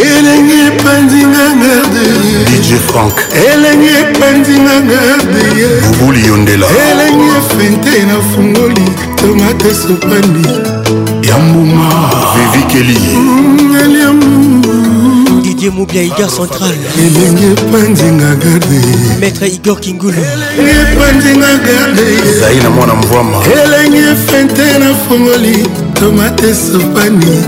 elengi 0.02 0.58
epanzinga 0.68 1.44
ngarde 1.60 2.04
dj 2.46 2.68
frank 2.88 3.16
elengi 3.48 3.88
epanzinga 4.02 4.74
ngarde 4.80 5.42
bubuli 5.92 6.26
yondela 6.26 6.66
elengi 6.90 7.26
efente 7.40 8.04
na 8.06 8.18
fungoli 8.34 8.84
tomate 9.16 9.74
sopani 9.74 10.44
ya 11.28 11.38
mbuma 11.38 12.10
vivikeli 12.34 12.98
mm, 13.16 13.76
aliamour 13.84 14.45
Didier 15.66 15.74
Moubia 15.78 16.02
Igor 16.02 16.30
Central 16.30 16.74
Elenge 16.97 17.55
pandinga 17.72 18.34
garde 18.44 18.78
Maître 19.18 19.43
Igor 19.47 19.80
Kingulu 19.80 20.12
Elenge 20.59 20.97
pandinga 20.97 21.55
garde 21.68 22.06
Zaï 22.40 22.56
na 22.62 22.70
mwana 22.70 22.94
mvwama 22.94 23.36
Elenge 23.64 24.02
fente 24.30 24.78
na 24.78 24.94
fongoli 24.94 25.68
Tomate 25.94 26.55
sopani 26.55 27.43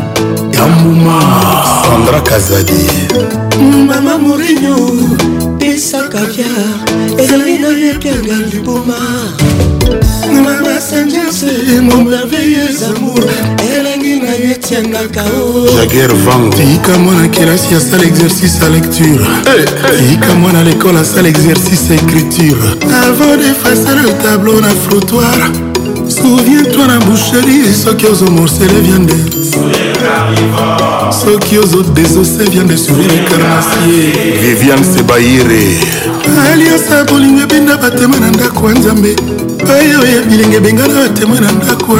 Ya 0.53 0.66
mbuma 0.66 1.20
Sandra 1.82 2.20
Kazadi 2.20 2.86
Mama 3.89 4.19
Mourinho 4.19 4.77
Pesa 5.59 6.09
caviar 6.09 6.78
Ezali 7.19 7.59
na 7.59 7.69
yepianga 7.69 8.35
liboma 8.53 8.95
mama 10.43 10.81
sanjasi 10.90 11.51
mommerveilleux 11.82 12.82
amour 12.97 13.23
elengi 13.78 14.20
na 14.23 14.32
yo 14.40 14.44
etiangaka 14.55 15.23
oh. 15.39 15.66
jaguer 15.77 16.12
vantika 16.27 16.98
mwana 17.05 17.27
kelasi 17.35 17.74
asala 17.78 18.02
exercice 18.12 18.56
à 18.66 18.69
lecture 18.77 19.24
tika 20.09 20.35
mwana 20.43 20.62
lekole 20.70 20.98
asala 21.05 21.28
exercice 21.28 21.85
à 21.93 21.94
écriture 22.05 22.56
avant 23.06 23.35
defacer 23.43 23.97
le 24.06 24.10
tableau 24.27 24.60
na 24.66 24.70
frotoir 24.89 25.39
souviens-toi 26.19 26.86
na 26.93 26.98
boucherie 27.06 27.65
soki 27.85 28.06
ozomorsele 28.12 28.73
viande 28.86 29.16
soki 31.24 31.55
ozodesose 31.62 32.43
viande 32.52 32.77
suri 32.85 33.02
lekarnasie 33.12 34.02
viviane 34.43 34.85
sebaire 34.93 35.62
alliance 36.52 36.89
ya 36.94 37.05
bolingo 37.09 37.40
ebinda 37.47 37.77
batema 37.82 38.16
na 38.23 38.28
ndako 38.36 38.69
ya 38.69 38.74
nzambe 38.78 39.12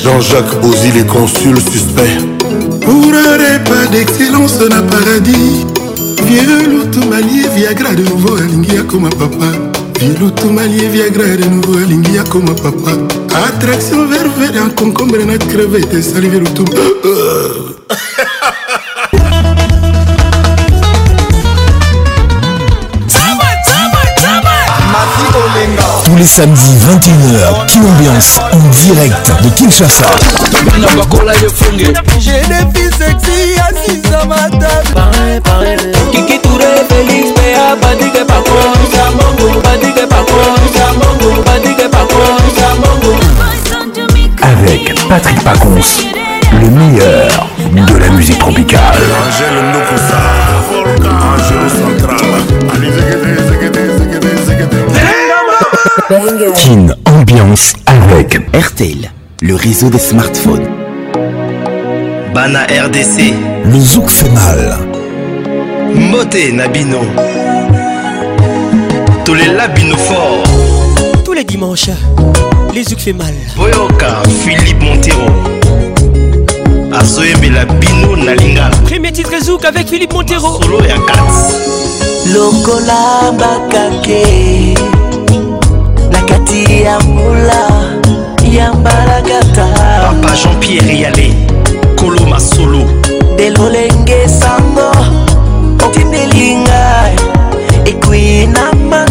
jean-jacques 0.02 0.60
bozi 0.60 0.90
les 0.94 1.06
consul 1.06 1.56
suspect 1.72 2.18
pour 2.82 3.12
un 3.24 3.36
repas 3.46 3.86
d'excellence 3.90 4.60
na 4.68 4.82
paradis 4.82 5.64
vieux 6.24 7.06
malier, 7.08 7.48
viagra 7.56 7.94
de 7.94 8.02
nouveau 8.10 8.36
alingi 8.36 8.76
akoma 8.78 9.08
papa 9.10 9.46
vilutumalie 9.98 10.88
viagra 10.88 11.36
de 11.36 11.48
nouveau 11.48 11.78
alingi 11.78 12.18
akoma 12.18 12.52
papa 12.54 12.92
attraction 13.46 14.06
ververe 14.08 14.58
en 14.64 14.68
concombre 14.70 15.24
na 15.24 15.38
crevete 15.38 15.94
esali 15.98 16.28
tout. 16.54 16.66
les 26.18 26.24
samedis 26.26 26.60
21h, 26.90 27.66
qui 27.68 27.78
ambiance 27.78 28.40
en 28.50 28.58
direct 28.84 29.32
de 29.42 29.48
Kinshasa. 29.50 30.04
Avec 44.42 45.08
Patrick 45.08 45.40
Pacons, 45.44 45.76
le 46.60 46.70
meilleur 46.70 47.48
de 47.88 47.96
la 47.96 48.08
musique 48.08 48.38
tropicale. 48.40 48.98
Ambiance 57.06 57.72
avec 57.86 58.34
RTL, 58.54 59.10
le 59.40 59.54
réseau 59.54 59.88
des 59.88 59.98
smartphones. 59.98 60.66
Bana 62.34 62.64
RDC. 62.64 63.32
Le 63.64 63.80
zouk 63.80 64.10
fait 64.10 64.28
mal. 64.28 64.76
Moté 65.94 66.52
Nabino. 66.52 66.98
Tous 69.24 69.32
les 69.32 69.46
labino 69.46 69.96
forts. 69.96 70.42
Tous 71.24 71.32
les 71.32 71.44
dimanches, 71.44 71.88
les 72.74 72.82
zouk 72.84 72.98
fait 72.98 73.14
mal. 73.14 73.32
Boyoka, 73.56 74.22
Philippe 74.44 74.82
Montero. 74.82 75.24
azoyembela 76.92 77.64
bino 77.80 78.14
Nalinga. 78.14 78.68
premier 78.84 79.10
titre 79.10 79.42
zouk 79.42 79.64
avec 79.64 79.88
philippe 79.88 80.12
montero 80.12 80.60
solo 80.62 80.80
ya 80.82 80.96
kat 80.96 81.32
lokola 82.34 83.32
bakake 83.38 84.84
kati 86.48 86.82
ya 86.82 86.98
mbula 87.00 87.92
ya 88.52 88.72
mbalakata 88.74 89.68
papa 90.02 90.36
jean-pierre 90.36 91.00
yale 91.00 91.34
kolo 91.96 92.26
masolo 92.26 92.82
delolenge 93.36 94.28
sango 94.28 94.90
otindelinga 95.86 97.10
ekwinama 97.84 99.07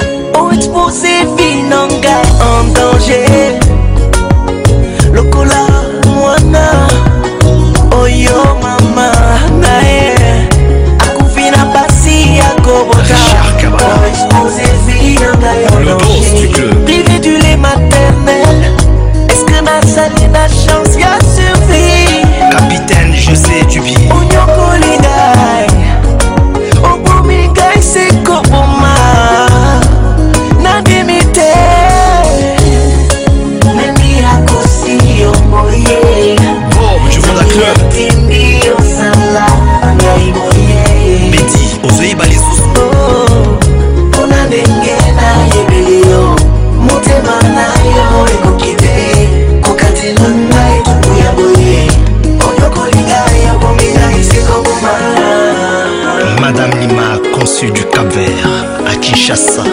Anvers, 58.13 58.93
à 58.93 58.95
Kinshasa. 58.97 59.63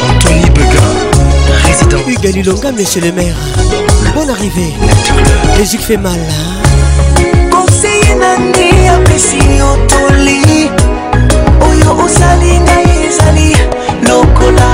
Anthony 0.00 0.50
Bega, 0.50 1.66
résident. 1.66 2.02
Hugues 2.06 2.46
Longa 2.46 2.70
monsieur 2.70 3.00
le 3.00 3.10
maire. 3.10 3.34
Bonne 4.14 4.30
arrivée. 4.30 4.72
Les 5.58 5.74
yeux 5.74 5.80
fait 5.80 5.96
mal. 5.96 6.14
Hein. 6.18 6.61
ngai 8.38 8.88
apesi 8.88 9.36
yo 9.58 9.68
toli 9.90 10.40
oyo 11.68 11.90
osali 12.04 12.52
ngai 12.66 12.88
ezali 13.08 13.48
lokola 14.08 14.70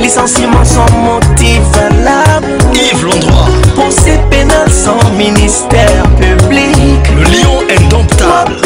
licenciement 0.00 0.64
sans 0.72 0.92
motif 1.06 1.60
valable 1.74 2.48
Yves 2.84 3.02
l'endroit 3.08 3.48
Pensée 3.76 4.18
pénale 4.30 4.70
sans 4.70 5.10
ministère 5.16 6.02
public 6.20 7.02
Le 7.18 7.24
lion 7.36 7.58
indomptable 7.78 8.65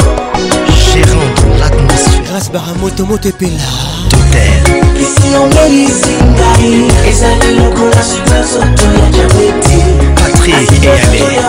gérant 0.87 1.31
de 1.37 1.59
l'atmosphère 1.61 2.23
grâce 2.29 2.49
baramotomoto 2.51 3.27
epela 3.29 3.71
totel 4.09 4.63
isiongolisi 5.03 6.15
ngai 6.33 7.09
ezali 7.09 7.49
lokola 7.57 8.01
sukazoto 8.09 8.85
ya 8.99 9.05
diabete 9.13 9.77
patrik 10.15 10.83
eyale 10.83 11.41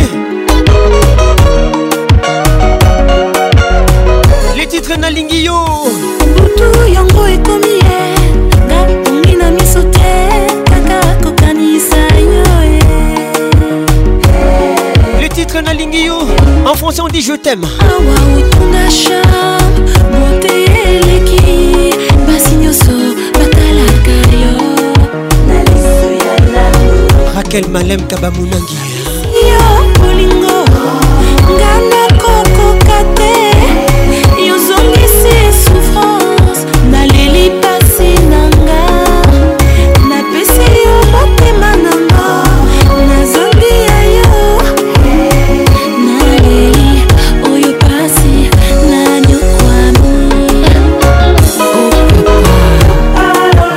Les 4.56 4.66
titres 4.68 4.96
Nalingiyo. 4.96 5.56
Butu 6.36 6.92
yango 6.94 7.26
ekomi 7.26 7.80
ye, 7.82 8.60
ngapongi 8.66 9.36
na 9.36 9.50
miso 9.50 9.82
te, 9.82 10.50
kaka 10.64 11.24
kokanisa 11.24 11.96
yo. 12.16 12.78
Les 15.20 15.28
titres 15.28 15.60
Nalingiyo, 15.60 16.18
en 16.64 16.74
français 16.74 17.00
on 17.00 17.08
dit 17.08 17.22
je 17.22 17.32
t'aime. 17.34 17.64
Awa 17.80 18.38
utunga 18.38 18.88
chat. 18.88 19.48
rakel 27.42 27.68
malem 27.70 28.00
kabamunangi 28.08 28.76
yo 29.48 29.62
bolingo 29.98 30.58
nga 31.56 31.72
nakokoka 31.92 32.98
te 33.18 33.34
yozongisi 34.48 35.30
e 35.46 35.48
souffrance 35.62 36.60
naleli 36.92 37.44
pasi 37.62 38.10
na 38.32 38.40
nga 38.64 38.82
napesi 40.08 40.66
yo 40.84 40.94
motema 41.12 41.70
nanga 41.84 42.28
nazongi 43.08 43.74
ya 43.86 43.98
yo 44.16 44.32
naleli 46.06 46.70
oyo 47.50 47.70
pasi 47.82 48.32
nanyokwami 48.90 50.52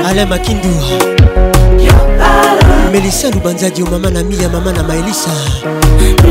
ale 0.10 0.26
makindu 0.26 0.75
elisa 3.06 3.30
lubanzadi 3.30 3.84
o 3.86 3.86
mama 3.86 4.10
na 4.10 4.24
mi 4.24 4.36
ya 4.42 4.50
mama 4.50 4.72
na 4.74 4.84
maelisa 4.84 5.30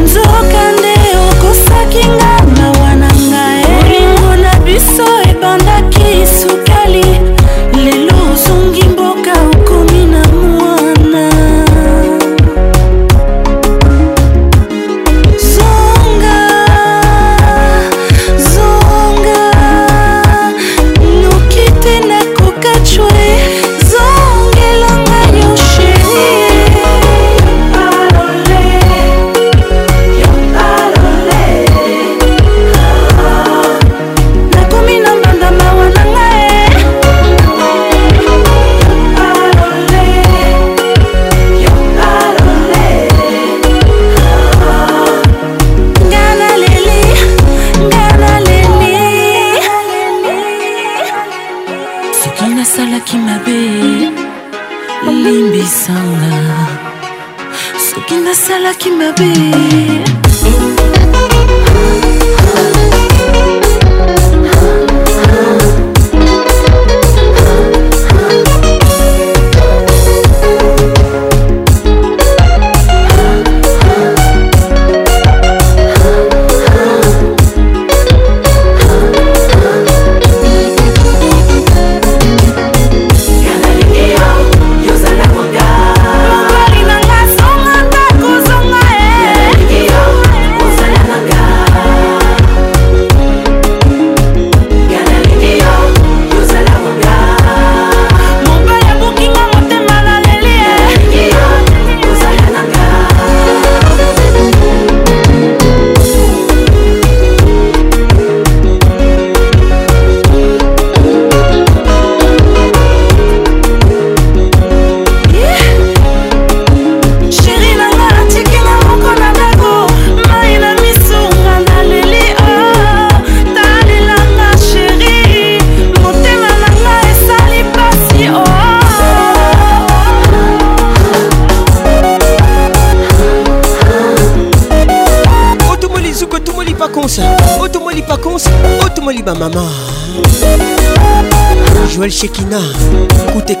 nzokande 0.00 0.96
okosaki 1.30 2.04
nga 2.16 2.30
mawa 2.56 2.90
na 3.04 3.08
ngai 3.28 3.66
olingo 3.84 4.32
na 4.42 4.52
biso 4.64 5.20
be 59.18 59.67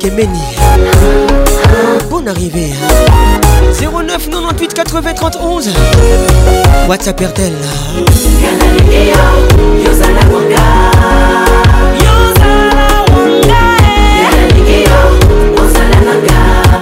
Semeni. 0.08 0.40
Bonne 2.08 2.28
arrivée. 2.28 2.72
09 3.78 4.28
98 4.30 4.72
80 4.72 5.02
31 5.12 6.88
WhatsApp 6.88 7.20
RTL. 7.20 7.52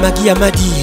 Magui 0.00 0.30
Amadi. 0.30 0.75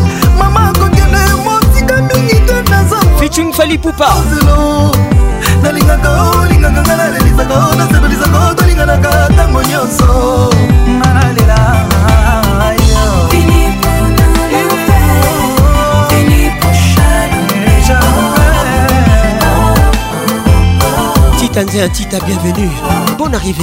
Featuring 3.19 3.53
Fali 3.53 3.79
Poupa 3.79 4.09
nalingaka 5.63 6.09
olingaka 6.43 6.83
nga 6.83 6.97
nalelisaka 6.97 7.55
o 7.55 7.75
nasepelisa 7.79 8.27
ko 8.29 8.39
tolinganaka 8.55 9.11
ntango 9.33 9.61
nyonso 9.63 10.09
nga 11.01 11.09
nalela 11.17 11.66
Tanzé 21.57 21.81
Atita, 21.81 22.19
bienvenue. 22.27 22.69
Bonne 23.17 23.35
arrivée. 23.35 23.63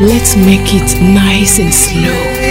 let's 0.00 0.34
make 0.36 0.72
it 0.74 1.00
nice 1.00 1.60
and 1.60 1.70
slow. 1.70 2.49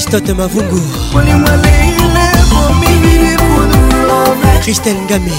Aristote 0.00 0.32
Mavungu 0.32 0.80
Christelle 4.62 5.00
Ngamé 5.04 5.36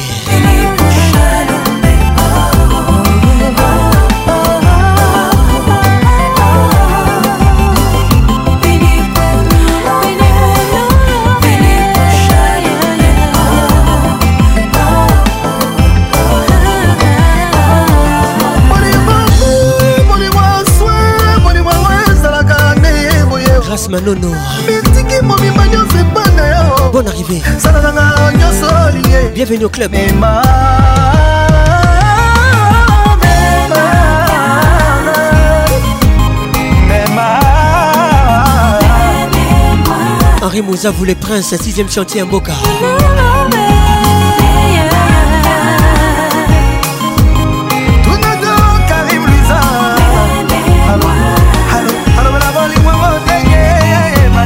manono 23.92 24.30
mitiki 24.66 25.18
mobimba 25.28 25.64
nyonso 25.68 25.98
ebanda 26.00 26.44
yo 26.48 26.90
bon 26.94 27.06
arrivé 27.12 27.38
sala 27.60 27.80
nanga 27.92 28.32
nyonso 28.40 28.68
olie 28.88 29.20
bienvenu 29.36 29.66
au 29.66 29.70
club 29.70 29.92
mema 29.92 30.42
Henri 40.44 40.64
Mouza, 40.64 40.90
vous 40.92 41.06
les 41.06 41.16
princes, 41.16 41.54
6 41.56 41.86
chantier 41.90 42.22
à 42.22 42.26
Boca. 42.26 42.52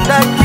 that 0.07 0.44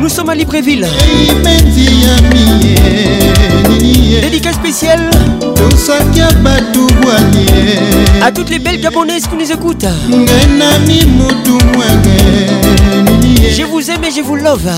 nous 0.00 0.08
sommes 0.08 0.30
à 0.30 0.34
Libreville 0.34 0.86
dédicace 4.20 4.54
spéciale 4.56 4.98
à 8.20 8.32
toutes 8.32 8.50
les 8.50 8.58
belles 8.58 8.80
gabonaises 8.80 9.28
qui 9.28 9.36
nous 9.36 9.52
écoutent 9.52 9.86
je 13.56 13.62
vous 13.62 13.90
aime 13.90 14.04
et 14.04 14.10
je 14.10 14.22
vous 14.22 14.36
love 14.36 14.68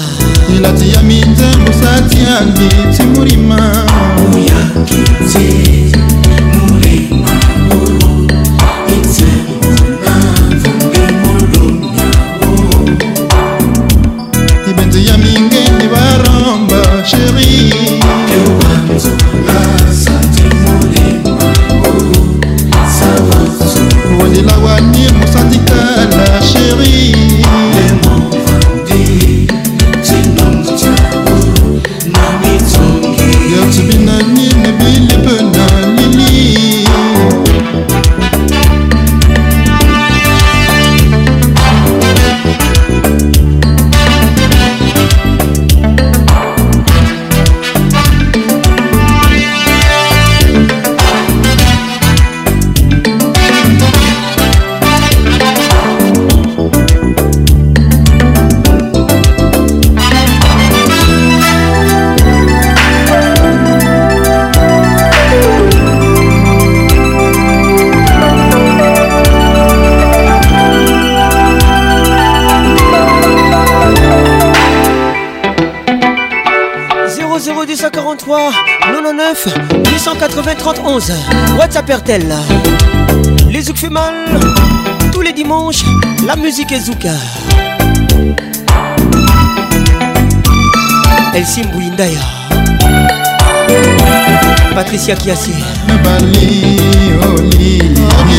80 80.44 80.54
30 80.56 80.78
11 80.82 81.56
WhatsApp 81.58 81.90
RTL 81.92 82.26
Les 83.50 83.62
Zouk 83.62 83.76
fait 83.76 83.88
mal 83.88 84.12
Tous 85.12 85.20
les 85.20 85.32
dimanches 85.32 85.82
La 86.26 86.34
musique 86.36 86.72
est 86.72 86.80
Zouka 86.80 87.10
El 91.34 91.46
Simbou 91.46 91.78
Indaya 91.80 92.18
Patricia 94.74 95.14
Kiasi 95.14 95.52
Nabali 95.86 96.80
Oli 97.38 97.78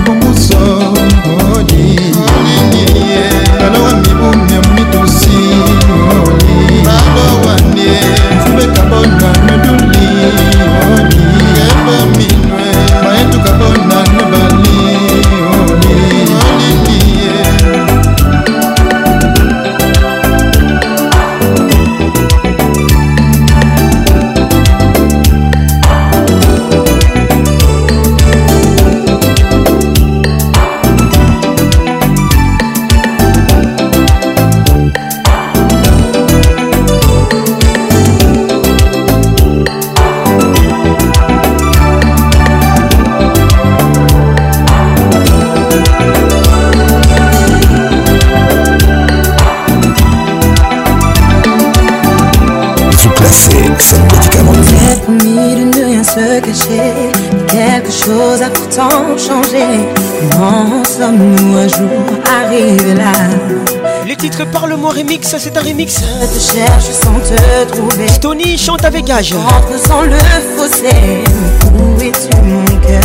Les 64.06 64.16
titres 64.16 64.46
Parle-moi 64.50 64.90
remix, 64.90 65.36
c'est 65.38 65.56
un 65.58 65.60
remix. 65.60 65.96
Je 65.96 66.26
te 66.38 66.56
cherche 66.56 66.84
sans 66.84 67.12
te 67.20 67.68
trouver. 67.70 68.06
Tony 68.20 68.56
chante 68.56 68.82
avec 68.84 69.04
gage. 69.04 69.34
Entre 69.34 69.78
sans 69.86 70.00
le 70.02 70.16
fossé. 70.56 71.22
Où 71.66 72.00
es-tu 72.00 72.36
mon 72.42 72.64
cœur 72.80 73.02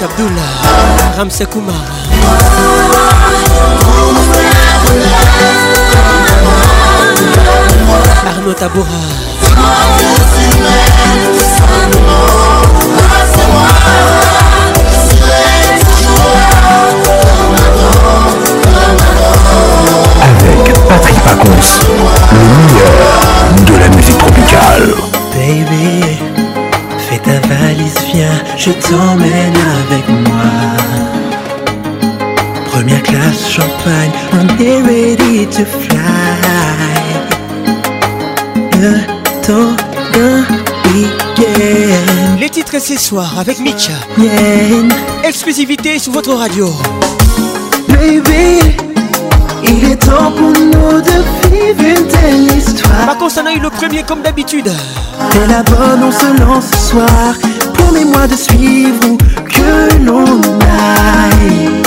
Abdullah, 0.00 1.16
Ramsakuma, 1.16 1.72
Arnaud 8.28 8.52
Taboura. 8.52 8.86
Avec 20.88 20.88
Patrick 20.88 21.16
Pacons, 21.24 21.48
le 22.30 22.56
meilleur 22.56 23.66
de 23.78 23.82
la 23.82 23.88
musique 23.96 24.18
tropicale. 24.18 24.92
Baby, 25.34 26.00
fais 27.10 27.18
ta 27.18 27.46
valise, 27.48 27.94
viens, 28.12 28.40
je 28.56 28.70
t'emmène 28.72 29.54
à 29.54 29.77
champagne, 33.58 34.12
on 34.34 34.46
ready 34.86 35.46
to 35.46 35.64
fly. 35.64 36.98
Le 38.80 39.00
temps 39.44 39.74
d'un 40.12 40.46
week-end. 40.94 42.36
Les 42.40 42.48
titres 42.48 42.80
ce 42.80 42.96
soir 42.96 43.36
avec 43.38 43.58
Mitch. 43.58 43.88
Exclusivité 45.24 45.98
sur 45.98 46.12
votre 46.12 46.34
radio. 46.34 46.68
Baby, 47.88 48.60
il 49.64 49.90
est 49.92 49.96
temps 49.96 50.30
pour 50.36 50.50
nous 50.52 51.00
de 51.10 51.18
vivre 51.52 51.82
une 52.00 52.06
telle 52.06 52.56
histoire. 52.56 52.84
Ma 53.44 53.52
eu 53.54 53.60
le 53.60 53.70
premier 53.70 54.02
comme 54.04 54.22
d'habitude. 54.22 54.70
T'es 55.30 55.46
la 55.48 55.62
bonne, 55.64 56.04
on 56.04 56.10
se 56.12 56.40
lance 56.42 56.66
ce 56.74 56.90
soir. 56.90 57.28
Promets-moi 57.74 58.26
de 58.28 58.36
suivre 58.36 59.16
que 59.48 60.04
l'on 60.04 60.24
aille 60.24 61.77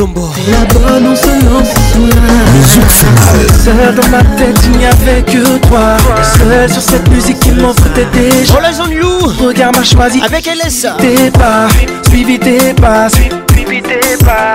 Rien 0.00 0.12
La 0.12 1.10
on 1.10 1.14
se 1.14 1.44
lance 1.44 1.68
Musique 2.54 2.90
finale 2.90 3.46
Seul 3.62 3.94
dans 3.94 4.08
ma 4.08 4.24
tête 4.34 4.58
il 4.64 4.78
n'y 4.78 4.86
avait 4.86 5.20
que 5.22 5.58
toi 5.68 5.98
Seul 6.38 6.72
sur 6.72 6.80
cette 6.80 7.08
musique 7.10 7.38
qui 7.40 7.50
m'envoûtait 7.50 8.06
déjà 8.10 8.54
Oh 8.56 8.60
la 8.62 8.72
zone 8.72 8.94
Regarde 9.44 9.76
m'a 9.76 9.84
choisi 9.84 10.22
Avec 10.24 10.46
LSA 10.46 10.96
Tes 11.00 11.30
pas 11.30 11.68
Suivi 12.08 12.38
tes 12.38 12.72
pas 12.72 13.10
Suivi 13.10 13.82
tes 13.82 14.24
pas 14.24 14.54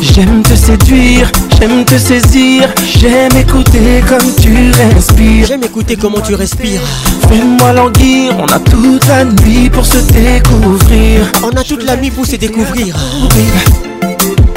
J'aime 0.00 0.42
te 0.42 0.54
séduire, 0.54 1.30
j'aime 1.58 1.82
te 1.84 1.96
saisir, 1.98 2.68
j'aime 2.84 3.32
écouter 3.38 4.04
comme 4.06 4.30
tu 4.42 4.54
respires. 4.94 5.46
J'aime 5.46 5.64
écouter 5.64 5.96
comment 5.96 6.20
tu 6.20 6.34
respires. 6.34 6.82
Fais-moi 7.28 7.72
languir, 7.72 8.34
on 8.38 8.46
a 8.46 8.58
toute 8.60 9.06
la 9.08 9.24
nuit 9.24 9.68
pour 9.70 9.86
se 9.86 9.96
découvrir. 10.12 11.22
On 11.42 11.48
a 11.58 11.64
toute 11.64 11.82
la 11.82 11.96
nuit 11.96 12.10
pour 12.10 12.26
se 12.26 12.36
découvrir 12.36 12.94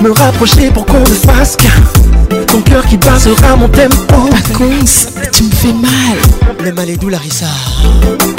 me 0.02 0.10
rapprocher 0.12 0.72
pour 0.72 0.86
qu'on 0.86 1.00
ne 1.00 1.06
fasse 1.06 1.56
qu'un. 1.58 2.38
Ton 2.48 2.62
cœur 2.62 2.86
qui 2.86 2.98
basera 2.98 3.56
mon 3.56 3.68
tempo. 3.68 4.30
Paconce, 4.52 5.08
tu 5.34 5.44
me 5.44 5.52
fais 5.52 5.74
mal. 5.74 6.56
Le 6.64 6.72
mal 6.72 6.90
est 6.90 6.98
doux, 6.98 7.10
Larissa. 7.10 7.48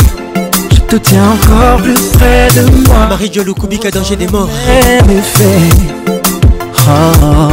te 0.87 0.95
tiens 0.97 1.23
encore 1.31 1.77
plus 1.81 1.93
près 2.13 2.47
de 2.55 2.87
moi. 2.87 3.07
Marie 3.09 3.31
Jolou 3.33 3.53
Kubika, 3.53 3.91
danger 3.91 4.15
des 4.15 4.27
morts. 4.27 4.49
Fait. 4.49 5.43
Ah. 6.87 7.49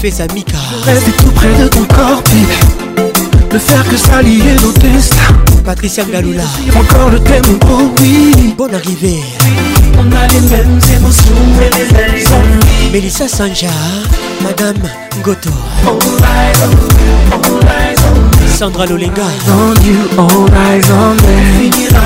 Fais 0.00 0.10
ça, 0.10 0.24
Mika. 0.34 0.56
Reste 0.84 1.16
tout 1.16 1.30
près 1.32 1.58
de 1.62 1.68
ton 1.68 1.84
corps, 1.84 2.22
puis 2.24 2.44
Ne 3.52 3.58
faire 3.58 3.88
que 3.88 3.96
s'allier 3.96 4.54
nos 4.62 4.72
destins. 4.72 5.16
Patricia 5.64 6.04
Galula 6.04 6.42
Encore 6.76 7.10
le 7.10 7.20
thème, 7.20 7.58
pour 7.60 7.80
oh 7.82 7.90
oui. 8.02 8.54
Bonne 8.56 8.74
arrivée. 8.74 9.20
On 9.98 10.12
a 10.12 10.26
les 10.28 10.40
mêmes 10.42 10.78
émotions 10.96 11.44
et 11.62 11.74
les 11.76 11.92
mêmes 11.92 12.26
envies. 12.32 12.92
Mélissa 12.92 13.28
Sanja, 13.28 13.68
Madame 14.42 14.76
Goto. 15.22 15.50
Sandra 18.54 18.84
Lolenga 18.84 19.24
oh, 19.48 19.74
Finira 21.58 22.02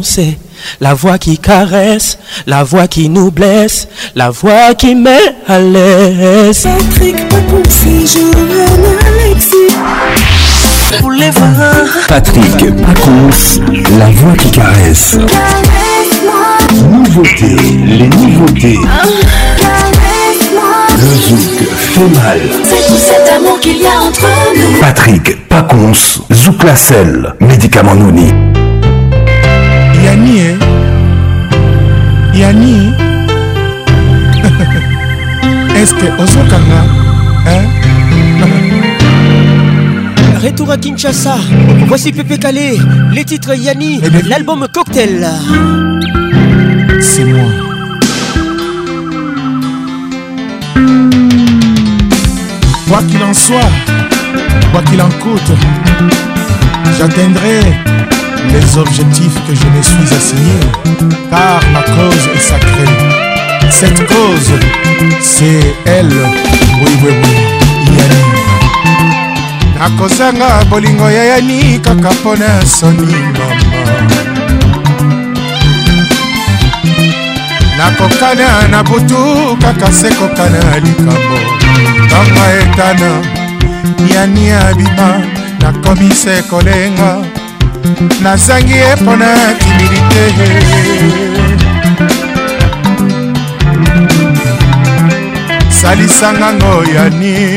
c'est 0.01 0.35
la 0.81 0.95
voix 0.95 1.19
qui 1.19 1.37
caresse, 1.37 2.17
la 2.47 2.63
voix 2.63 2.87
qui 2.87 3.07
nous 3.07 3.29
blesse, 3.29 3.87
la 4.15 4.31
voix 4.31 4.73
qui 4.73 4.95
met 4.95 5.35
à 5.47 5.59
l'aise. 5.59 6.65
Patrick 6.67 7.15
Pacon, 7.29 7.63
si 7.69 8.07
je 8.07 9.01
Alexis. 9.07 10.99
Pour 10.99 11.11
les 11.11 11.29
Patrick 12.07 12.51
c'est 13.33 13.59
la 13.99 14.09
voix 14.09 14.33
qui 14.35 14.49
caresse. 14.49 15.19
Nouveauté, 16.89 17.55
les 17.85 18.07
nouveautés. 18.09 18.79
Ah. 18.87 19.56
Le 20.99 21.03
zouk 21.09 21.59
fait 21.75 22.19
mal. 22.19 22.39
C'est 22.63 22.87
tout 22.91 22.97
cet 22.97 23.31
amour 23.37 23.59
qu'il 23.59 23.77
y 23.77 23.85
a 23.85 24.01
entre 24.07 24.25
nous. 24.55 24.79
Patrick 24.79 25.47
Pacons, 25.47 25.93
Zouk 26.31 26.63
Lacelle, 26.63 27.35
médicament 27.39 27.93
Nouni. 27.93 28.33
Yanni, 30.03 30.39
hein 30.41 30.59
Yanni 32.33 32.91
Est-ce 35.75 35.93
que 35.93 36.05
Ozokanga, 36.19 36.83
hein 37.45 37.65
Retour 40.43 40.71
à 40.71 40.77
Kinshasa, 40.77 41.35
voici 41.87 42.11
Pépé 42.11 42.37
Calais, 42.39 42.77
les 43.13 43.23
titres 43.23 43.53
Yanni, 43.55 43.99
eh 44.03 44.27
l'album 44.27 44.67
Cocktail. 44.73 45.27
C'est 46.99 47.23
moi. 47.25 47.66
Quoi 52.87 53.03
qu'il 53.03 53.21
en 53.21 53.33
soit, 53.33 53.69
quoi 54.71 54.81
qu'il 54.83 55.01
en 55.01 55.09
coûte, 55.19 55.51
j'atteindrai 56.97 57.59
les 58.49 58.77
objectifs 58.77 59.35
que 59.45 59.53
je 59.53 59.65
me 59.65 59.81
suis 59.83 60.15
assignés, 60.15 61.11
car 61.29 61.59
ma 61.73 61.81
cause 61.81 62.29
est 62.33 62.39
sacrée. 62.39 62.97
Cette 63.69 64.07
cause, 64.07 64.51
c'est 65.19 65.75
elle. 65.85 66.07
Oui, 66.79 66.91
oui, 67.03 67.11
oui, 67.11 67.93
nakokana 77.77 78.67
na 78.67 78.83
butu 78.83 79.57
kaka 79.61 79.91
se 79.91 80.09
kokana 80.09 80.79
likambo 80.79 81.37
ntango 82.05 82.41
etana 82.61 83.11
yani 84.15 84.51
abima 84.51 85.21
nakomi 85.61 86.11
se 86.13 86.41
kolenga 86.49 87.17
nazangi 88.23 88.73
ye 88.73 88.95
mpo 89.01 89.15
na 89.15 89.33
timilite 89.53 90.25
salisangango 95.81 96.83
yani 96.95 97.51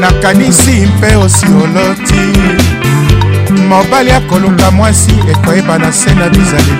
nakanisi 0.00 0.70
mpe 0.96 1.16
osi 1.16 1.46
oloti 1.46 2.38
mobali 3.68 4.10
akoluka 4.12 4.70
mwasi 4.70 5.12
ekoyeba 5.32 5.78
na 5.78 5.92
se 5.92 6.14
na 6.14 6.28
bizaleli 6.28 6.76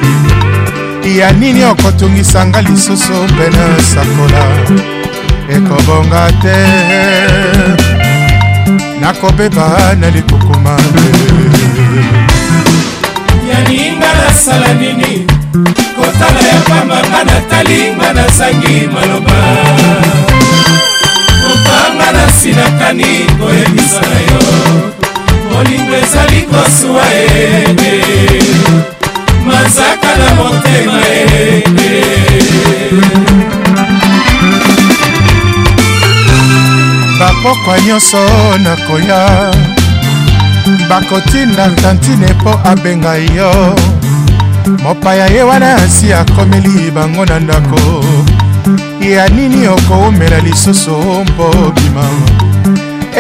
ya 1.14 1.32
nini 1.32 1.64
okotungisanga 1.64 2.62
lisusu 2.66 3.12
pene 3.38 3.64
sakola 3.94 4.42
ekobonga 5.56 6.32
te 6.42 6.56
nakobeba 9.00 9.94
na 10.00 10.10
likukuma 10.10 10.74
yaninga 13.50 14.10
nasala 14.26 14.74
nini 14.74 15.22
kotala 15.96 16.40
ya 16.48 16.58
pambanga 16.66 17.22
natalinga 17.30 18.08
nazangi 18.12 18.76
maloba 18.90 19.38
kopanga 21.46 22.10
nasilakani 22.18 23.26
koyebisa 23.40 24.00
na 24.10 24.20
yo 24.26 24.44
molingo 25.52 25.94
ezali 26.02 26.42
kosuwa 26.50 27.02
ebe 27.68 27.94
masaka 29.47 30.12
na 30.18 30.35
motema 30.35 31.01
e 31.14 31.62
bapokwa 37.18 37.81
nyonso 37.81 38.18
nakoya 38.62 39.51
bakotinda 40.89 41.70
kantine 41.70 42.27
mpo 42.32 42.60
abenga 42.64 43.14
yo 43.16 43.77
mopaya 44.82 45.27
ye 45.27 45.43
wana 45.43 45.77
asi 45.77 46.12
akomeli 46.12 46.90
bango 46.90 47.27
na 47.27 47.39
ndako 47.40 48.05
ya 49.14 49.28
nini 49.28 49.66
okoumela 49.68 50.39
lisusu 50.40 50.97
mpo 51.27 51.73
bima 51.74 52.09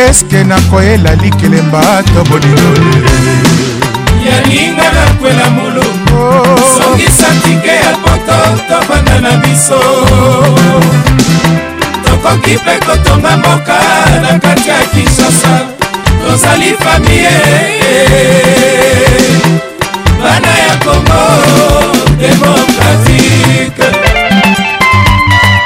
eske 0.08 0.44
nakoyela 0.44 1.14
likelemba 1.14 2.02
to 2.02 2.30
bolingo 2.30 2.88
yaninga 4.30 4.90
nakwela 4.92 5.50
mulu 5.50 6.05
songisa 6.78 7.26
tike 7.44 7.74
ya 7.84 7.92
poto 8.02 8.38
tobanda 8.68 9.16
na 9.20 9.30
biso 9.36 9.80
tokoki 12.04 12.54
mpe 12.56 12.72
kotonga 12.86 13.36
mboka 13.36 13.78
na 14.22 14.38
kati 14.38 14.68
ya 14.68 14.78
kinshasa 14.92 15.60
tozali 16.26 16.74
famie 16.74 17.36
bana 20.22 20.52
ya 20.66 20.76
kongo 20.84 21.22
demokratike 22.20 23.88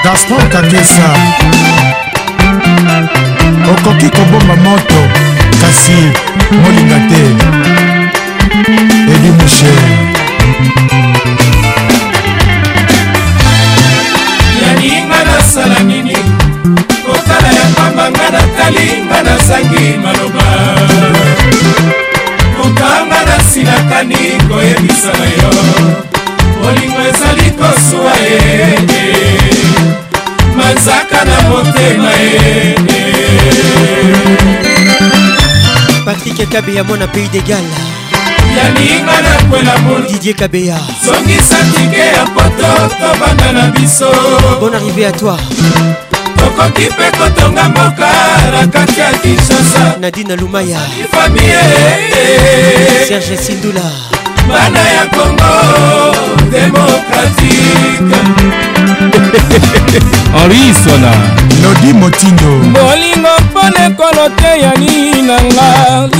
gaston 0.04 0.48
kakesa 0.52 1.08
okoki 3.72 4.08
kobomba 4.10 4.56
moto 4.56 5.00
kasi 5.60 5.96
molinga 6.62 6.98
te 7.08 7.22
edi 9.14 9.28
michel 9.38 9.99
nasala 15.50 15.82
nini 15.82 16.14
kotala 17.04 17.48
ya 17.58 17.66
pamba 17.76 18.06
nga 18.14 18.28
natali 18.34 18.88
nga 19.06 19.18
nazangi 19.26 19.86
maloba 20.02 20.46
lukanga 22.56 23.18
nasilakani 23.28 24.22
koyebisa 24.48 25.12
na 25.18 25.24
yo 25.38 25.50
bolingo 26.62 27.00
ezali 27.10 27.48
kosuwa 27.58 28.12
ye 28.30 28.40
manzaka 30.56 31.18
na 31.26 31.36
motema 31.50 32.10
ye 32.22 32.34
patrik 36.06 36.46
kabe 36.52 36.74
ya 36.78 36.84
mwana 36.86 37.06
pays 37.10 37.30
de 37.34 37.40
gala 37.42 37.78
yaninga 38.56 39.16
nakwela 39.22 39.78
moludidie 39.78 40.32
kabeya 40.32 40.78
songisa 41.06 41.56
tike 41.74 41.98
ya 41.98 42.24
poto 42.34 42.68
tobanda 43.00 43.52
na 43.52 43.62
biso 43.70 44.10
bon 44.60 44.72
arrivé 44.78 45.04
à 45.06 45.12
toi 45.12 45.36
tokoki 46.36 46.84
mpe 46.90 47.06
kotonga 47.18 47.68
mboka 47.68 48.10
na 48.52 48.66
kati 48.66 49.00
ya 49.00 49.10
kinshasa 49.18 49.94
nadina 50.00 50.36
lumaya 50.36 50.80
ifamie 51.00 51.58
serge 53.08 53.36
sindula 53.42 53.80
bana 54.52 54.82
ya 54.96 55.04
congo 55.14 55.52
démocratique 56.50 58.18
orisona 60.44 61.12
lodi 61.62 61.92
motindo 61.92 62.50
bolingo 62.74 63.30
mpona 63.44 63.86
ekolo 63.86 64.26
teyani 64.40 65.22
na 65.28 65.36
nga 65.44 65.68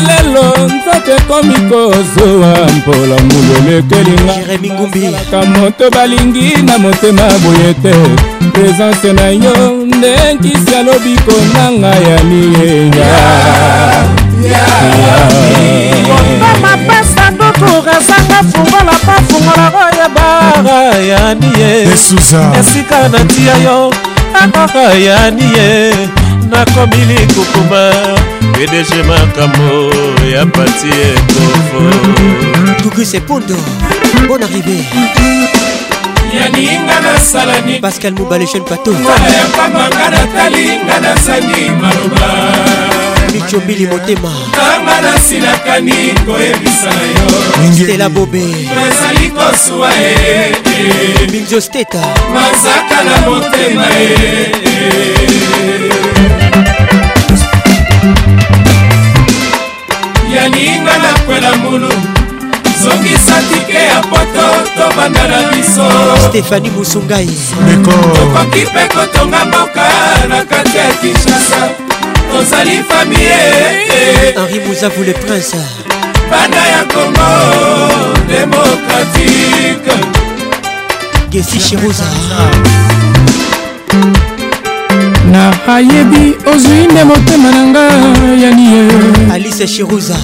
lelo 0.07 0.47
nzoto 0.71 1.11
ekomi 1.19 1.55
kozwa 1.71 2.55
mpola 2.77 3.17
mololo 3.27 3.71
ekelingaaka 3.79 5.43
moto 5.47 5.91
balingi 5.91 6.57
na 6.67 6.79
motema 6.79 7.23
boye 7.43 7.75
te 7.83 7.95
presence 8.53 9.13
na 9.13 9.27
yo 9.29 9.57
ndekisi 9.87 10.75
alobi 10.79 11.15
konanga 11.27 11.89
ya 12.07 12.23
liyeya 12.23 13.09
turazanga 17.61 18.39
fungola 18.53 18.93
mpa 19.05 19.13
fungolako 19.29 19.85
ya 19.99 20.09
bara 20.09 20.81
yani 20.97 21.49
ye 21.61 21.89
esika 22.59 23.09
natia 23.09 23.55
yo 23.65 23.93
akaka 24.43 24.83
yani 24.95 25.43
ye 25.59 25.95
nakomi 26.51 26.97
likukuma 27.09 27.83
pdg 28.53 28.91
makambo 29.07 29.95
ya 30.35 30.47
pati 30.47 30.89
ekofo 31.09 31.83
tuguse 32.83 33.21
pondo 33.21 33.57
bon 34.29 34.41
arrivé 34.43 34.77
yaninga 36.39 36.97
nasalani 37.05 37.75
pascal 37.81 38.13
mobale 38.15 38.47
jeune 38.53 38.67
pato 38.71 38.93
ya 38.93 39.45
pamba 39.57 39.87
nga 39.89 40.09
natali 40.11 40.67
nga 40.85 40.97
nasani 41.01 41.61
maloba 41.81 42.31
micobili 43.35 43.87
motema 43.87 44.33
ntango 44.49 45.01
nasilakani 45.07 45.93
koyebisa 46.27 46.91
na 46.91 47.05
yo 47.69 47.85
stela 47.85 48.09
bobe 48.09 48.43
ezali 48.43 49.31
kosuwa 49.31 49.91
e 50.01 50.53
minzosteta 51.33 52.03
manzaka 52.35 53.05
na 53.05 53.31
motema 53.31 53.85
e 53.99 54.53
yaninga 60.37 60.99
nakwela 60.99 61.57
mbulu 61.57 61.93
zongisa 62.83 63.43
tike 63.55 63.75
ya 63.79 64.01
poto 64.01 64.71
tobanda 64.79 65.29
na 65.29 65.43
biso 65.53 65.89
stéfani 66.29 66.71
musungai 66.71 67.31
okoki 67.95 68.61
mpe 68.65 68.89
kotonga 68.95 69.45
mboka 69.45 69.87
na 70.29 70.45
kati 70.45 70.77
ya 70.79 70.85
kinshasa 70.95 71.69
tozali 72.33 72.83
famille 72.89 73.41
eh, 73.57 74.33
eh. 74.33 74.39
henri 74.39 74.59
mouza 74.61 74.89
vous 74.89 75.05
le 75.05 75.13
prince 75.13 75.57
banda 76.31 76.61
ya 76.73 76.83
congo 76.93 77.31
démocratique 78.29 79.93
gesi 81.31 81.59
cherosa 81.67 82.09
na 85.33 85.43
ayebi 85.77 86.35
ozwi 86.53 86.81
nde 86.93 87.05
motema 87.11 87.51
na 87.57 87.63
nga 87.71 87.85
eh. 87.99 88.43
ya 88.43 88.51
nie 88.59 88.83
alice 89.35 89.67
cherosa 89.75 90.17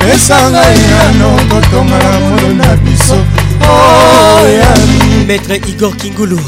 pesanga 0.00 0.62
yano 0.64 1.28
kotonga 1.50 1.98
moyo 2.28 2.50
na 2.56 2.70
biso 2.82 3.16
oh, 3.68 4.40
maître 5.28 5.54
igor 5.68 5.94
kingulu 6.00 6.38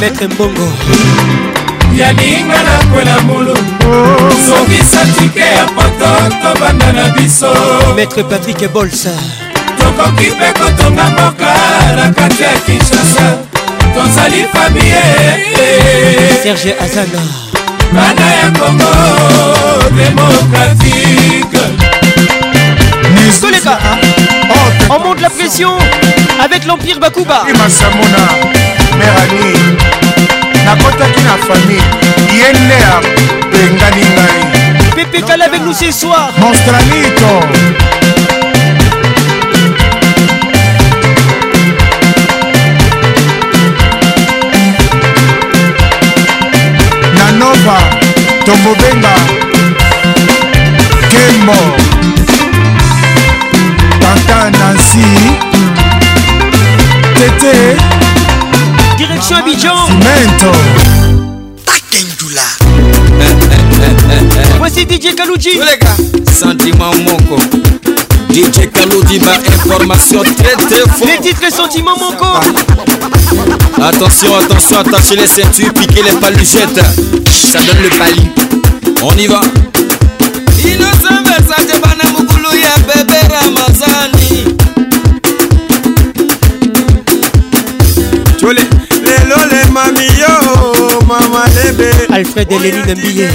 maître 0.00 0.26
mbongo 0.28 0.68
yaninga 1.98 2.60
nakwela 2.66 3.16
mulu 3.20 3.52
oh. 3.86 4.32
sokisa 4.46 5.04
tike 5.18 5.40
ya 5.56 5.64
poto 5.66 6.10
tobanda 6.42 6.92
na 6.92 7.04
biso 7.14 7.54
maître 7.94 8.22
patrik 8.22 8.68
bolsa 8.74 9.10
tokoki 9.78 10.30
mpe 10.36 10.48
kotonga 10.58 11.04
mboka 11.10 11.52
na 11.96 12.10
kati 12.10 12.42
ya 12.42 12.50
kinshasa 12.66 13.26
tozali 13.94 14.44
famie 14.52 15.02
serge 16.42 16.74
azana 16.84 17.47
bana 17.92 18.20
ya 18.26 18.50
kongo 18.50 18.84
démocratique 19.96 21.60
soleka 23.40 23.78
on 24.90 24.98
monte 25.00 25.20
la 25.20 25.30
pression 25.30 25.72
avec 26.42 26.64
l'empire 26.66 26.98
bakuba 27.00 27.44
masamona 27.56 28.52
merani 28.98 29.76
nakotaki 30.64 31.20
na 31.22 31.38
famille 31.46 31.88
ye 32.32 32.52
nde 32.52 32.78
apengani 32.94 34.04
ngai 34.12 34.40
pépé 34.96 35.22
kala 35.22 35.44
avec 35.46 35.62
nous 35.64 35.72
ce 35.72 35.90
soir 35.90 36.30
monstranito 36.38 37.97
tokobenga 48.48 49.12
kembo 51.12 51.76
tata 54.08 54.50
nansi 54.50 55.04
tete 57.18 57.76
direction 58.96 59.38
abidjan 59.38 59.76
cimento 59.86 60.52
takendula 61.66 62.48
voici 64.58 64.84
dj 64.86 65.12
kaluji 65.14 65.52
sentiment 66.32 66.96
moko 67.04 67.36
DJ 68.38 68.70
Kalo 68.70 69.02
ma 69.84 69.96
information 69.96 70.22
très 70.22 70.54
très 70.54 70.88
forte. 70.88 71.10
Les 71.10 71.18
titres, 71.20 71.40
les 71.42 71.50
sentiments, 71.50 71.96
mon 71.98 72.12
corps. 72.16 72.40
Attention, 73.82 74.36
attention, 74.36 74.78
attachez 74.78 75.16
les 75.16 75.26
ceintures, 75.26 75.74
piquez 75.74 76.04
les 76.04 76.12
paluchettes. 76.12 76.80
Ça 77.32 77.58
donne 77.58 77.82
le 77.82 77.88
pali. 77.98 78.30
On 79.02 79.12
y 79.18 79.26
va. 79.26 79.40
Innocent, 80.64 81.22
versace, 81.24 81.80
banamukulu, 81.82 82.60
ya 82.62 82.76
bébé, 82.86 83.18
ramasse. 83.42 83.77
malebe 91.68 91.88
alfred 92.14 92.50
eleline 92.52 92.94
mbiye 92.94 93.24
eh. 93.24 93.30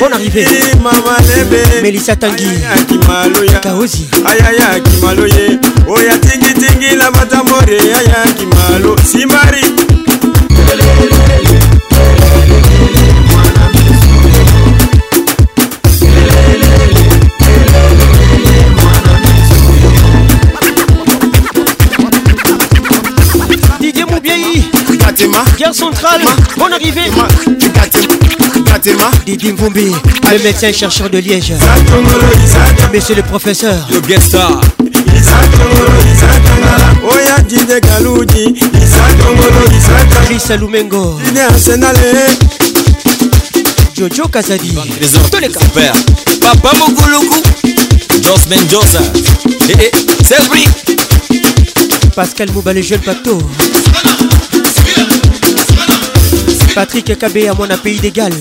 bon 0.00 0.08
arrivé 0.12 0.46
mama 0.82 1.16
lebe 1.28 1.82
melissa 1.82 2.16
tangi 2.16 2.46
akimaloya 2.78 3.58
kaozi 3.58 4.06
ayaya 4.30 4.68
akimaloye 4.76 5.58
oya 5.88 6.18
tingitingi 6.18 6.96
la 6.96 7.10
batamore 7.10 7.76
yaya 7.76 8.24
akimalo 8.28 8.96
simari 9.12 9.64
Gare 25.58 25.72
centrale, 25.72 26.20
bonne 26.58 26.74
arrivée. 26.74 27.10
Fatima 28.74 29.08
Didi 29.24 29.52
Mvumbi 29.52 29.84
Le 30.24 30.42
médecin 30.42 30.72
chercheur 30.72 31.08
de 31.08 31.18
Liège 31.18 31.52
Monsieur 32.92 33.14
le 33.14 33.22
professeur 33.22 33.86
Le 33.88 34.00
guest 34.00 34.26
star 34.30 34.60
oya 37.08 37.38
dine 37.48 37.78
galuji 37.80 38.48
isatongolo 38.82 39.60
isatalisa 39.78 40.56
lumengo 40.56 41.20
dine 41.24 41.42
arsenale 41.42 42.00
jojo 43.94 44.26
kazadi 44.26 44.72
toleka 45.30 45.60
papa 46.40 46.72
mokuluku 46.76 47.36
jos 48.22 48.48
mendoza 48.50 48.98
eh, 49.68 49.76
eh, 49.84 49.90
selbri 50.26 50.66
pascal 52.16 52.50
mouba 52.52 52.72
le 52.72 52.82
jeune 52.82 53.00
pacto 53.02 53.38
patrick 56.74 57.16
kabe 57.18 57.48
à 57.48 57.54
mon 57.54 57.68
pays 57.78 58.00
d'égal 58.00 58.32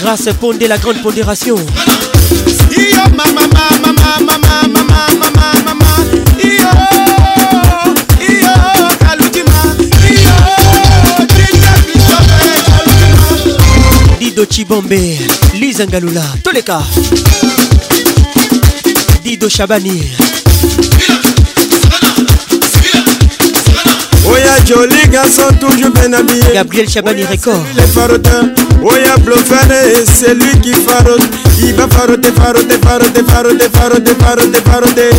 Grâce 0.00 0.30
Pondé, 0.40 0.66
la 0.66 0.78
grande 0.78 1.02
pondération. 1.02 1.54
Dido 14.18 14.44
Chibombe, 14.50 14.94
Lisa 15.54 15.84
Ngalula, 15.84 16.22
Toleka. 16.42 16.80
Dido 19.22 19.50
Chabani. 19.50 20.00
joli 24.66 24.96
garçon 25.12 25.42
toujours 25.60 25.90
bien 25.90 26.12
ami 26.12 26.32
Gabriel 26.54 26.88
Chabani 26.88 27.22
oh, 27.26 27.30
Record. 27.30 27.62
Les 27.76 27.82
faroteurs, 27.86 28.44
Oya 28.84 29.14
oh, 29.26 29.56
c'est 30.12 30.34
lui 30.34 30.58
qui 30.62 30.72
farote. 30.72 31.20
Il 31.62 31.74
va 31.74 31.86
faroter, 31.88 32.30
faroter, 32.32 32.76
faroter, 32.84 33.22
faroter, 33.26 33.66
faroter, 33.72 34.12
faroter, 34.18 34.60
faroter. 34.68 35.10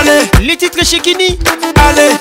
Allez 0.00 0.46
Les 0.46 0.56
titres 0.56 0.84
chikini, 0.84 1.38
Allez 1.76 2.12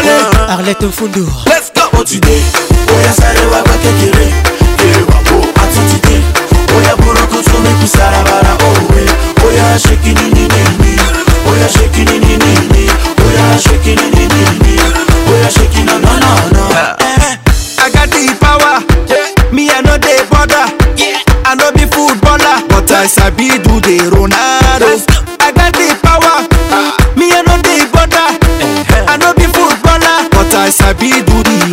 Allez 0.00 0.33
Arlette 0.48 0.82
Mfundu 0.86 1.26
Let's 1.46 1.70
go 1.72 1.98
Otide 1.98 2.28
Oya 2.96 3.12
sare 3.12 3.46
wa 3.46 3.62
kwa 3.62 3.72
kekere 3.72 4.34
Kere 4.76 5.02
wapo 5.08 5.60
atutide 5.62 6.20
Oya 6.78 6.96
buruku 6.96 7.50
tume 7.50 7.68
kusara 7.82 8.22
bara 8.24 8.56
owe 8.64 9.02
Oya 9.48 9.78
shake 9.78 10.12
ni 10.12 10.28
ni 10.34 10.40
ni 10.40 10.62
ni 10.78 10.98
Oya 11.52 11.68
shake 11.68 12.04
ni 12.04 12.18
ni 12.18 12.36
ni 12.36 12.54
ni 12.72 12.90
Oya 13.26 13.58
shake 13.58 13.94
ni 13.94 14.02
ni 14.02 14.26
ni 14.26 14.74
ni 14.74 14.80
Oya 15.32 15.50
shake 15.50 15.82
na 15.82 15.92
na 15.98 16.14
na 16.18 16.50
na 16.50 16.96
I 17.78 17.90
got 17.90 18.10
the 18.10 18.36
power 18.40 18.84
yeah. 19.08 19.50
Me 19.52 19.70
I 19.70 19.80
know 19.80 19.96
they 19.98 20.20
bother 20.30 20.66
yeah. 20.96 21.20
I 21.46 21.54
know 21.54 21.72
be 21.72 21.86
footballer 21.86 22.68
But 22.68 22.90
I 22.92 23.06
sabi 23.06 23.48
do 23.48 23.80
the 23.80 24.08
Ronaldo 24.12 25.10
I 25.40 25.52
got 25.52 25.72
the 25.72 25.93
be 31.00 31.10
do 31.26 31.63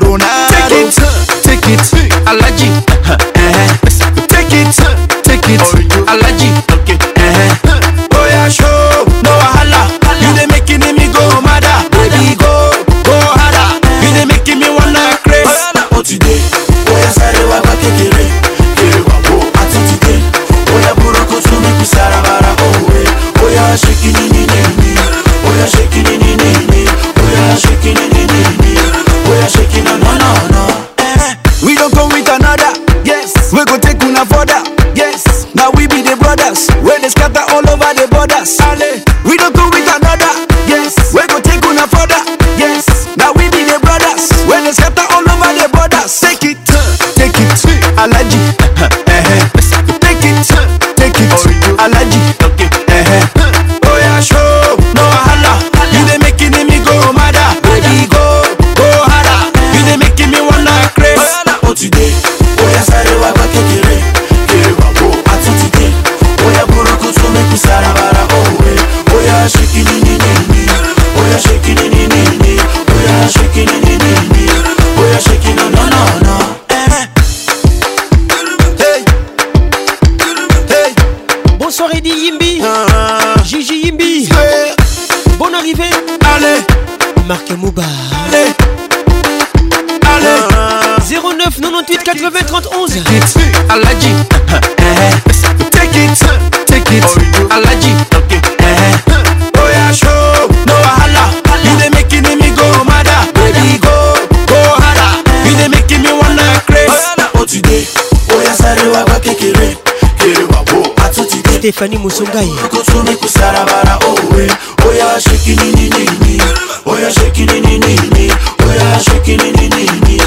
stéphanie 111.62 111.98
mosungai 112.00 112.52
okosumi 112.66 113.16
kusalabala 113.16 114.00
owe 114.10 114.48
oh 114.84 114.88
oya 114.90 115.22
sheki 115.22 115.54
nininini 115.62 116.38
oya 116.86 117.12
sheki 117.12 117.46
nininini 117.46 118.32
oya 118.66 119.00
sheki 119.06 119.38
nininini 119.38 120.18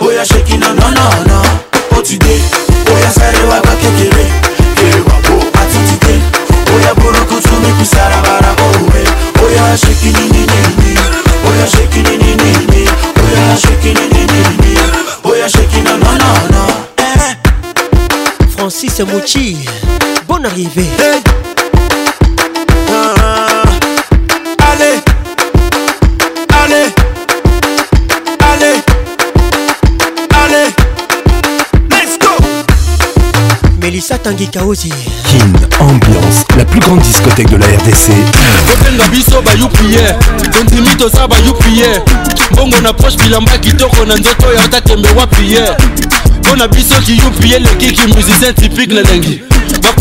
oya 0.00 0.24
sheki 0.24 0.56
nananana 0.56 1.40
otude 1.98 2.36
oh, 2.86 2.94
oya 2.96 3.10
sarewaka 3.10 3.70
kekere 3.82 4.26
kerewako 4.78 5.34
atutite 5.62 6.14
oya 6.76 6.94
borokosumi 6.94 7.72
kusalabala 7.78 8.54
owe 8.66 9.04
oh 9.42 9.46
oya 9.46 9.76
sheki 9.78 10.08
nininini 10.18 10.98
oya 11.50 11.66
sheki 11.66 11.98
nininini 12.02 12.88
oya 13.24 13.56
sheki 13.62 13.90
nininini 14.00 14.78
oya 15.24 15.48
sheki 15.48 15.80
nananana 15.80 16.84
Francis 18.56 18.98
Mouchi 19.00 19.53
Ah, 22.86 23.14
ah. 23.18 23.62
Allez, 24.72 25.00
allez, 26.52 26.94
allez, 28.40 28.66
allez, 30.30 30.70
let's 31.90 32.16
go. 32.20 32.28
Melissa 33.82 34.16
Tanguy 34.18 34.46
Kaozi. 34.46 34.90
King 35.28 35.40
Ambiance, 35.80 36.44
la 36.56 36.64
plus 36.64 36.78
grande 36.78 37.00
discothèque 37.00 37.50
de 37.50 37.56
la 37.56 37.66
RDC. 37.66 38.12
kobenga 38.70 39.08
biso 39.08 39.42
bayupiye 39.42 40.02
kontini 40.56 40.94
toza 40.96 41.26
bayupiye 41.26 41.86
mbongo 42.52 42.80
na 42.80 42.92
proche 42.92 43.16
bilamba 43.16 43.58
kitoko 43.58 44.04
na 44.06 44.14
nzoto 44.14 44.46
oyo 44.48 44.60
atakembe 44.60 45.08
wapiye 45.16 45.66
mpo 46.44 47.00
ki 47.06 47.20
prier 47.40 47.58
le 47.58 47.64
lekiki 47.70 48.06
musicien 48.06 48.52
typique 48.54 48.92
le 48.92 49.02
lengi 49.02 49.40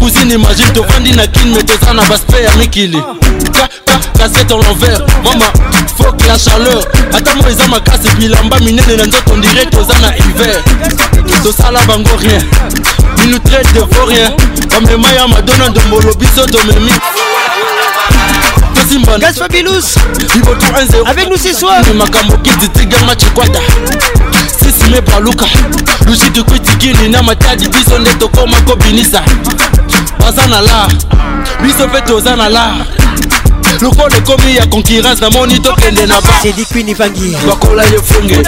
cousine 0.03 0.31
imagine 0.33 0.69
tofandi 0.71 1.11
na 1.13 1.27
kine 1.27 1.63
toza 1.63 1.93
na 1.93 2.03
baspe 2.07 2.43
ya 2.43 2.55
mikili 2.55 3.01
kasete 4.17 4.51
l'envers 4.53 5.01
mama 5.23 5.45
fok 5.97 6.27
la 6.27 6.37
chaleur 6.37 6.83
ata 7.17 7.35
mo 7.35 7.49
eza 7.49 7.67
makasi 7.67 8.09
bilamba 8.19 8.59
minene 8.59 8.95
na 8.97 9.03
nzoto 9.05 9.37
ndire 9.37 9.65
toza 9.65 9.99
na 9.99 10.11
hiver 10.11 10.61
tosala 11.43 11.79
bango 11.85 12.09
rien 12.21 12.43
ilutre 13.23 13.63
devo 13.73 14.05
rien 14.09 14.31
bamema 14.69 15.11
ya 15.11 15.27
madona 15.27 15.69
ndombolo 15.69 16.13
biso 16.13 16.47
tomemi 16.47 16.91
Gaspa 19.19 19.47
Bilous 19.47 19.95
Avec 21.05 21.29
nous 21.29 21.37
ce 21.37 21.53
soir 21.53 21.81
makambo 21.95 22.37
kititigama 22.37 23.15
chikwata 23.15 23.59
sisime 24.63 25.01
baluka 25.01 25.45
lushi 26.05 26.29
tukwitikili 26.31 27.09
na 27.09 27.23
matadi 27.23 27.67
biso 27.69 27.99
nde 27.99 28.13
tokoma 28.13 28.61
kobinisa 28.61 29.21
aza 30.27 30.47
na 30.47 30.61
lar 30.61 30.87
biso 31.61 31.87
mpe 31.87 32.01
toza 32.01 32.35
na 32.35 32.49
lar 32.49 32.75
lokolo 33.81 34.15
ekomi 34.15 34.55
ya 34.55 34.65
concurrence 34.65 35.21
namoni 35.21 35.59
tokende 35.59 36.05
na 36.05 36.21
bakola 37.47 37.83
ye 37.83 37.99
funge 38.01 38.43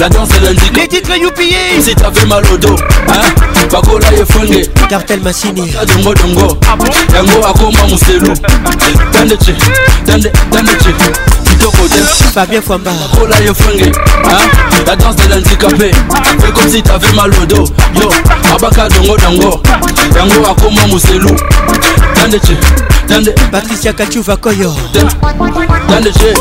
la 0.00 0.08
danse 0.08 0.38
lindiko 0.40 0.76
les 0.80 0.88
titres 0.88 1.16
youpillé 1.22 1.80
si 1.84 1.94
t'avais 1.94 2.26
mal 2.26 2.42
au 2.52 2.56
dos 2.58 2.76
hein 3.08 3.28
bakola 3.72 4.08
ye 4.12 4.24
funge 4.24 4.70
cartel 4.88 5.20
masini 5.20 5.72
dongo 5.88 6.14
dongo 6.14 6.58
ah 6.66 6.76
yango 7.16 7.46
akoma 7.46 7.86
muselu 7.88 8.32
dande 9.12 9.36
che 9.38 9.54
dande 10.06 10.30
dande 10.50 10.76
che 10.76 11.43
Torodo 11.64 11.94
Fabien 12.34 12.60
Fouamba 12.60 12.90
Kola 13.18 13.40
yo 13.40 13.54
fringue 13.54 13.86
hein? 13.86 13.92
La 14.86 14.94
danse 14.94 15.16
de 15.16 15.30
l'handicapé 15.32 15.92
Fais 16.40 16.52
comme 16.52 16.68
si 16.68 16.82
t'avais 16.82 17.10
mal 17.12 17.30
au 17.42 17.46
dos 17.46 17.64
Yo 17.98 18.10
Abaka 18.54 18.86
dongo 18.90 19.16
dango 19.16 19.62
Yango 20.14 20.46
akoma 20.50 20.86
mousselou 20.88 21.34
Dande 22.16 22.38
tche 22.44 22.56
Dande 23.08 23.34
Patricia 23.50 23.94
Kachuva 23.94 24.36
Koyo 24.36 24.72
Dande 24.92 26.10
tche 26.10 26.34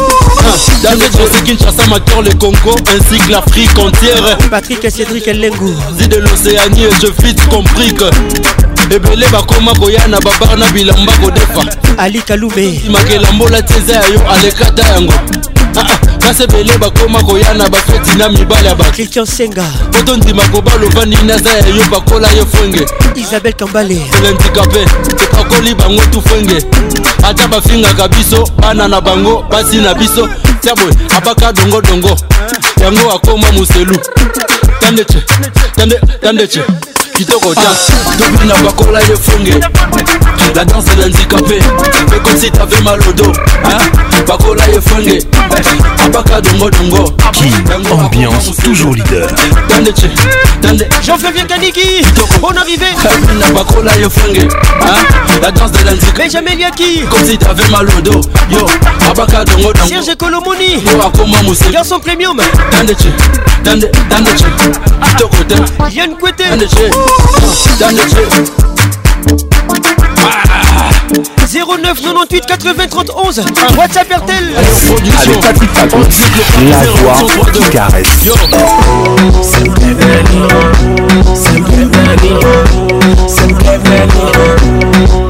Dande 0.83 0.99
tche 0.99 1.23
C'est 1.31 1.43
Kinshasa, 1.45 1.87
Mator, 1.87 2.21
le 2.23 2.33
Congo 2.33 2.75
Ainsi 2.89 3.17
que 3.19 3.31
l'Afrique 3.31 3.77
entière 3.77 4.37
Patrick 4.51 4.83
et 4.83 4.89
Cédric 4.89 5.25
Lengo 5.27 5.71
Zid 5.97 6.09
de 6.11 6.17
l'Océanie 6.17 6.83
et 6.83 6.91
je 7.01 7.23
vite 7.25 7.47
compris 7.47 7.93
que 7.93 8.09
ebele 8.93 9.25
bakoma 9.31 9.73
koya 9.73 10.07
na 10.07 10.19
babar 10.21 10.57
na 10.57 10.71
bilamba 10.71 11.11
kodefa 11.17 11.75
alikalubemakela 11.97 13.31
mbola 13.31 13.61
te 13.61 13.73
eza 13.77 13.93
ya 13.95 14.03
yo 14.07 14.31
alekata 14.31 14.83
yango 14.87 15.13
kasi 16.19 16.43
ah, 16.43 16.43
ah, 16.43 16.43
ebele 16.43 16.77
bakoma 16.77 17.23
koya 17.23 17.53
na 17.53 17.69
bafeti 17.69 18.17
na 18.17 18.29
mibale 18.29 18.67
ya 18.67 18.75
bakristian 18.75 19.25
senga 19.25 19.63
poto 19.91 20.17
ndima 20.17 20.43
kobaloba 20.49 21.05
nini 21.05 21.31
aza 21.31 21.49
ya 21.49 21.67
yo 21.67 21.83
bakola 21.91 22.31
yo 22.31 22.45
fwenge 22.45 22.85
isabel 23.15 23.53
kambale 23.53 24.01
elendikape 24.17 24.85
tokakoli 25.19 25.75
bango 25.75 26.01
tu 26.05 26.21
fwenge 26.21 26.65
ata 27.23 27.47
bafingaka 27.47 28.07
biso 28.07 28.47
bana 28.59 28.87
na 28.87 29.01
bango 29.01 29.43
basi 29.51 29.75
na 29.77 29.93
biso 29.93 30.29
tia 30.61 30.75
boye 30.75 30.93
abaka 31.17 31.53
dongodongo 31.53 32.17
yango 32.81 33.11
akoma 33.11 33.51
moselu 33.51 33.97
tandece 34.79 35.21
tande 35.75 35.95
tandece 36.21 36.61
kitoko 37.13 37.53
ta 37.55 37.69
tobi 38.17 38.47
na 38.47 38.55
bakola 38.65 38.99
ye 39.01 39.15
funge 39.15 39.53
la 40.55 40.63
danse 40.65 40.87
elandikape 40.93 41.57
mpe 42.07 42.17
comme 42.23 42.37
si 42.39 42.51
tave 42.51 42.81
mal 42.83 42.99
au 43.07 43.13
dos 43.13 43.33
hein? 43.65 44.22
bakola 44.25 44.63
ye 44.67 44.81
fonde 44.81 45.19
mpaka 46.09 46.41
dongodongo 46.41 47.13
ambiance 48.03 48.51
toujours 48.63 48.93
leader 48.95 49.27
tande 49.67 49.91
che 49.93 50.09
tande 50.61 50.87
jean-flavien 51.03 51.45
kaniki 51.47 52.03
on 52.41 52.55
arrivé 52.55 52.85
na 53.39 53.51
bakola 53.51 53.91
ye 53.97 54.09
fonge 54.09 54.47
la 55.41 55.51
danse 55.51 55.71
de 55.71 55.83
lanzik 55.83 56.15
benjamin 56.15 56.55
liaki 56.57 57.03
comme 57.09 57.25
si 57.25 57.37
t'avais 57.37 57.67
mal 57.69 57.85
au 57.97 58.01
dos 58.01 58.21
yo 58.49 58.65
abaka 59.09 59.43
dongodongo 59.45 59.87
serge 59.89 60.15
kolomoni 60.17 60.73
yo 60.75 61.01
akoma 61.05 61.41
mose 61.43 61.69
garçon 61.71 61.99
premium 61.99 62.39
tande 62.71 62.95
che 62.95 63.11
tande 63.63 63.89
tande 64.09 64.31
che 64.35 64.43
ah, 64.49 65.03
ah. 65.03 65.07
kitoko 65.09 65.43
te 65.45 65.55
yen 65.93 66.15
kwete 66.15 66.43
tande 66.49 66.65
che 66.67 66.89
oh. 66.91 67.77
tande 67.79 68.03
che 68.05 69.02
09 71.47 71.77
98 72.01 72.45
80 72.47 72.57
31 72.87 73.23
WhatsApp 73.77 74.07
RTL 74.11 74.53
Avec 74.57 75.39
Patrick 75.41 75.73
Pacons 75.73 76.09
La 76.69 76.85
voix 76.91 77.51
qui 77.51 77.59
caresse 77.69 78.07
C'est 78.19 78.41
C'est 79.43 79.65
Sempre 81.35 81.71
venir 81.81 82.67
Sempre 83.27 83.65
venir 83.85 85.29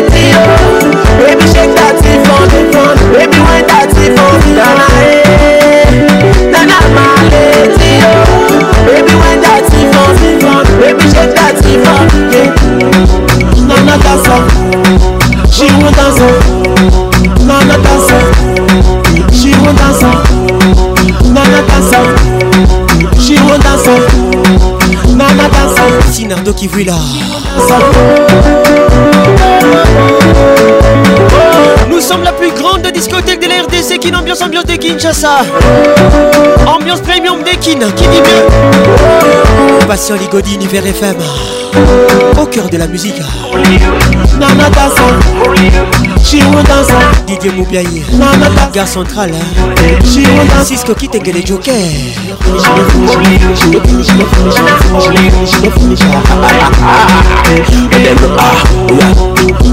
Nous 31.88 32.00
sommes 32.00 32.24
la 32.24 32.32
plus 32.32 32.50
grande 32.50 32.80
discothèque 32.92 33.40
de 33.40 33.46
la 33.48 33.62
RDC 33.62 33.98
qui 34.00 34.10
n'ambiance 34.10 34.42
ambiance 34.42 34.64
de 34.64 34.72
Kinshasa. 34.74 35.42
Ambiance 36.66 36.98
premium 37.00 37.38
de 37.44 37.50
Kin, 37.50 37.78
qui 37.94 38.08
dit 38.08 38.20
bien. 38.20 39.86
Passion 39.86 40.16
Ligodi, 40.16 40.56
univers 40.56 40.84
FM. 40.84 41.14
Au 42.42 42.46
cœur 42.46 42.68
de 42.68 42.76
la 42.78 42.88
musique. 42.88 43.20
Chirou 46.24 46.50
dans 46.62 46.80
Didier 47.26 47.50
Moubiaï 47.52 48.02
Gare 48.72 48.88
centrale 48.88 49.32
Chirou 50.10 50.36
dans 50.48 50.64
Cisco 50.64 50.94
qui 50.94 51.06
les 51.30 51.44
jokers 51.44 51.74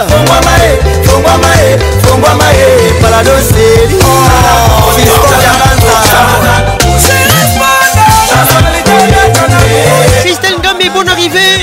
Christelle 10.23 10.55
Gambi, 10.65 10.89
bonne 10.89 11.09
arrivée 11.11 11.63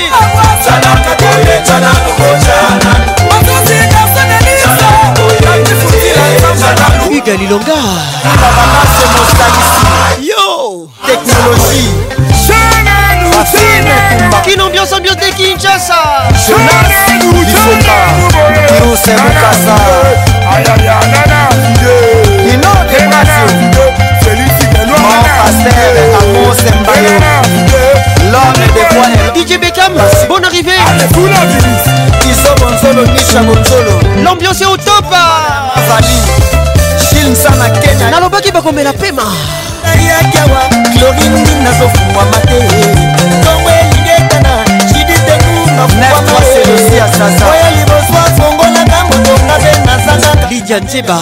Hugues 7.10 7.38
Lilonga 7.40 7.72
Yo 10.22 10.86
Technologie 11.04 11.99
l'ambiance 34.24 34.60
est 34.60 34.64
au 34.66 34.76
top 34.76 35.04
nalobaki 38.10 38.50
bakombela 38.50 38.92
pema 38.92 39.22
lidia 50.50 50.80
nzeba 50.80 51.18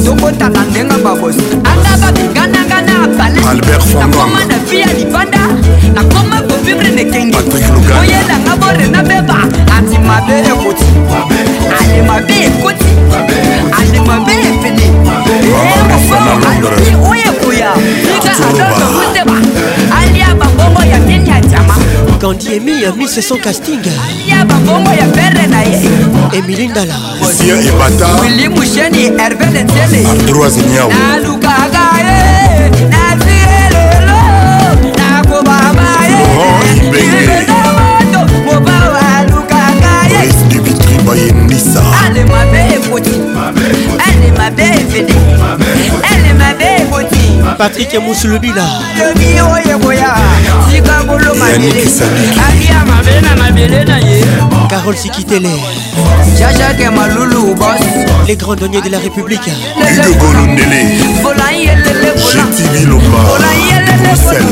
tokotana 0.04 0.60
ndenga 0.70 0.98
babosi 0.98 1.38
anga 1.64 1.96
babengananga 2.04 2.80
na 2.82 3.04
apalesinakoma 3.04 4.44
na 4.44 4.58
vi 4.70 4.80
ya 4.80 4.92
libanda 4.92 5.38
nakoma 5.94 6.40
kovibre 6.42 6.88
nekenge 6.88 7.36
oyelanga 8.00 8.56
borena 8.60 9.02
beba 9.02 9.38
antimabe 9.78 10.34
ekoti 10.48 10.84
alemabe 11.80 12.34
ekoti 12.46 12.84
alemabe 13.80 14.32
epene 14.32 14.90
mofo 15.90 16.14
alobi 16.56 16.92
oyekoya 17.10 17.70
ika 18.16 18.32
adoko 18.48 18.84
kuteba 18.98 19.32
alia 20.00 20.28
babongo 20.34 20.82
yake 20.84 21.15
kandi 22.16 22.54
emi 22.56 22.82
ya 22.82 22.90
1600 22.90 23.40
casting 23.42 23.82
emili 26.32 26.68
ndalasia 26.68 27.54
ebatailimusheni 27.68 28.98
herve 29.18 29.46
netele 29.46 30.06
artroise 30.10 30.60
nyao 30.62 30.90
nalukaka 30.90 31.86
ye 31.98 32.68
nazielelo 32.92 34.22
nakobaba 34.98 35.88
ye 36.08 36.22
bayendisa 41.06 41.82
elle 42.06 42.24
mabe 42.24 42.58
ekoti 42.76 43.12
elle 44.10 44.28
mabe 44.38 44.64
evede 44.64 45.14
elle 46.14 46.32
mabe 46.38 46.68
ekoti 46.82 47.15
Patrick 47.58 47.94
Mousulubila 48.02 48.64
Carole 54.68 54.96
Sikitele 54.96 55.48
Les 58.28 58.36
grands 58.36 58.54
donniers 58.56 58.80
de 58.82 58.90
la 58.90 58.98
République 58.98 59.46
Hugo 59.80 60.14
Golundele 60.18 60.86
Jetimi 62.30 62.84
Lomba 62.84 63.18
Bruxelles 64.26 64.42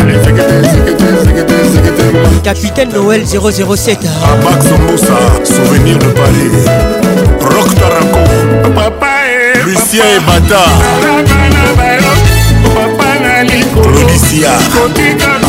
a 0.04 0.06
Allez 0.06 0.20
Capitaine 2.44 2.92
Noël 2.94 3.24
007 3.26 3.98
Abax 4.02 4.66
hein. 4.68 4.78
Moussa 4.88 5.16
Souvenir 5.44 5.98
de 5.98 6.06
Paris 6.10 6.52
Rock 7.42 7.74
Taraco 7.74 8.20
Papa 8.76 9.08
et 9.56 9.68
Lucien 9.68 10.04
et 10.16 10.22
Bata 10.24 10.66
Claudicia 13.82 14.50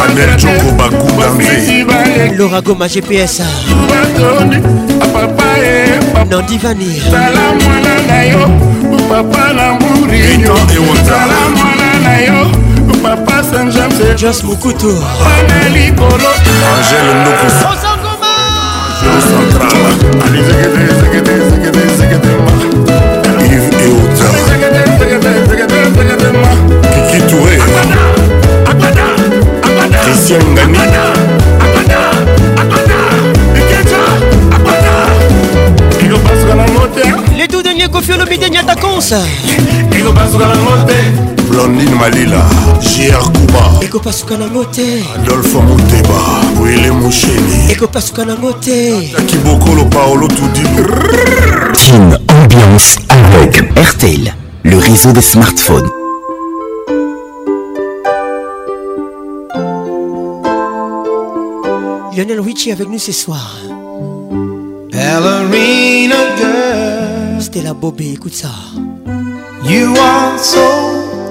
Anel 0.08 0.38
Djoko 0.38 0.70
Bakou 0.72 1.08
Laura 2.38 2.60
ma 2.78 2.86
GPS 2.88 3.40
hein. 3.40 3.50
nandivani 6.30 7.02
zala 7.10 7.40
mwana 7.60 7.94
na 8.06 8.18
yo 8.22 8.50
papa 9.08 9.52
na 9.52 9.72
murinyozala 9.80 11.36
mwana 11.56 11.94
na 12.04 12.16
yo 12.20 12.46
papa 13.02 13.44
san 13.44 13.70
james 13.72 13.98
jos 14.20 14.44
mokutu 14.44 15.02
pana 15.22 15.68
likolo 15.68 16.30
angele 16.72 17.14
ndukusatrala 17.20 17.96
kikitoure 27.08 27.56
christian 30.04 30.44
ngani 30.48 30.78
Les 37.36 37.46
tout 37.46 37.60
derniers 37.62 37.88
Kofi 37.88 38.12
Olomide 38.12 38.48
Nyata 38.50 38.74
Cons 38.76 39.12
Blondine 41.50 41.94
Malila 41.94 42.44
JR 42.80 43.22
Kuba 43.32 43.64
ekopasuka 43.82 44.36
nango 44.36 44.64
te 44.64 44.86
adolphe 45.14 45.54
moteba 45.54 46.18
wele 46.60 46.90
mosheni 46.90 47.74
paolo 49.90 50.26
tudi 50.28 50.62
Team 51.74 52.18
Ambiance 52.42 52.98
avec 53.34 53.62
RTL, 53.76 54.32
le 54.64 54.78
réseau 54.78 55.12
des 55.12 55.20
smartphones. 55.20 55.88
Lionel 62.16 62.40
Richie 62.40 62.72
avec 62.72 62.88
nous 62.88 62.98
ce 62.98 63.12
soir 63.12 63.54
la 67.62 67.74
bobée, 67.74 68.12
écoute 68.12 68.34
ça. 68.34 68.50
You 69.64 69.94
are 69.96 70.38
so 70.38 70.60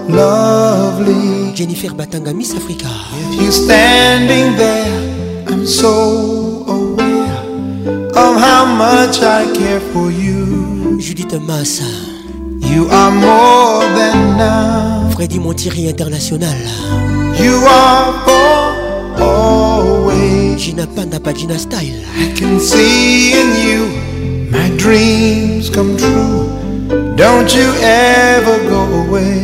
lovely. 0.07 1.55
Jennifer 1.55 1.93
Batanga, 1.93 2.33
Miss 2.33 2.53
Africa. 2.55 2.87
If 3.33 3.41
you're 3.41 3.51
standing 3.51 4.55
there, 4.57 5.45
I'm 5.47 5.65
so 5.65 6.65
aware 6.67 8.07
of 8.13 8.39
how 8.39 8.65
much 8.65 9.21
I 9.21 9.45
care 9.55 9.79
for 9.93 10.11
you. 10.11 10.99
Judith 10.99 11.33
Massa. 11.45 11.83
You 12.59 12.87
are 12.91 13.11
more 13.11 13.83
than 13.95 14.37
now. 14.37 15.09
Freddy 15.15 15.39
Montieri 15.39 15.87
International. 15.89 16.53
You 17.37 17.63
are 17.67 18.13
for 18.25 19.21
always. 19.23 20.61
Gina 20.61 20.87
Panda 20.87 21.19
Pagina 21.19 21.57
Style. 21.59 22.03
I 22.17 22.33
can 22.35 22.59
see 22.59 23.33
in 23.33 23.69
you. 23.69 24.14
my 24.55 24.67
dreams 24.83 25.65
come 25.75 25.91
true. 26.03 26.41
Don't 27.23 27.49
you 27.57 27.67
ever 27.81 28.55
go 28.75 28.81
away. 29.01 29.39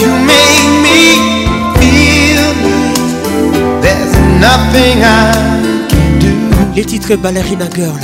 You 0.00 0.10
make 0.34 0.66
me 0.86 1.02
feel 1.78 2.46
like 2.64 3.12
there's 3.84 4.14
nothing 4.48 4.96
I 5.22 5.26
can 5.92 6.10
do. 6.24 6.32
Les 6.76 6.84
titres 6.84 7.16
Ballerina 7.16 7.66
Girl. 7.78 8.02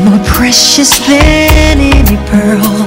More 0.05 0.21
precious 0.25 0.91
than 1.07 1.81
any 1.81 2.03
pearl 2.31 2.80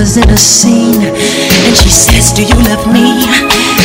lovers 0.00 0.16
in 0.16 0.28
a 0.30 0.36
scene 0.36 1.02
And 1.04 1.16
she 1.76 1.88
says, 1.88 2.32
do 2.32 2.42
you 2.42 2.56
love 2.64 2.86
me? 2.92 3.24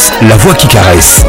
Mix, 0.00 0.10
la 0.30 0.36
voix 0.36 0.54
qui 0.54 0.66
caresse. 0.68 1.24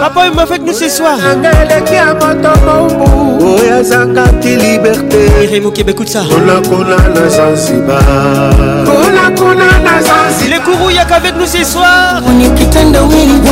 Papa 0.00 0.20
Wemba 0.24 0.42
avec 0.42 0.62
nous 0.62 0.72
ce 0.72 0.88
soir. 0.88 1.16
ezangaki 3.80 4.56
liberté 4.56 5.18
eremoki 5.42 5.82
bekuta 5.82 6.20
konakona 6.28 6.96
na 7.14 7.28
zanzibar 7.28 8.54
konakona 8.86 9.73
Kourouyak 10.64 11.12
avec 11.12 11.36
nous 11.36 11.46
ce 11.46 11.62
soir. 11.62 12.22
Nikitanda 12.38 13.02
winga 13.02 13.50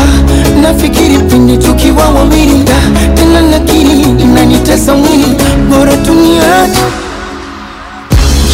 nafikiri 0.62 1.18
pindi 1.18 1.58
tukiwa 1.58 2.05
wawinda 2.08 2.73
tena 3.15 3.42
nakili 3.42 4.00
inanitesa 4.18 4.94
mwili 4.94 5.36
bora 5.70 5.92
tuniache 6.05 6.82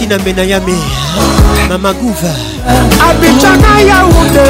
tina 0.07 0.19
menayame 0.23 0.77
mama 1.67 1.91
guva 1.97 2.29
abitana 3.09 3.81
yaunde 3.89 4.47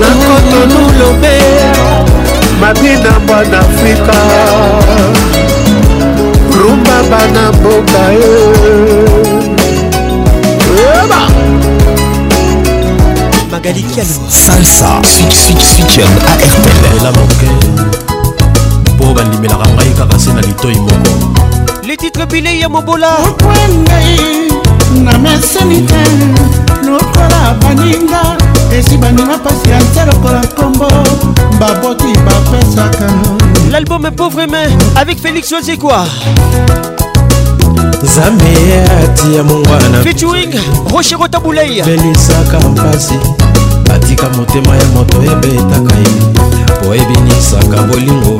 na 0.00 0.08
kotonu 0.18 0.80
lome 0.98 1.36
mabina 2.60 3.12
bwana 3.26 3.58
afrika 3.58 4.18
rumba 6.58 6.96
bana 7.10 7.52
mboka 7.52 8.02
e 8.12 8.26
eba 10.94 11.20
magali 13.52 13.82
kialo 13.82 14.20
salsa 14.28 15.00
fiction 15.76 16.10
arpl 16.32 16.66
ela 16.98 17.12
maroke 17.14 17.48
mpo 18.94 19.04
bandimelaka 19.14 19.66
ngai 19.74 19.92
kaka 19.98 20.16
se 20.22 20.30
na 20.34 20.40
litoi 20.46 20.74
moko 20.84 21.39
les 21.90 21.96
titres 21.96 22.24
bilei 22.24 22.60
ya 22.60 22.68
mobola 22.68 23.14
okwendei 23.28 24.14
na 25.04 25.18
meseni 25.18 25.82
te 25.90 26.02
lokola 26.86 27.40
baninga 27.60 28.20
esi 28.78 28.96
bandima 28.98 29.36
mpasi 29.38 29.70
ya 29.70 29.78
nse 29.80 30.02
lokola 30.06 30.40
nkombo 30.50 30.86
baboti 31.60 32.10
bapesaka 32.26 33.08
l'album 33.72 34.08
pauvre 34.16 34.46
main 34.46 34.70
avec 35.02 35.18
félix 35.20 35.52
osekwa 35.52 36.04
nzambe 38.04 38.52
ati 39.04 39.34
ya 39.36 39.42
mongwana 39.42 39.98
featuring 40.04 40.52
rocher 40.94 41.18
otabulei 41.22 41.82
pelisaka 41.82 42.58
mpasi 42.60 43.14
batika 43.88 44.28
motema 44.28 44.76
ya 44.76 44.84
moto 44.94 45.16
ebetaka 45.32 45.94
ye 46.02 46.12
po 46.82 46.94
ebinisaka 46.94 47.82
bolingo 47.82 48.38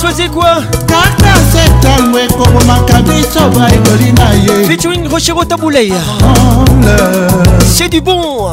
choisi 0.00 0.28
quoi 0.30 0.62
kaka 0.88 1.32
setango 1.52 2.18
ekobomaka 2.18 3.02
biso 3.02 3.40
baekoli 3.52 4.12
na 4.12 4.30
ye 4.32 4.64
featuring 4.66 5.06
rochero 5.10 5.44
tabuleya 5.44 5.94
c'est 7.68 7.90
du 7.90 8.00
bon 8.00 8.50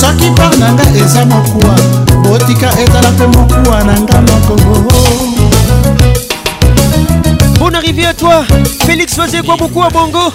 soki 0.00 0.30
mpo 0.30 0.46
na 0.58 0.72
nga 0.72 0.86
eza 1.04 1.24
mokuwa 1.24 1.74
botika 2.24 2.68
ezala 2.82 3.10
mpe 3.10 3.26
mokuwa 3.26 3.84
na 3.84 3.94
nga 4.00 4.20
moko 4.22 4.54
Mon 7.72 7.78
arrivée 7.78 8.04
à 8.06 8.12
toi, 8.14 8.44
Félix 8.86 9.14
faisait 9.14 9.40
quoi 9.42 9.56
beaucoup 9.56 9.82
à 9.82 9.88
Bongo 9.88 10.30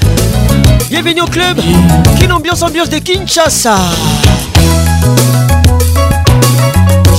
Bienvenue 0.89 1.21
au 1.21 1.25
club, 1.25 1.59
quelle 2.19 2.31
ambiance, 2.33 2.61
ambiance 2.63 2.89
de 2.89 2.97
Kinshasa 2.97 3.75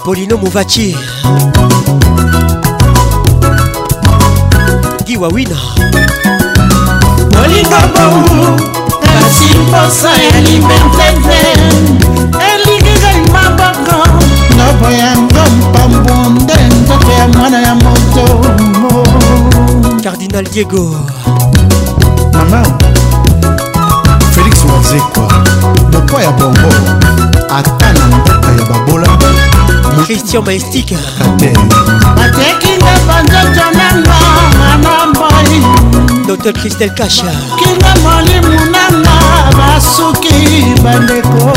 Polino 0.03 0.38
Mouvachi, 0.40 0.95
Guy 5.06 5.17
Wawina. 5.17 5.56
Olingo 7.45 8.59
kasi 9.03 9.58
mposa 9.58 10.09
ya 10.09 10.40
limbempepe 10.42 12.05
nzobo 14.66 14.88
yango 14.90 15.42
mpambu 15.60 16.30
nde 16.42 16.53
nzoto 16.82 17.11
ya 17.19 17.27
mwana 17.27 17.60
ya 17.61 17.76
moto 17.76 18.26
cardinal 20.03 20.44
diego 20.53 20.95
mama 22.34 22.64
félix 24.32 24.56
wazekwa 24.74 25.27
mokwa 25.94 26.22
ya 26.24 26.32
bongo 26.32 26.69
ata 27.58 27.94
na 27.94 28.08
mboka 28.08 28.52
ya 28.60 28.66
babola 28.72 29.08
christian 30.06 30.44
maestika 30.45 30.95
batekinga 32.16 32.94
banzoto 33.08 33.66
nanga 33.77 34.18
manampoi 34.53 35.60
dr 36.27 36.53
christel 36.53 36.90
kasha 36.90 37.32
kinga 37.60 37.95
molimo 38.03 38.50
nanga 38.50 39.10
basuki 39.58 40.66
bandeko 40.84 41.53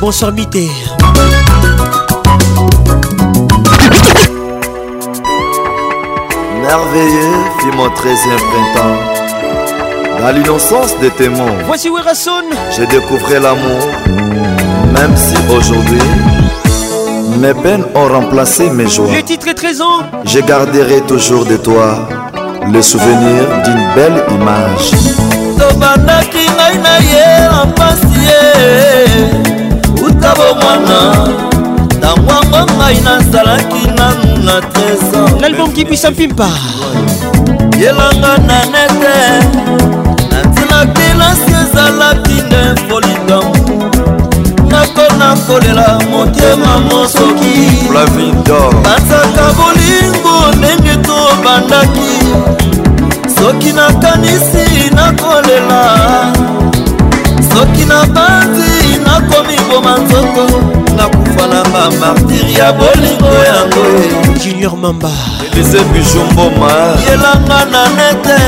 Bonsoir 0.00 0.32
Mité. 0.32 0.70
Merveilleux 6.62 7.42
fit 7.58 7.76
mon 7.76 7.84
13e 7.88 8.40
printemps. 8.48 8.98
Dans 10.22 10.30
l'innocence 10.34 10.98
des 11.02 11.10
témoins. 11.10 11.44
Voici 11.66 11.90
J'ai 12.74 12.86
découvert 12.86 13.42
l'amour. 13.42 13.80
Même 14.94 15.14
si 15.16 15.34
aujourd'hui, 15.52 16.00
mes 17.36 17.52
peines 17.52 17.84
ont 17.94 18.08
remplacé 18.08 18.70
mes 18.70 18.88
joies. 18.88 19.08
titre 19.22 19.48
Je 20.24 20.38
garderai 20.40 21.02
toujours 21.02 21.44
de 21.44 21.58
toi 21.58 22.08
le 22.72 22.80
souvenir 22.80 23.42
d'une 23.64 23.94
belle 23.94 24.24
image. 24.30 24.92
tika 30.20 30.34
bomwana 30.34 30.98
ntango 31.98 32.32
yango 32.32 32.72
ngai 32.78 33.00
nazalaki 33.04 33.82
nanu 33.98 34.44
na 34.44 34.54
trésor 34.72 35.40
l'album 35.40 35.72
kibisa 35.72 36.10
mpimpa 36.10 36.48
yelanga 37.80 38.32
na 38.46 38.58
nete 38.72 39.16
natina 40.32 40.80
kelasi 40.94 41.52
ezalaki 41.62 42.36
ne 42.50 42.60
folidamo 42.88 43.88
nakona 44.70 45.28
kolela 45.46 45.98
motema 46.10 46.78
mosoki 46.78 47.88
banzaka 48.84 49.44
bolingo 49.58 50.34
ndenge 50.58 50.96
tobandaki 51.06 52.12
soki 53.40 53.72
nakanisi 53.72 54.90
nakolela 54.94 55.82
soki 57.54 57.84
na 57.84 58.06
banzi 58.14 58.59
nzoko 60.04 60.46
nakufa 60.96 61.46
na 61.46 61.62
bamartiri 61.64 62.54
ya 62.54 62.72
bolingo 62.72 63.30
yango 63.52 64.34
junior 64.44 64.76
mamba 64.76 65.10
elise 65.52 65.78
bijomboma 65.92 66.72
yelanga 67.10 67.64
na 67.72 67.84
nete 67.96 68.38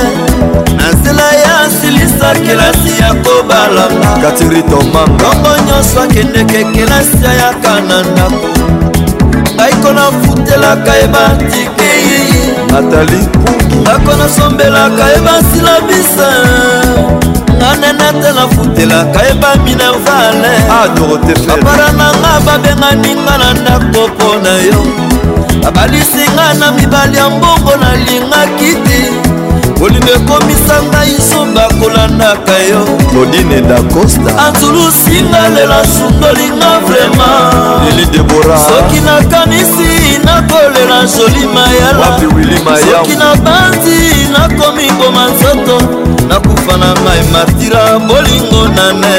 na 0.77 0.93
nzela 0.93 1.33
ya 1.33 1.59
silisa 1.81 2.29
kelasi 2.47 3.03
ya 3.03 3.15
kobalanga 3.25 4.09
katiritomangoko 4.23 5.51
nyonso 5.67 6.01
akendeke 6.03 6.65
kelasi 6.65 7.27
ayaka 7.31 7.81
na 7.89 8.03
ndako 8.03 8.49
baiko 9.57 9.93
nafutelaka 9.93 10.97
ebatikei 10.99 12.25
natali 12.73 13.19
ndako 13.81 14.13
nasombelaka 14.17 15.13
ebasila 15.17 15.81
bisa 15.89 16.29
nanena 17.63 18.13
te 18.13 18.31
nafutelaka 18.35 19.21
yeba 19.27 19.55
minervale 19.65 20.51
ah, 20.69 20.85
apara 21.55 21.93
nanga 21.99 22.33
babenganinga 22.47 23.35
na 23.39 23.49
ndako 23.61 24.03
mpo 24.09 24.29
na 24.45 24.53
yo 24.67 24.81
babalisinga 25.63 26.55
na 26.59 26.73
mibali 26.73 27.17
ya 27.17 27.29
mbongo 27.31 27.73
nalingaki 27.81 28.71
te 28.87 28.99
kolinga 29.83 30.13
ekomisa 30.19 30.77
ngai 30.91 31.15
soba 31.31 31.65
kolandaka 31.83 32.57
yo 32.71 32.83
lodine 33.15 33.59
dacosta 33.71 34.31
anzulusinga 34.47 35.43
lela 35.55 35.79
sukolinga 35.95 36.71
vrema 36.87 37.29
lili 37.85 38.05
debora 38.13 38.57
soki 38.67 38.99
nakanisi 39.07 39.91
nakolela 40.27 40.99
joli 41.17 41.45
mayelasoki 41.55 43.15
nabandi 43.23 43.97
nakomi 44.35 44.87
boma 44.99 45.25
nzoto 45.33 45.77
nakufa 46.29 46.75
na 46.83 46.91
mai 47.05 47.23
martira 47.33 47.83
bolingo 48.09 48.63
na 48.77 48.87
ne 49.03 49.19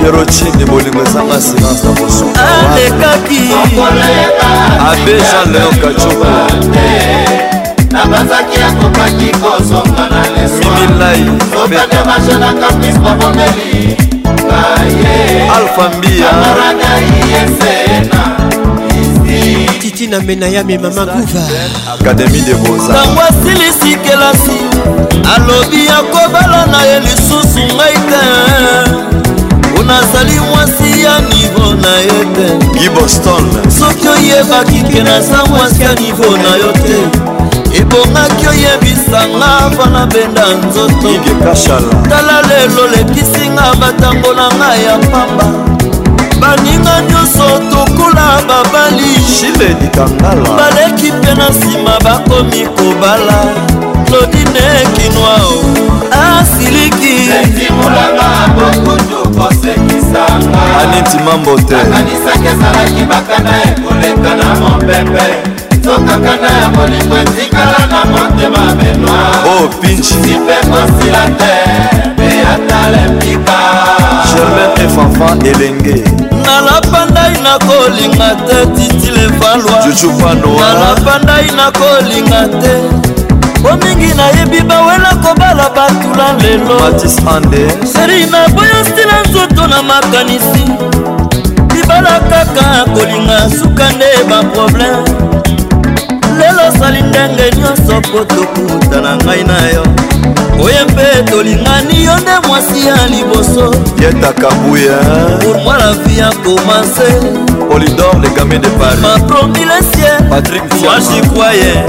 pierocine 0.00 0.64
bolingo 0.70 1.00
ezanga 1.06 1.40
silence 1.46 1.82
na 1.86 1.90
bosuka 1.98 2.40
alekaki 2.70 3.38
abe 4.90 5.14
jean 5.26 5.48
leon 5.52 5.74
kacoko 5.78 7.58
nabanzaki 7.90 8.58
akokaki 8.62 9.28
kosonga 9.42 10.08
na 10.10 10.22
lesoaokande 10.30 11.96
mashanaka 12.06 12.72
prisma 12.72 13.14
bomeli 13.14 13.96
kaye 14.48 15.50
alfambiamarada 15.50 16.90
iesena 17.00 18.28
titi 19.80 20.06
na 20.06 20.20
menayame 20.20 20.78
mama 20.78 21.04
guva 21.06 21.48
akademi 21.94 22.40
de 22.40 22.54
bosa 22.54 22.88
ntango 22.92 23.20
asilisikelasi 23.20 24.60
alobi 25.36 25.88
akobala 25.88 26.66
na 26.66 26.82
ye 26.82 27.00
lisusu 27.00 27.74
ngai 27.74 27.94
te 27.94 28.90
mpo 29.72 29.82
nazali 29.82 30.40
mwasi 30.40 31.02
ya 31.04 31.18
nivo 31.20 31.74
na 31.74 31.96
ye 31.98 32.24
te 32.36 32.66
giboston 32.78 33.44
soki 33.80 34.08
oyebaki 34.08 34.82
ke 34.94 35.02
naza 35.02 35.44
mwasi 35.44 35.82
ya 35.82 35.94
nivo 35.94 36.36
na 36.36 36.56
yo 36.56 36.72
te 36.72 37.18
ebongaki 37.74 38.46
oyebisanga 38.46 39.70
fana 39.76 40.06
benda 40.06 40.44
nzoto 40.58 41.98
tala 42.08 42.42
lelo 42.48 42.82
lekisinga 42.96 43.74
batango 43.80 44.34
na 44.34 44.46
ngai 44.58 44.84
ya 44.84 44.96
pamba 45.10 45.46
baninga 46.40 46.94
nyonso 47.08 47.48
tokula 47.70 48.26
babali 48.48 49.18
baleki 50.56 51.12
mpe 51.12 51.34
na 51.34 51.48
nsima 51.48 51.98
bakomi 52.04 52.66
kobala 52.76 53.40
claudine 54.06 54.66
kinwa 54.96 55.34
o 55.42 55.64
asiliki 56.10 57.30
aneti 60.80 61.16
mambo 61.24 61.56
te 61.60 61.74
akanisaki 61.76 62.46
ezalaki 62.52 63.02
bakanda 63.10 63.52
ekoleka 63.70 64.30
na 64.34 64.54
mopepe 64.60 65.57
tokaka 65.88 66.32
na 66.36 66.48
ya 66.50 66.68
molimo 66.68 67.16
etikala 67.18 67.78
na 67.90 68.04
motema 68.04 68.76
benwaimpekosila 68.78 70.10
oh, 70.84 71.04
e 71.26 71.28
te 71.30 71.52
mpe 72.10 72.26
atalempika 72.40 73.56
germain 74.34 74.70
efafa 74.84 75.28
elenge 75.50 75.96
nalapa 76.44 77.00
ndai 77.10 77.36
nakolinga 77.42 78.28
te 78.46 78.56
titilevalwanalapa 78.76 81.14
ndai 81.22 81.50
nakolinga 81.56 82.40
te 82.60 82.74
po 83.62 83.70
mingi 83.82 84.14
nayebi 84.14 84.60
bawela 84.60 85.14
kobala 85.22 85.70
bato 85.70 86.08
na 86.16 86.32
lelo 86.32 86.78
seri 87.92 88.26
naboyosi 88.26 89.02
na 89.10 89.22
nzoto 89.30 89.66
na 89.66 89.82
makanisi 89.82 90.64
libala 91.76 92.20
kaka 92.20 92.84
kolinga 92.94 93.50
suka 93.60 93.92
nde 93.92 94.12
baprobleme 94.30 95.08
osali 96.78 97.02
ndenge 97.02 97.42
nyonso 97.56 98.00
po 98.12 98.18
tokutana 98.24 99.16
ngai 99.16 99.44
na 99.44 99.56
yo 99.74 99.82
oye 100.64 100.84
mpe 100.84 101.30
tolingani 101.32 102.04
yo 102.04 102.14
nde 102.20 102.32
mwasi 102.48 102.86
ya 102.86 103.06
liboso 103.06 103.74
yetaka 104.02 104.50
buya 104.50 104.96
pourmoi 105.42 105.78
la 105.78 105.92
vie 105.92 106.22
a 106.22 106.30
commencé 106.44 107.08
polidor 107.70 108.18
le 108.22 108.28
gamin 108.36 108.58
de 108.60 108.68
paris 108.68 109.00
mapromi 109.02 109.64
le 109.64 109.80
ciel 109.92 110.28
patrick 110.30 110.62
moi 110.82 110.98
j'y 111.00 111.28
croyais 111.28 111.84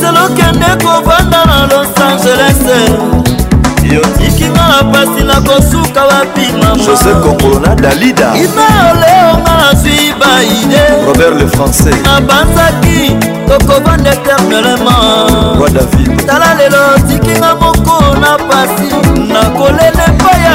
zelokende 0.00 0.84
kovanda 0.84 1.44
na 1.46 1.66
los 1.66 1.92
angeles 2.00 3.41
ikinga 3.88 4.60
na 4.68 4.82
mpasi 4.84 5.24
na 5.26 5.40
kosuka 5.40 6.02
bapimajosé 6.06 7.10
kongolo 7.22 7.60
na 7.60 7.74
dalida 7.74 8.32
ina 8.36 8.90
oleonga 8.92 9.50
nazwi 9.56 10.14
baide 10.18 10.82
robert 11.06 11.32
le 11.40 11.46
français 11.48 11.96
nabanzaki 12.04 13.16
tokovanda 13.48 14.14
éternellement 14.14 15.56
roi 15.58 15.70
david 15.70 16.26
tala 16.26 16.54
lelo 16.54 16.98
tikinga 17.08 17.54
moko 17.54 18.16
na 18.20 18.38
pasi 18.38 18.94
nakolela 19.18 20.06
epai 20.08 20.42
ya 20.44 20.50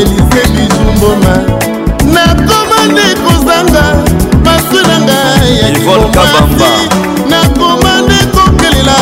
elise 0.00 0.42
bijumboma 0.52 1.34
nakoma 2.14 2.78
nde 2.90 3.04
kozanga 3.26 3.84
masu 4.44 4.80
nanga 4.88 5.18
ya 5.62 5.70
diplomati 5.70 6.72
nakoma 7.30 7.92
nde 8.04 8.18
kokelela 8.34 8.98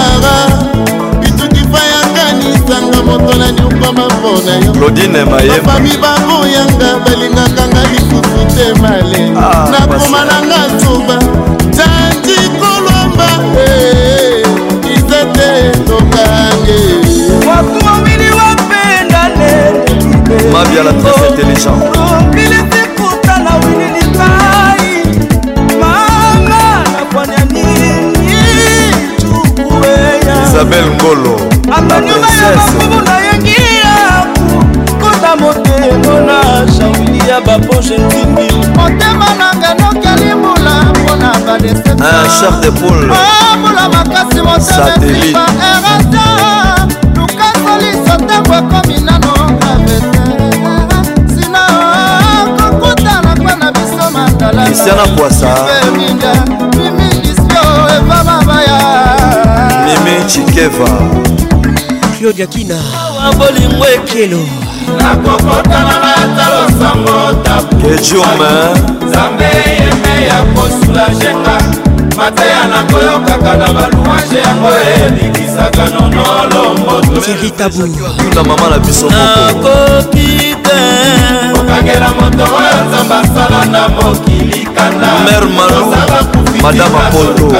bitukifa 1.22 1.80
yakanisanga 1.92 3.02
moto 3.06 3.34
na 3.38 3.63
ngoma 3.84 4.06
mpona 4.16 4.52
yo 4.66 4.72
lodine 4.80 5.24
mayebafami 5.24 5.90
baboyanga 6.02 6.90
balingaka 7.04 7.62
nga 7.68 7.82
lisusu 7.92 8.40
te 8.56 8.66
male 8.80 9.20
ah, 9.36 9.68
nakoma 9.72 10.20
nanga 10.28 10.60
tuba 10.80 11.16
tandi 11.76 12.36
kolomba 12.60 13.28
eh, 13.60 14.40
eh, 14.40 14.96
izete 14.96 15.48
tokange 15.86 16.80
wakuomini 17.48 18.28
wapenda 18.38 19.22
leli 19.38 19.94
mabiala 20.52 20.92
tres 20.92 21.16
oh, 21.16 21.28
intelligent 21.28 21.84
isabel 30.46 30.86
ngolo 30.96 31.40
la 31.68 31.82
princese 31.82 33.63
motemo 35.36 36.20
na 36.26 36.40
shauli 36.72 37.18
ya 37.28 37.40
bapoche 37.40 37.98
ntindi 37.98 38.52
motema 38.76 39.26
nanga 39.38 39.74
noki 39.74 40.08
alimula 40.08 40.70
mpona 40.94 41.32
badeception 41.46 42.54
ah, 42.54 42.60
de 42.60 42.70
poule 42.70 43.14
amula 43.52 43.80
ah, 43.82 43.88
makasi 43.88 44.36
motema 44.42 45.46
erata 45.70 46.86
lukasoliso 47.16 48.24
ntango 48.24 48.54
akomi 48.54 49.00
nano 49.00 49.34
kristiana 54.64 55.02
kwasa 55.06 55.56
mimi 59.86 60.24
chikeva 60.26 60.90
claude 62.24 62.40
yakina 62.42 62.76
bolingo 63.38 63.86
ekelo 63.88 64.40
nakokotana 65.00 65.94
nata 66.00 66.44
losango 66.54 67.16
tapuejome 67.42 68.52
nzambe 69.06 69.44
yeme 69.44 70.14
ya 70.26 70.42
kosulajenga 70.42 71.62
mateya 72.16 72.66
nakoyokaka 72.68 73.56
na 73.56 73.72
baluwange 73.72 74.38
yango 74.46 74.68
elikisaka 75.04 75.84
nonolombotuna 75.88 78.44
mama 78.44 78.68
na 78.70 78.78
biso 78.78 79.10
nakoki 79.10 80.56
te 80.62 80.80
okangela 81.60 82.08
moto 82.20 82.42
oyo 82.44 82.84
nzambe 82.88 83.14
asala 83.14 83.64
na 83.64 83.88
mokili 83.88 84.64
kanda 84.64 85.18
mer 85.24 85.46
malu 85.48 85.94
madame 86.62 86.96
apollo 86.96 87.52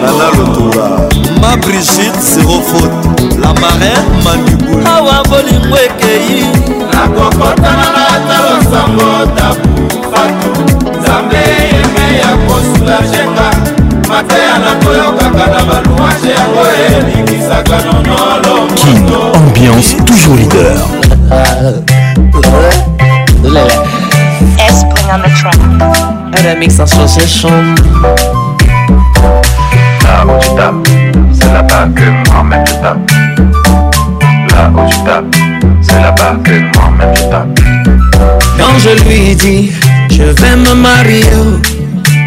nana 0.00 0.28
lotura 0.38 0.88
ma 1.40 1.56
brigide 1.56 2.20
serofot 2.30 2.90
la 3.40 3.54
marin 3.60 4.00
mandibul 4.24 4.86
awa 4.86 5.22
bolingo 5.28 5.76
ekei 5.86 6.46
nakokotana 6.92 7.86
na 7.94 8.08
ata 8.08 8.38
losango 8.44 9.26
tabu 9.36 9.68
fatu 10.12 10.50
nzambe 11.00 11.36
yeme 11.36 12.18
ya 12.18 12.36
kosulajenga 12.48 13.76
Kin, 18.76 19.04
ambiance 19.34 19.96
toujours 20.06 20.36
leader. 20.36 20.76
Elle 26.38 26.46
a 26.46 26.54
mixé 26.54 26.86
sur 26.86 27.08
ses 27.08 27.26
chambres. 27.26 27.54
Là 30.06 30.24
où 30.24 30.38
tu 30.40 30.48
tapes, 30.50 30.74
c'est 31.32 31.52
là-bas 31.52 31.88
que 31.96 32.30
moi-même 32.30 32.64
je 32.64 32.74
tape. 32.74 33.10
Là 34.52 34.70
où 34.72 34.88
tu 34.88 34.98
tapes, 35.02 35.24
c'est 35.82 36.00
là-bas 36.00 36.36
que 36.44 36.60
moi-même 36.78 37.12
je 37.16 37.22
tape. 37.22 37.58
Quand 38.56 38.78
je 38.78 39.04
lui 39.08 39.34
dis, 39.34 39.72
je 40.12 40.22
vais 40.40 40.54
me 40.56 40.74
marier 40.80 41.24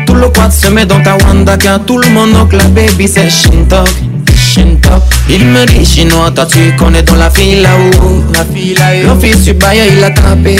tout 0.10 0.16
le 0.16 0.28
quad 0.30 0.50
se 0.52 0.68
met 0.72 0.86
dans 0.88 1.00
ta 1.02 1.16
Wanda 1.28 1.56
Car 1.58 1.80
tout 1.86 1.98
le 2.00 2.10
monde 2.10 2.34
que 2.50 2.56
la 2.58 2.64
baby 2.66 3.08
c'est 3.08 3.30
Shintok 3.30 3.88
Shintok 4.36 5.04
Il 5.30 5.46
me 5.46 5.66
dit 5.68 5.86
chinois 5.86 6.32
toi 6.32 6.46
tu 6.48 6.76
connais 6.78 7.04
dans 7.04 7.14
la 7.16 7.30
fille 7.30 7.62
là 7.62 7.70
où 7.80 8.24
La 8.34 8.44
fille 8.44 8.74
là 8.74 8.86
au 9.04 9.10
L'office 9.14 9.42
du 9.44 9.54
bailleur 9.54 9.86
il 9.92 10.04
a 10.04 10.10
tapé 10.10 10.56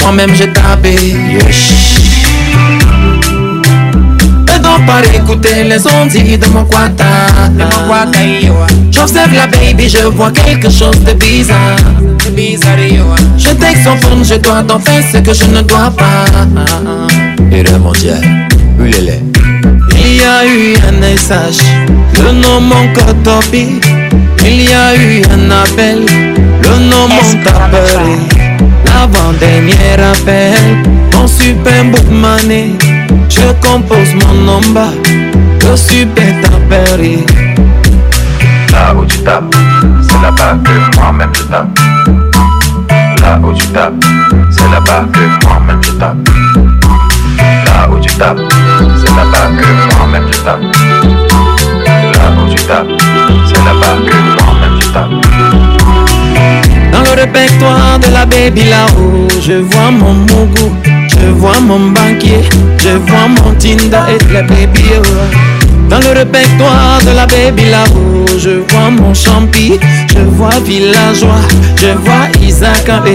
Moi-même 0.00 0.34
j'ai 0.34 0.48
tapé 0.52 0.94
Et 4.56 4.58
donc 4.58 4.86
par 4.86 5.04
écouter 5.14 5.64
les 5.64 5.86
ondes 5.86 6.08
de 6.08 6.46
mon 6.48 6.64
quata 6.64 7.04
J'observe 8.90 9.34
la 9.34 9.46
baby 9.48 9.86
je 9.88 10.04
vois 10.06 10.30
quelque 10.30 10.70
chose 10.70 10.98
de 11.04 11.12
bizarre 11.12 11.76
de 12.24 12.30
bizarre, 12.30 12.78
Je 13.36 13.46
phone 13.50 14.24
je 14.24 14.34
dois 14.36 14.62
d'en 14.62 14.78
faire 14.78 15.04
ce 15.12 15.18
que 15.18 15.34
je 15.34 15.44
ne 15.44 15.60
dois 15.60 15.90
pas 15.90 16.24
ah, 16.34 16.46
ah, 16.56 16.66
ah. 16.86 17.33
Il 17.46 17.60
y 20.16 20.20
a 20.22 20.46
eu 20.46 20.74
un 20.88 21.00
message, 21.00 21.58
le 22.22 22.32
nom 22.32 22.60
manque 22.60 23.04
topi 23.22 23.80
Il 24.44 24.62
y 24.62 24.68
a 24.68 24.94
eu 24.96 25.22
un 25.30 25.50
appel, 25.50 26.04
le 26.06 26.78
nom 26.88 27.08
mon 27.08 27.48
appelé. 27.56 28.16
L'avant-dernier 28.86 29.96
appel, 29.96 30.56
mon 31.12 31.26
super 31.26 31.84
bookmané. 31.86 32.72
Je 33.28 33.48
compose 33.66 34.14
mon 34.26 34.34
nom 34.44 34.60
bas 34.74 34.92
le 35.60 35.76
super 35.76 36.34
taperi 36.42 37.24
Là 38.72 38.94
où 38.94 39.04
tu 39.06 39.18
tapes, 39.18 39.54
c'est 40.08 40.20
là-bas 40.22 40.58
que 40.64 40.96
moi-même 40.98 41.30
je 41.34 41.42
tape. 41.44 41.78
Là 43.20 43.40
où 43.42 43.52
tu 43.54 43.66
tapes, 43.68 43.92
c'est 44.50 44.62
là-bas 44.70 45.06
que 45.12 45.46
moi-même 45.46 45.80
je 45.82 45.90
tape. 45.92 46.30
Là 47.74 47.90
où 47.90 47.98
tu 47.98 48.14
tapes, 48.14 48.38
c'est 48.98 49.10
là-bas 49.16 49.48
que 49.58 49.96
moi-même 49.98 50.28
je 50.32 50.38
tape. 50.38 50.60
Là 50.62 52.30
où 52.38 52.48
tu 52.54 52.62
tapes, 52.66 52.86
c'est 53.48 53.64
là-bas 53.64 53.96
que 54.06 54.16
moi-même 54.36 54.80
je 54.80 54.88
tape. 54.90 55.10
Dans 56.92 57.00
le 57.02 57.20
répertoire 57.20 57.98
de 57.98 58.12
la 58.14 58.26
baby 58.26 58.64
là-haut, 58.70 59.26
je 59.40 59.54
vois 59.54 59.90
mon 59.90 60.14
mougou, 60.14 60.72
je 61.20 61.26
vois 61.30 61.58
mon 61.60 61.90
banquier, 61.90 62.42
je 62.78 62.90
vois 62.90 63.26
mon 63.28 63.52
Tinder 63.56 64.04
et 64.14 64.32
la 64.32 64.42
baby. 64.42 64.84
Oh. 64.98 65.06
Dans 65.90 65.98
le 65.98 66.16
répertoire 66.18 67.00
de 67.04 67.10
la 67.10 67.26
baby 67.26 67.70
là-haut, 67.70 68.24
je 68.38 68.62
vois 68.70 68.90
mon 68.90 69.12
champi, 69.14 69.80
je 70.14 70.20
vois 70.20 70.58
villageois, 70.64 71.42
je 71.82 71.88
vois 72.04 72.28
Isaac 72.40 72.88
et 73.06 73.14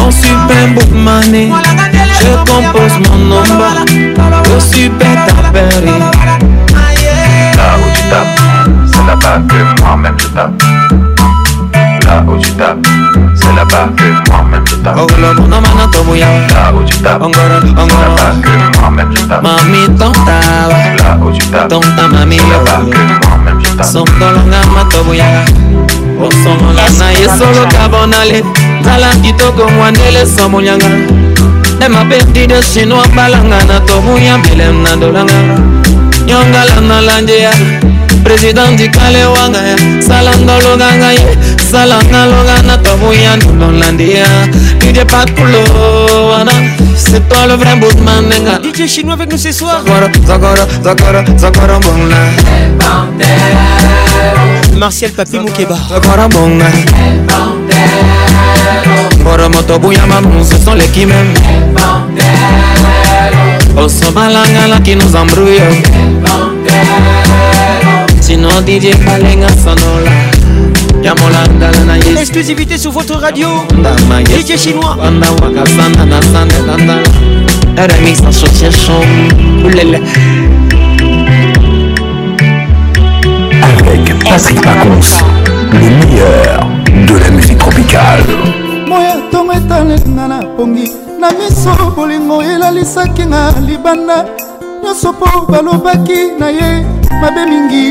en 0.00 0.10
super 0.10 0.68
bookmané 0.74 1.46
voilà 1.48 1.89
Je 2.20 2.36
compose 2.44 2.98
mon 3.08 3.16
nombre 3.16 4.54
au 4.54 4.60
super 4.60 5.24
tapéry. 5.26 5.86
Là 5.86 7.64
où 7.78 7.90
tu 7.94 8.02
tapes, 8.10 8.70
c'est 8.86 9.06
là-bas 9.06 9.40
que 9.48 9.82
moi-même 9.82 10.16
je 10.18 10.26
tape. 10.26 10.62
Là 12.06 12.22
où 12.28 12.36
tu 12.38 12.50
tapes, 12.52 12.76
c'est 13.34 13.56
là-bas 13.56 13.88
que 13.96 14.30
moi-même 14.30 14.64
je 14.68 14.74
tape. 14.76 14.96
Là 14.96 15.02
où 15.02 16.82
tu 16.84 16.98
tapes, 16.98 16.98
c'est 17.02 17.06
là-bas 17.06 17.48
que 18.42 18.78
moi-même 18.78 19.12
je 19.14 19.24
tape. 19.24 19.42
Mami, 19.42 19.86
tonta, 19.98 20.32
là 20.98 21.18
où 21.24 21.32
tu 21.32 21.46
tapes, 21.46 21.68
tonta, 21.68 21.86
C'est 22.10 22.34
là-bas 22.36 22.84
que 22.90 23.26
moi-même 23.26 23.60
je 23.64 23.68
tape. 23.76 23.86
Sondolonga, 23.86 24.60
matobuya. 24.74 25.24
osongola 26.20 26.82
na 26.98 27.12
ye 27.14 27.24
solo 27.38 27.64
kabonale 27.72 28.42
tala 28.84 29.06
kitoko 29.22 29.70
mwanele 29.70 30.26
emabendide 31.84 32.62
sino 32.62 33.02
balanga 33.16 33.64
na 33.64 33.80
tobuya 33.88 34.36
milem 34.38 34.82
na 34.82 34.96
dolanga 34.96 35.40
nyongala 36.26 36.80
na 36.80 37.00
lanje 37.00 37.38
ya 37.46 37.52
président 38.24 38.76
dikale 38.76 39.24
wanga 39.32 39.60
ya 39.70 39.76
salanga 40.06 40.54
loganga 40.66 41.10
ye 41.16 41.32
salanga 41.70 42.26
loga 42.26 42.56
na 42.66 42.76
tobuya 42.84 43.36
ndololandi 43.36 44.10
ya 44.20 44.28
didie 44.78 45.04
pakulo 45.04 45.64
wana 46.30 46.52
C'est 47.00 47.26
toi 47.30 47.46
le 47.48 47.54
vrai 47.54 47.76
bootman, 47.76 48.26
nenga 48.28 48.58
DJ 48.60 48.86
chinois 48.86 49.14
avec 49.14 49.32
nous 49.32 49.38
ce 49.38 49.50
soir 49.50 49.80
Zagoro, 49.84 50.12
Zagoro, 50.26 50.64
Zagoro, 50.84 51.38
Zagoro, 51.38 51.80
Bonla 51.80 52.22
Martial 54.76 55.10
Papi 55.10 55.38
Moukeba 55.38 55.78
Zagoro, 55.88 56.28
Bonla 56.28 56.66
boromoto 59.24 59.78
buya 59.78 60.06
mamu 60.06 60.44
ce 60.44 60.56
sont 60.64 60.74
les 60.74 60.88
qui 60.90 61.06
m'aiment 61.06 61.76
osobalangala 63.76 64.78
qui 64.84 64.96
nous 64.96 65.14
embrouille 65.16 65.78
sinon 68.20 68.48
dj 68.66 68.94
balenga 69.04 69.48
sanola 69.62 70.10
ya 71.04 71.14
molandala 71.14 71.78
na 71.86 71.94
ye 71.98 72.18
exclusivité 72.18 72.78
sur 72.78 72.92
votre 72.92 73.16
radio 73.18 73.48
dj 74.36 74.56
chinois 74.56 74.96
banda 74.96 75.28
wakasana 75.40 76.02
na 76.12 76.18
sande 76.32 76.56
dandala 76.68 77.88
remix 77.88 78.20
en 78.20 78.32
soutien 78.32 78.70
chom 78.70 79.08
oulele 79.64 80.00
avec 83.62 84.04
Patrick 84.28 84.60
Pacons, 84.60 85.18
le 85.72 85.78
meilleur 85.80 86.66
de 87.06 87.14
la 87.22 87.30
musique 87.30 87.58
tropicale. 87.58 88.24
moi 88.90 89.00
ya 89.06 89.12
ntongo 89.28 89.52
etalenga 89.58 90.24
na 90.32 90.38
pongi 90.56 90.84
na 91.20 91.28
miso 91.38 91.70
bolingo 91.96 92.36
elalisaki 92.52 93.22
nga 93.30 93.42
libanda 93.66 94.18
nyonso 94.82 95.08
mpo 95.16 95.30
balobaki 95.50 96.20
na 96.40 96.48
ye 96.58 96.68
mabe 97.22 97.42
mingi 97.50 97.84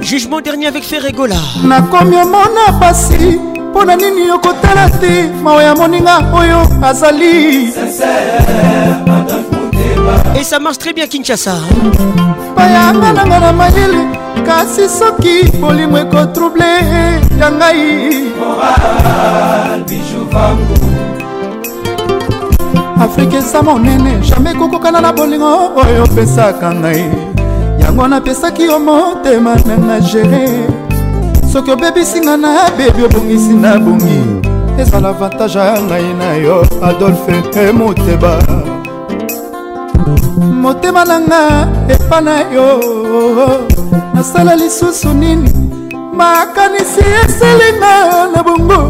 jugement 0.00 0.40
dernier 0.44 0.68
avec 0.72 0.84
ferregola 0.88 1.36
nakomi 1.68 2.16
omona 2.16 2.64
pasi 2.80 3.36
mpo 3.70 3.84
na 3.84 3.94
nini 3.96 4.24
okotala 4.30 4.88
te 5.00 5.28
mawa 5.44 5.62
ya 5.62 5.74
moninga 5.74 6.14
oyo 6.32 6.60
azali 6.88 7.68
Sincere, 7.72 9.61
Et 10.34 10.42
ça 10.42 10.58
marche 10.58 10.78
très 10.78 10.92
bien 10.92 11.06
Kinshasa 11.06 11.54
bayanga 12.56 13.12
nanga 13.12 13.40
na 13.40 13.52
mayele 13.52 14.00
kasi 14.44 14.88
soki 14.88 15.50
bolimo 15.60 15.96
ekotrouble 15.96 16.64
ya 17.40 17.50
ngai 17.50 18.26
afrika 23.00 23.36
eza 23.38 23.62
monene 23.62 24.20
jamai 24.22 24.54
kokokana 24.54 25.00
na 25.00 25.12
bolingo 25.12 25.52
oyo 25.76 26.04
opesaka 26.04 26.72
ngai 26.72 27.04
yango 27.80 28.08
napesaki 28.08 28.62
yo 28.66 28.78
motema 28.78 29.54
nanga 29.68 29.98
gere 30.00 30.44
soki 31.52 31.70
obebisinga 31.72 32.36
na 32.36 32.48
bebi 32.76 33.04
obongisi 33.04 33.54
na 33.54 33.78
bongi 33.78 34.20
ezala 34.78 35.08
avantage 35.08 35.56
ya 35.58 35.80
ngai 35.82 36.14
na 36.18 36.34
yo 36.36 36.62
adolphe 36.82 37.34
emoteba 37.68 38.32
hey, 38.48 38.71
motema 40.62 41.04
na 41.04 41.16
nga 41.22 41.42
epa 41.88 42.20
na 42.20 42.36
yo 42.54 42.80
nasala 44.14 44.54
lisusu 44.56 45.08
nini 45.14 45.50
makanisi 46.16 47.00
eselinga 47.24 47.94
na 48.34 48.40
bongo 48.46 48.80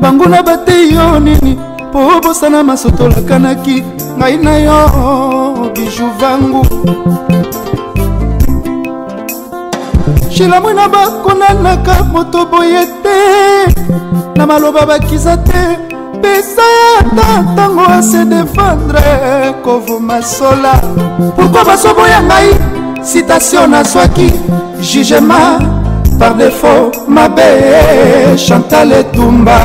banguna 0.00 0.42
batei 0.42 0.92
yo 0.94 1.20
nini 1.20 1.58
mpo 1.88 2.00
bosana 2.22 2.62
masuto 2.68 3.08
lakanaki 3.08 3.76
ngai 4.18 4.36
na 4.44 4.54
yo 4.66 4.78
biju 5.74 6.06
vangu 6.20 6.62
shilamwina 10.32 10.84
bakonanaka 10.88 11.94
moto 12.12 12.40
boye 12.50 12.82
te 13.02 13.18
na 14.36 14.46
maloba 14.46 14.82
bakisa 14.90 15.36
te 15.48 15.62
pesa 16.24 16.62
ata 17.00 17.28
ntango 17.52 17.80
ase 17.96 18.20
defendre 18.32 19.04
kovuma 19.64 20.18
sola 20.34 20.72
pourkui 21.36 21.64
basoboya 21.68 22.20
ngai 22.28 22.50
citation 23.10 23.68
nazwaki 23.74 24.28
jugema 24.80 25.38
par 26.18 26.32
defo 26.38 26.74
mabe 27.16 27.48
chantal 28.44 28.90
etumba 29.00 29.58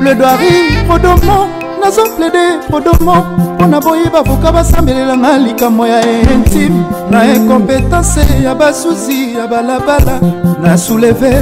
plaidoirie 0.00 0.82
podomo 0.88 1.36
nazo 1.82 2.04
plaide 2.16 2.44
podomo 2.70 3.16
mpo 3.56 3.66
na 3.66 3.80
boyi 3.84 4.06
bavoka 4.14 4.52
basambelelanga 4.56 5.32
likambo 5.38 5.84
ya 5.92 6.00
intime 6.32 6.82
na 7.10 7.20
inkompetence 7.34 8.22
ya 8.44 8.54
basusi 8.54 9.34
ya 9.36 9.46
balabala 9.52 10.16
na 10.62 10.78
souleve 10.78 11.34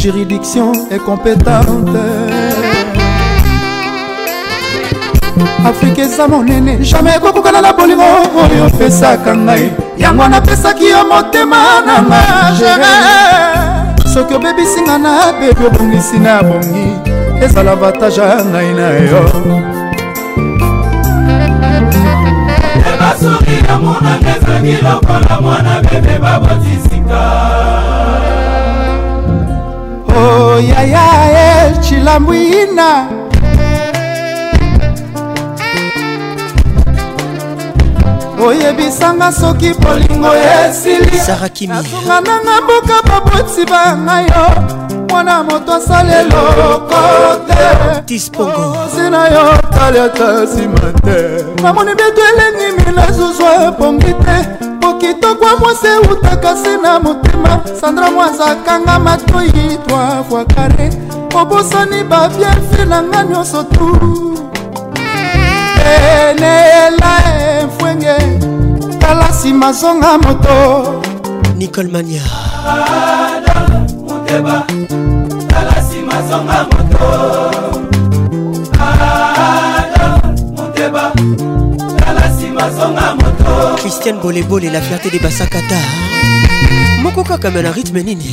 juridiction 0.00 0.72
est 0.90 0.98
compétente 1.04 1.90
afrika 5.62 6.02
eza 6.04 6.26
monene 6.26 6.82
jamai 6.82 7.16
ekokokana 7.16 7.60
na 7.60 7.70
bolingo 7.72 8.02
oyo 8.42 8.66
opesaka 8.66 9.32
ngai 9.44 9.70
yango 9.98 10.26
napesaki 10.28 10.84
yo 10.92 11.00
motema 11.10 11.60
na 11.86 11.96
magere 12.10 12.94
soki 14.14 14.34
obebisinga 14.34 14.96
na 15.04 15.10
bebi 15.38 15.64
obongisi 15.66 16.18
na 16.18 16.42
bongi 16.42 16.86
ezala 17.44 17.72
avantage 17.72 18.20
ya 18.20 18.40
ngai 18.50 18.70
na 18.78 18.86
yo 19.10 19.20
ebasuri 22.88 23.54
eh, 23.54 23.64
ya 23.68 23.74
monanga 23.84 24.30
ezangi 24.36 24.72
lokola 24.84 25.32
mwana 25.44 25.72
bebe 25.88 26.14
babotisika 26.24 27.20
loyaya 30.60 31.68
eh, 31.68 31.72
chilambwina 31.80 33.08
oyebisanga 38.44 39.32
soki 39.32 39.74
bolingo 39.74 40.28
esilisarakimisonga 40.66 42.20
nanga 42.20 42.54
mboka 42.62 42.94
baboti 43.02 43.64
banga 43.72 44.20
yo 44.20 44.89
mwana 45.10 45.42
moto 45.42 45.74
asali 45.74 46.12
eloko 46.12 47.00
teosi 47.46 49.10
na 49.10 49.26
yo 49.28 49.56
tali 49.70 49.98
ata 49.98 50.30
nsima 50.32 50.80
te 51.04 51.44
namoni 51.62 51.94
bieto 51.94 52.22
elengi 52.30 52.84
mila 52.86 53.12
zuzwa 53.12 53.64
epongi 53.68 54.14
te 54.14 54.46
kitokwa 55.00 55.56
mwasi 55.56 55.86
eutaka 55.86 56.56
se 56.56 56.76
na 56.76 57.00
motema 57.00 57.60
sandra 57.80 58.10
mwazakanga 58.10 58.98
matoi 58.98 59.52
twa 59.86 60.24
fois 60.28 60.46
kare 60.46 60.90
obosani 61.34 62.04
babiefe 62.04 62.84
na 62.88 63.02
nga 63.02 63.24
nyonso 63.24 63.62
tu 63.62 63.90
eneyela 66.00 67.18
efwenge 67.64 68.14
tala 68.98 69.28
nsima 69.28 69.72
zonga 69.72 70.18
moto 70.18 71.02
nicole 71.58 71.88
mania 71.92 72.22
Ada, 74.30 74.62
nasomba 76.20 76.66
moto 76.68 77.04
ada 78.76 80.20
moteba 80.56 81.04
tala 81.98 82.20
nsima 82.28 82.64
songa 82.76 83.06
moto 83.16 83.76
christiane 83.80 84.18
bolebole 84.22 84.68
la 84.70 84.80
fierté 84.82 85.08
de 85.10 85.18
basakata 85.18 85.78
moko 87.02 87.24
kaka 87.24 87.48
me 87.50 87.62
na 87.62 87.70
rythme 87.72 88.02
nini 88.02 88.32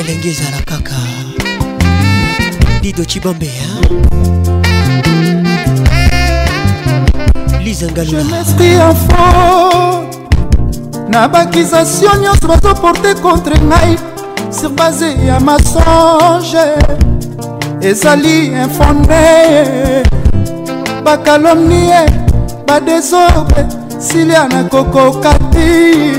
elenge 0.00 0.28
ezala 0.30 0.60
kaka 0.70 0.96
dido 2.82 3.02
cibambe 3.04 3.50
lisangalijeunesse 7.60 8.70
enfant 8.78 10.06
na 11.08 11.26
bakisation 11.28 12.20
nyonso 12.22 12.46
bazoporte 12.48 13.14
contre 13.18 13.58
ngai 13.60 13.98
sur 14.52 14.70
base 14.70 15.04
ya 15.26 15.38
masonge 15.40 16.74
ezali 17.80 18.48
infondé 18.48 20.02
bakalomnie 21.04 22.06
badesorbe 22.66 23.64
silia 24.00 24.48
nakokoka 24.48 25.32
ti 25.52 26.12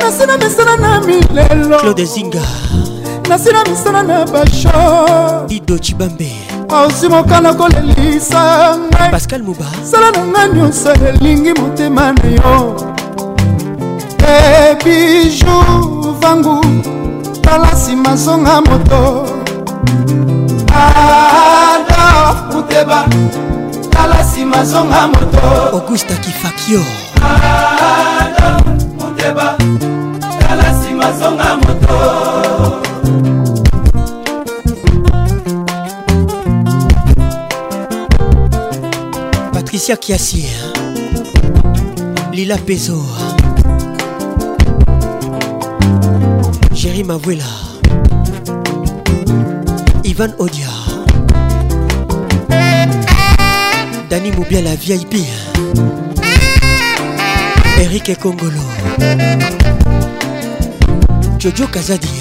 nasina 0.00 0.36
misana 0.36 0.76
na 0.76 1.00
milelo 1.00 1.78
claude 1.78 2.04
zinga 2.04 2.42
nasina 3.28 3.64
misana 3.64 4.02
na 4.02 4.24
basho 4.26 5.46
dido 5.48 5.78
cibambe 5.78 6.30
ozwi 6.68 7.06
ah, 7.06 7.10
mokana 7.10 7.54
kolelisa 7.54 8.76
ngai 8.90 9.10
pascal 9.10 9.42
muba 9.42 9.64
sala 9.84 10.10
na 10.12 10.24
ngai 10.26 10.48
nyonso 10.54 10.92
elingi 10.92 11.52
motema 11.60 12.12
na 12.12 12.24
yo 12.26 12.76
ebiju 14.70 15.56
eh, 15.56 16.20
vangu 16.20 16.60
tala 17.46 17.68
nsima 17.74 18.12
nzonga 18.12 18.60
moto 18.68 18.98
ador 20.82 22.26
kuteba 22.52 22.98
tala 23.92 24.20
nsima 24.26 24.56
nzonga 24.62 25.06
moto 25.12 25.40
augusta 25.76 26.14
kifakio 26.24 26.82
ador 27.30 28.56
kuteba 29.00 29.46
tala 30.40 30.68
nsima 30.72 31.06
nzonga 31.10 31.48
moto 31.62 31.96
patricia 39.52 39.96
kiasie 39.96 40.50
lila 42.32 42.56
pezoa 42.58 43.35
Chéri 46.86 47.02
Mavuela 47.02 47.42
Ivan 50.04 50.28
Odia 50.38 50.68
Dani 54.08 54.30
Moubia 54.30 54.60
la 54.62 54.76
VIP 54.76 55.16
Eric 57.80 58.16
Kongolo 58.20 58.60
Jojo 61.40 61.66
Kazadi 61.66 62.20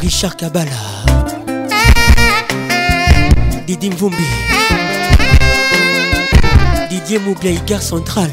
Richard 0.00 0.34
Kabala 0.34 0.70
Didi 3.68 3.90
Mvumbi 3.90 4.24
Didier 6.90 7.20
Moubia 7.20 7.52
Igar 7.52 7.80
Central 7.80 8.28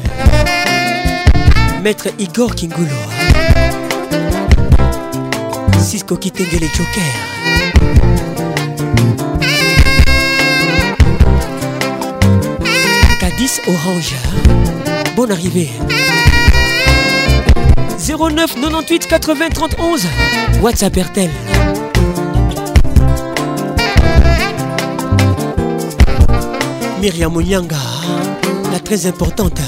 Maître 1.84 2.08
Igor 2.18 2.52
Kingulo 2.56 2.90
Francisco 5.96 6.16
Kitengele 6.16 6.66
Joker. 6.72 7.12
Cadis 13.20 13.60
Orange. 13.68 14.14
Bonne 15.14 15.30
arrivée. 15.30 15.68
09 17.96 18.56
98 18.58 19.06
80 19.06 19.44
31 19.54 20.60
WhatsApp 20.62 20.96
RTL. 20.96 21.30
Myriam 27.00 27.36
Onyanga 27.36 27.76
la 28.72 28.80
très 28.80 29.06
importante. 29.06 29.60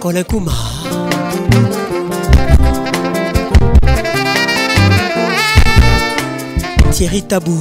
Colin 0.00 0.22
Thierry 6.94 7.22
Tabour 7.26 7.58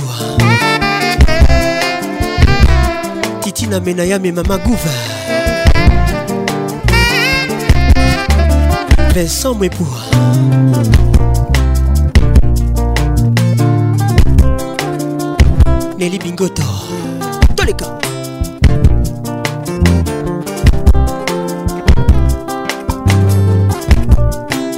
Titina 3.41 3.79
Menayam 3.81 4.23
et 4.25 4.31
Mama 4.31 4.59
Gouva 4.59 4.91
Vincent 9.15 9.55
Mwepoua 9.55 10.01
Nelly 15.97 16.19
Bingoto 16.19 16.61
Toleka 17.55 17.87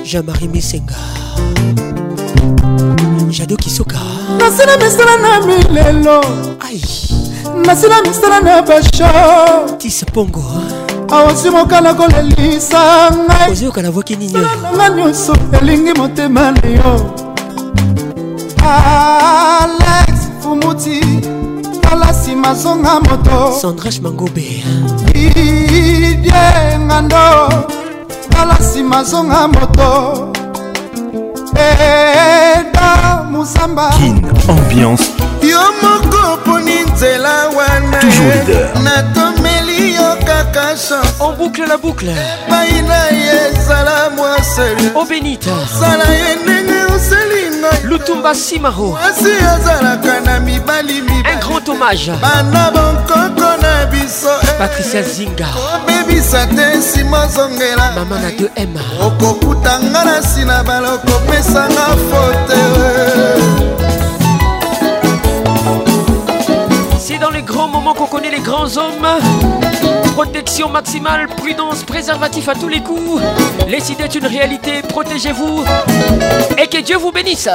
Jean-Marie 0.05 0.47
Messenga 0.47 0.95
Jadot 3.31 3.57
Kiso 3.57 3.84
nasila 4.37 4.77
misala 4.77 5.15
na 5.17 5.41
milelo 5.41 6.21
nasila 7.65 8.01
misala 8.01 8.39
na 8.41 8.61
basho 8.61 9.09
tispongo 9.77 10.43
awasi 11.11 11.49
mokala 11.49 11.93
kolelisa 11.93 13.11
ngaiozoyoka 13.27 13.81
navoki 13.81 14.15
nininga 14.15 14.89
nyonso 14.95 15.33
elingi 15.61 15.93
motema 15.93 16.51
na 16.51 16.67
yo 16.69 16.93
alex 18.63 20.15
fumuti 20.39 20.99
tala 21.81 22.11
nsima 22.11 22.53
zonga 22.53 22.99
moto 22.99 23.55
sandrash 23.61 23.99
mangobe 23.99 24.63
didie 25.05 26.79
ngando 26.79 27.53
tala 28.29 28.53
nsima 28.59 29.03
zonga 29.03 29.47
moto 29.47 30.29
eda 31.55 33.27
musamba 33.31 33.89
Kin. 33.89 34.24
ambiance 34.49 35.03
yo 35.49 35.59
moko 35.83 36.37
mponi 36.37 36.79
nzela 36.81 37.47
wana 37.49 38.03
natomeli 38.83 39.93
yo 39.95 40.15
kaka 40.25 40.75
chan 40.75 41.03
boucle 41.37 41.65
la 41.65 41.77
boucle 41.77 42.11
epai 42.11 42.81
na 42.81 42.99
ye 43.11 43.31
ezala 43.49 44.09
mwa 44.15 44.37
sérieux 44.39 45.39
sala 45.79 46.03
ye 46.13 46.35
ndenge 46.43 46.93
oseli 46.95 47.55
lutumba 47.83 48.35
simaro 48.35 48.97
asi 48.97 49.45
azalaka 49.55 50.19
na 50.25 50.39
mibali 50.39 50.93
mibali 51.01 51.35
un 51.35 51.39
grand 51.47 51.67
hommage 51.67 52.11
bana 52.21 52.71
bonkoko 52.71 53.57
na 53.61 53.85
biso 53.85 54.29
eh. 54.43 54.57
patricia 54.59 55.01
zinga 55.01 55.47
obebisa 55.75 56.45
te 56.47 56.77
nsima 56.77 57.23
ozongela 57.25 57.91
mama 57.95 58.19
na 58.19 58.29
2 58.29 58.49
m 58.55 58.75
okokutanga 59.01 60.03
na 60.05 60.19
nsina 60.19 60.63
balokopesanga 60.63 61.87
fote 62.09 62.57
eh. 62.79 63.54
les 67.35 67.41
grands 67.41 67.67
moments 67.67 67.93
qu'on 67.93 68.05
connaît 68.05 68.31
les 68.31 68.39
grands 68.39 68.77
hommes. 68.77 69.05
Protection 70.13 70.69
maximale, 70.69 71.27
prudence, 71.35 71.83
préservatif 71.83 72.47
à 72.47 72.53
tous 72.55 72.69
les 72.69 72.79
coups. 72.81 73.21
Les 73.67 73.79
d'être 73.79 74.03
est 74.15 74.15
une 74.15 74.25
réalité, 74.25 74.81
protégez-vous. 74.87 75.63
Et 76.57 76.67
que 76.67 76.81
Dieu 76.81 76.95
vous 76.97 77.11
bénisse. 77.11 77.49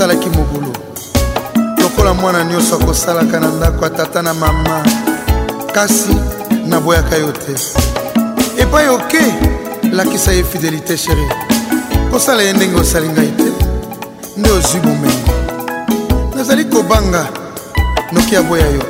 asalaki 0.00 0.28
mobulu 0.30 0.72
lokola 1.82 2.14
mwana 2.14 2.44
nyonso 2.44 2.74
akosalaka 2.76 3.40
na 3.40 3.48
ndako 3.48 3.84
ya 3.84 3.90
tata 3.90 4.22
na 4.22 4.34
mama 4.34 4.82
kasi 5.74 6.16
naboyaka 6.68 7.16
yo 7.16 7.32
te 7.32 7.52
epai 8.62 8.88
oke 8.88 9.20
lakisa 9.92 10.32
ye 10.32 10.44
fidelité 10.44 10.96
sheri 10.96 11.22
kosala 12.10 12.42
ye 12.42 12.52
ndenge 12.52 12.80
osali 12.80 13.08
ngai 13.08 13.28
te 13.36 13.48
nde 14.36 14.50
ozwi 14.50 14.80
bomengo 14.80 15.34
nazali 16.36 16.64
kobanga 16.64 17.28
noki 18.12 18.36
aboya 18.36 18.66
yo 18.70 18.82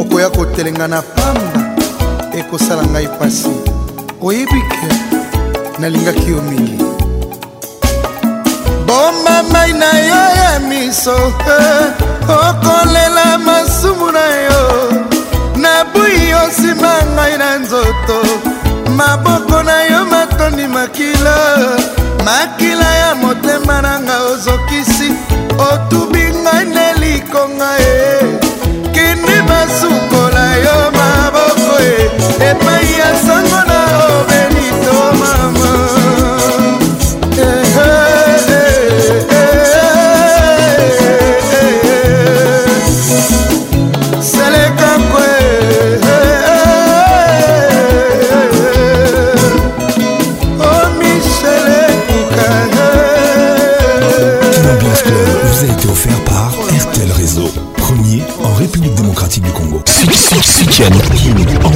okoya 0.00 0.30
kotelenga 0.30 0.86
na 0.88 1.02
pamba 1.02 1.74
ekosala 2.38 2.82
ngai 2.86 3.08
pasi 3.18 3.50
oyebi 4.22 4.60
ke 4.70 4.86
nalingaki 5.78 6.30
yo 6.30 6.42
mingi 6.42 6.95
boma 8.86 9.42
mai 9.52 9.72
na 9.72 9.90
yo 10.08 10.20
ya 10.42 10.58
miso 10.60 11.16
eh, 11.52 12.34
okolela 12.40 13.26
masumu 13.46 14.08
na 14.18 14.26
yo 14.46 14.60
nabui 15.62 16.16
yo 16.32 16.40
nsima 16.48 16.92
ngai 17.14 17.34
na 17.42 17.48
nzoto 17.62 18.18
maboko 18.98 19.58
na 19.68 19.76
yo 19.90 20.00
matondi 20.14 20.66
makila 20.76 21.36
makila 22.28 22.88
ya 23.02 23.10
motema 23.22 23.76
na 23.86 23.92
nga 24.04 24.16
ozokisi 24.32 25.08
otubi 25.70 26.24
ngai 26.44 26.64
nelikonga 26.76 27.70
e 27.78 27.90
eh. 28.08 28.22
kindi 28.94 29.36
basukola 29.48 30.46
yo 30.66 30.76
maboko 30.98 31.74
e 31.90 31.94
epai 32.50 32.88
ya 33.00 33.08
sango 33.26 33.60
na 33.70 33.80
obe 34.14 34.35
Kim 60.70 60.84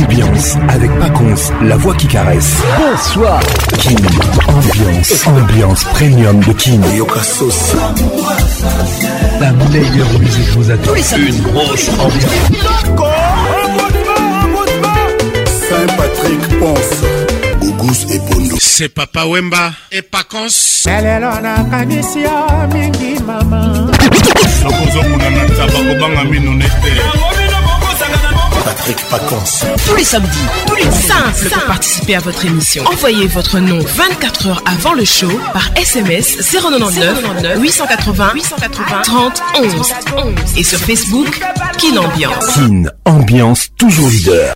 Ambiance 0.02 0.56
avec 0.68 0.90
Paconce, 0.98 1.50
la 1.62 1.76
voix 1.78 1.94
qui 1.94 2.06
caresse. 2.08 2.56
Bonsoir. 2.78 3.40
Kim 3.78 3.96
Ambiance. 4.48 5.26
Ambiance 5.26 5.84
premium 5.84 6.40
de 6.40 6.54
Et 6.92 6.96
Yokasos. 6.96 7.74
La 9.40 9.50
meilleure 9.52 10.12
musique 10.18 10.48
vous 10.56 10.70
attend. 10.70 10.94
Une 10.94 11.40
grosse 11.40 11.88
ambiance. 11.88 12.58
Saint-Patrick 15.68 16.60
pense. 16.60 17.62
Gugus 17.62 18.06
et 18.10 18.18
Bondo. 18.18 18.56
C'est 18.60 18.88
Papa 18.90 19.24
Wemba 19.24 19.72
et 19.90 20.02
Paconce. 20.02 20.86
Elle 20.86 21.06
est 21.06 21.20
mingi 21.20 23.14
la 23.26 23.40
sokozokuna 24.60 25.30
na 25.30 25.42
taba 25.56 27.29
Patrick 28.64 28.96
Paconce. 29.08 29.64
Tous 29.88 29.96
les 29.96 30.04
samedis, 30.04 30.28
tous 30.66 30.74
les 30.76 30.90
simple 30.90 31.48
pour 31.50 31.64
participer 31.64 32.16
à 32.16 32.20
votre 32.20 32.44
émission. 32.44 32.84
Envoyez 32.92 33.26
votre 33.26 33.58
nom 33.58 33.78
24 33.78 34.46
heures 34.48 34.62
avant 34.66 34.92
le 34.92 35.04
show 35.04 35.30
par 35.52 35.68
SMS 35.76 36.36
099 36.52 37.24
880 37.58 38.32
880 38.34 39.02
30 39.02 39.42
11 39.56 39.72
et 40.56 40.62
sur 40.62 40.78
Facebook 40.78 41.40
Kin 41.78 41.96
Ambiance. 41.96 42.46
Kin 42.54 42.82
Ambiance 43.06 43.68
toujours 43.76 44.08
leader. 44.08 44.54